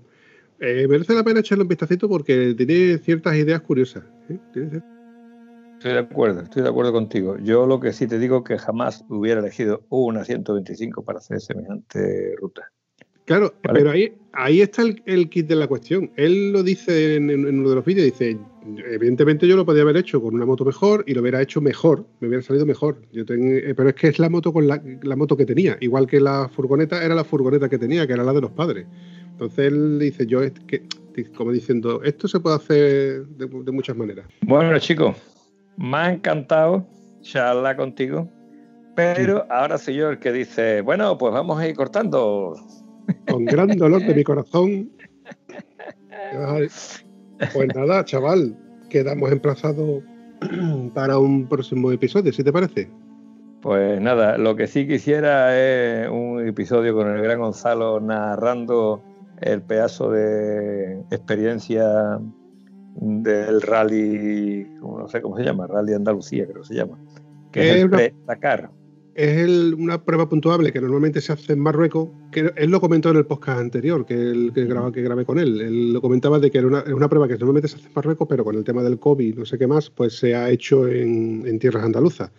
eh, 0.60 0.88
merece 0.88 1.14
la 1.14 1.24
pena 1.24 1.40
echarle 1.40 1.64
un 1.64 1.68
vistacito 1.68 2.08
porque 2.08 2.54
tiene 2.56 2.98
ciertas 3.00 3.36
ideas 3.36 3.62
curiosas. 3.62 4.04
¿eh? 4.30 4.82
Estoy 5.86 6.02
de 6.02 6.08
acuerdo, 6.12 6.42
estoy 6.42 6.64
de 6.64 6.70
acuerdo 6.70 6.92
contigo. 6.92 7.38
Yo 7.38 7.68
lo 7.68 7.80
que 7.80 7.94
sí 7.94 8.08
te 8.08 8.18
digo 8.18 8.44
que 8.44 8.58
jamás 8.58 9.06
hubiera 9.08 9.40
elegido 9.40 9.84
una 9.90 10.26
125 10.26 11.04
para 11.04 11.20
hacer 11.20 11.40
semejante 11.40 12.34
ruta. 12.38 12.72
Claro, 13.26 13.54
Vale. 13.64 13.78
pero 13.80 13.92
ahí, 13.92 14.18
ahí 14.34 14.62
está 14.62 14.82
el, 14.82 15.04
el 15.06 15.30
kit 15.30 15.46
de 15.46 15.54
la 15.56 15.68
cuestión. 15.68 16.10
Él 16.16 16.52
lo 16.52 16.64
dice 16.64 17.18
en, 17.18 17.30
uno 17.30 17.70
de 17.70 17.76
los 17.76 17.86
vídeos, 17.86 18.04
dice, 18.06 18.36
evidentemente 18.92 19.48
yo 19.48 19.56
lo 19.56 19.64
podía 19.64 19.84
haber 19.84 19.98
hecho 19.98 20.20
con 20.24 20.34
una 20.34 20.48
moto 20.48 20.66
mejor 20.66 21.04
y 21.06 21.14
lo 21.14 21.22
hubiera 21.22 21.40
hecho 21.40 21.62
mejor, 21.62 22.08
me 22.20 22.30
hubiera 22.30 22.42
salido 22.42 22.66
mejor. 22.66 23.04
Yo 23.12 23.24
ten- 23.24 23.56
eh, 23.56 23.76
pero 23.76 23.90
es 23.90 23.96
que 23.96 24.08
es 24.08 24.18
la 24.18 24.28
moto 24.28 24.52
con 24.52 24.68
la, 24.68 24.82
la 25.04 25.16
moto 25.16 25.38
que 25.38 25.46
tenía, 25.46 25.78
igual 25.82 26.08
que 26.08 26.20
la 26.20 26.50
furgoneta 26.50 27.06
era 27.06 27.14
la 27.14 27.24
furgoneta 27.24 27.70
que 27.70 27.78
tenía, 27.78 28.08
que 28.08 28.14
era 28.14 28.24
la 28.24 28.34
de 28.34 28.42
los 28.42 28.52
padres. 28.52 28.88
Entonces 29.34 29.72
él 29.72 30.00
dice, 30.00 30.26
yo, 30.26 30.42
es 30.42 30.54
que, 30.66 30.82
como 31.38 31.52
diciendo, 31.52 32.02
esto 32.04 32.28
se 32.28 32.40
puede 32.40 32.56
hacer 32.56 33.28
de, 33.28 33.46
de 33.46 33.72
muchas 33.72 33.96
maneras. 33.96 34.26
Bueno, 34.42 34.80
chicos, 34.80 35.35
me 35.78 35.98
ha 35.98 36.14
encantado 36.14 36.86
charlar 37.22 37.76
contigo, 37.76 38.30
pero 38.96 39.46
ahora 39.50 39.78
soy 39.78 39.96
yo 39.96 40.10
el 40.10 40.20
que 40.20 40.32
dice, 40.32 40.82
bueno, 40.82 41.18
pues 41.18 41.34
vamos 41.34 41.60
a 41.60 41.68
ir 41.68 41.76
cortando. 41.76 42.56
Con 43.30 43.46
gran 43.46 43.70
dolor 43.78 44.02
de 44.02 44.16
mi 44.16 44.24
corazón. 44.24 44.92
Pues 47.54 47.68
nada, 47.76 48.06
chaval, 48.06 48.58
quedamos 48.90 49.32
emplazados 49.32 50.04
para 50.94 51.20
un 51.20 51.48
próximo 51.48 51.92
episodio, 51.92 52.32
si 52.32 52.44
te 52.44 52.54
parece. 52.54 52.90
Pues 53.62 54.00
nada, 54.00 54.38
lo 54.38 54.56
que 54.56 54.68
sí 54.68 54.88
quisiera 54.88 55.58
es 55.58 56.08
un 56.10 56.48
episodio 56.48 56.94
con 56.96 57.10
el 57.10 57.22
gran 57.22 57.40
Gonzalo 57.40 58.00
narrando 58.00 59.04
el 59.42 59.62
pedazo 59.62 60.12
de 60.12 61.02
experiencia 61.12 62.20
del 62.96 63.62
rally, 63.62 64.66
no 64.82 65.08
sé 65.08 65.22
cómo 65.22 65.38
se 65.38 65.44
llama, 65.44 65.68
Rally 65.68 65.94
Andalucía 65.94 66.46
creo 66.46 66.62
que 66.62 66.68
se 66.70 66.76
llama, 66.76 66.98
que 67.52 67.62
es 67.62 67.76
Es 67.76 67.82
el 67.82 67.86
una-. 67.88 67.98
Es 69.16 69.38
el- 69.38 69.74
una 69.78 70.04
prueba 70.04 70.28
puntuable 70.28 70.74
que 70.74 70.82
normalmente 70.82 71.22
se 71.22 71.32
hace 71.32 71.54
en 71.54 71.60
Marruecos, 71.60 72.10
que 72.34 72.52
él 72.58 72.70
lo 72.70 72.82
comentó 72.82 73.12
en 73.12 73.16
el 73.18 73.26
podcast 73.26 73.60
anterior, 73.60 74.06
que, 74.06 74.14
el, 74.14 74.52
que, 74.54 74.66
grabé, 74.66 74.92
que 74.92 75.02
grabé 75.02 75.24
con 75.24 75.40
él. 75.40 75.62
Él 75.62 75.94
lo 75.94 76.02
comentaba 76.02 76.38
de 76.40 76.52
que 76.52 76.58
era 76.58 76.68
una, 76.68 76.80
es 76.80 76.92
una 76.92 77.08
prueba 77.08 77.26
que 77.28 77.38
normalmente 77.38 77.70
se 77.70 77.78
hace 77.78 77.88
en 77.88 77.94
Marruecos, 77.96 78.28
pero 78.30 78.44
con 78.44 78.56
el 78.58 78.66
tema 78.66 78.84
del 78.84 79.00
COVID, 79.00 79.38
no 79.38 79.46
sé 79.46 79.58
qué 79.58 79.68
más, 79.68 79.90
pues 79.90 80.18
se 80.18 80.36
ha 80.36 80.50
hecho 80.50 80.88
en, 80.90 81.44
en 81.46 81.60
tierras 81.60 81.84
andaluzas. 81.86 82.30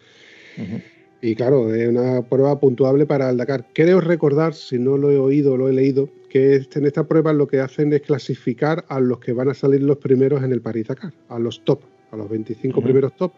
Y 1.22 1.34
claro, 1.34 1.74
es 1.74 1.88
una 1.88 2.22
prueba 2.22 2.58
puntuable 2.60 3.06
para 3.06 3.30
el 3.30 3.36
Dakar. 3.36 3.66
Creo 3.72 4.00
recordar, 4.00 4.54
si 4.54 4.78
no 4.78 4.96
lo 4.98 5.10
he 5.10 5.18
oído 5.18 5.54
o 5.54 5.56
lo 5.56 5.68
he 5.68 5.72
leído, 5.72 6.08
que 6.28 6.56
en 6.74 6.86
esta 6.86 7.04
prueba 7.04 7.32
lo 7.32 7.46
que 7.46 7.60
hacen 7.60 7.92
es 7.92 8.02
clasificar 8.02 8.84
a 8.88 9.00
los 9.00 9.18
que 9.18 9.32
van 9.32 9.48
a 9.48 9.54
salir 9.54 9.82
los 9.82 9.96
primeros 9.96 10.42
en 10.42 10.52
el 10.52 10.60
París 10.60 10.88
Dakar, 10.88 11.12
a 11.28 11.38
los 11.38 11.64
top, 11.64 11.80
a 12.12 12.16
los 12.16 12.28
25 12.28 12.78
Ujú. 12.78 12.84
primeros 12.84 13.16
top. 13.16 13.32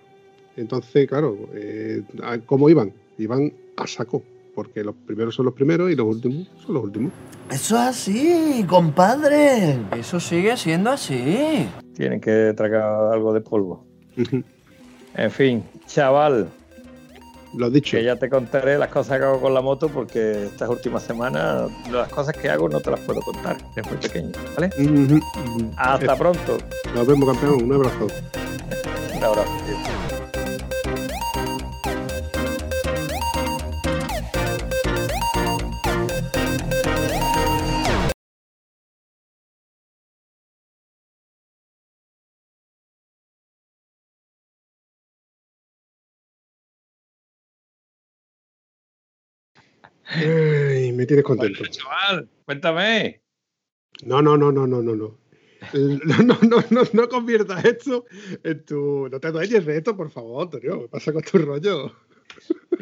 Entonces, 0.56 1.06
claro, 1.08 1.36
eh, 1.54 2.02
¿a- 2.22 2.38
¿cómo 2.38 2.68
iban? 2.68 2.92
y 3.16 3.26
van 3.26 3.52
a 3.76 3.86
saco, 3.86 4.22
porque 4.54 4.84
los 4.84 4.94
primeros 4.94 5.34
son 5.34 5.46
los 5.46 5.54
primeros 5.54 5.90
y 5.90 5.96
los 5.96 6.06
últimos 6.06 6.48
son 6.64 6.74
los 6.74 6.84
últimos. 6.84 7.12
Eso 7.50 7.74
es 7.76 7.80
así, 7.82 8.64
compadre. 8.68 9.76
Eso 9.98 10.20
sigue 10.20 10.56
siendo 10.56 10.90
así. 10.90 11.66
Tienen 11.94 12.20
que 12.20 12.52
tragar 12.56 13.12
algo 13.12 13.32
de 13.32 13.40
polvo. 13.40 13.84
En 15.14 15.30
fin, 15.32 15.64
chaval, 15.86 16.48
Lo 17.54 17.66
has 17.66 17.72
dicho. 17.72 17.96
que 17.96 18.04
ya 18.04 18.16
te 18.16 18.28
contaré 18.28 18.78
las 18.78 18.88
cosas 18.88 19.18
que 19.18 19.24
hago 19.24 19.40
con 19.40 19.54
la 19.54 19.60
moto 19.60 19.88
porque 19.88 20.46
estas 20.46 20.68
últimas 20.68 21.02
semanas 21.02 21.70
las 21.90 22.08
cosas 22.08 22.36
que 22.36 22.50
hago 22.50 22.68
no 22.68 22.80
te 22.80 22.90
las 22.90 23.00
puedo 23.00 23.20
contar. 23.20 23.56
Es 23.74 23.86
muy 23.86 23.96
pequeño, 23.96 24.32
¿vale? 24.54 24.70
Hasta 25.76 26.16
pronto. 26.16 26.58
Nos 26.94 27.06
vemos, 27.06 27.28
campeón. 27.28 27.62
Un 27.64 27.72
abrazo. 27.72 28.06
Un 29.16 29.24
abrazo. 29.24 29.57
Ay, 50.18 50.92
me 50.92 51.06
tienes 51.06 51.24
contento. 51.24 51.64
Chaval, 51.66 52.28
cuéntame. 52.44 53.22
No, 54.02 54.22
no, 54.22 54.36
no, 54.36 54.52
no, 54.52 54.66
no, 54.66 54.82
no, 54.82 55.18
No, 55.74 56.18
no, 56.22 56.38
no, 56.42 56.64
no, 56.70 56.82
no 56.92 57.08
conviertas 57.08 57.64
esto 57.64 58.04
en 58.44 58.64
tu. 58.64 59.08
No 59.10 59.18
te 59.20 59.30
dueñes 59.32 59.66
de 59.66 59.76
esto, 59.76 59.96
por 59.96 60.10
favor, 60.10 60.44
Antonio. 60.44 60.82
¿Qué 60.82 60.88
pasa 60.88 61.12
con 61.12 61.22
tu 61.22 61.38
rollo? 61.38 61.92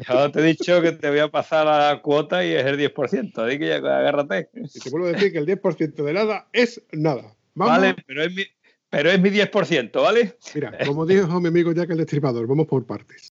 Yo 0.08 0.30
te 0.30 0.40
he 0.40 0.42
dicho 0.42 0.82
que 0.82 0.92
te 0.92 1.08
voy 1.08 1.20
a 1.20 1.30
pasar 1.30 1.66
la 1.66 2.02
cuota 2.02 2.44
y 2.44 2.52
es 2.52 2.66
el 2.66 2.78
10%, 2.78 3.38
así 3.38 3.58
que 3.58 3.68
ya 3.68 3.76
agárrate. 3.76 4.50
Y 4.52 4.80
te 4.80 4.90
vuelvo 4.90 5.08
a 5.08 5.12
decir 5.12 5.32
que 5.32 5.38
el 5.38 5.46
10% 5.46 5.94
de 6.04 6.12
nada 6.12 6.48
es 6.52 6.82
nada. 6.92 7.34
Vamos, 7.54 7.78
Vale, 7.78 7.96
pero 8.06 8.22
es 8.22 8.34
mi, 8.34 8.44
pero 8.90 9.10
es 9.10 9.20
mi 9.20 9.30
10%, 9.30 10.02
¿vale? 10.02 10.36
mira, 10.54 10.76
como 10.86 11.06
dijo 11.06 11.40
mi 11.40 11.48
amigo 11.48 11.72
Jack 11.72 11.90
el 11.90 11.98
Destripador, 11.98 12.46
vamos 12.46 12.66
por 12.66 12.84
partes. 12.84 13.32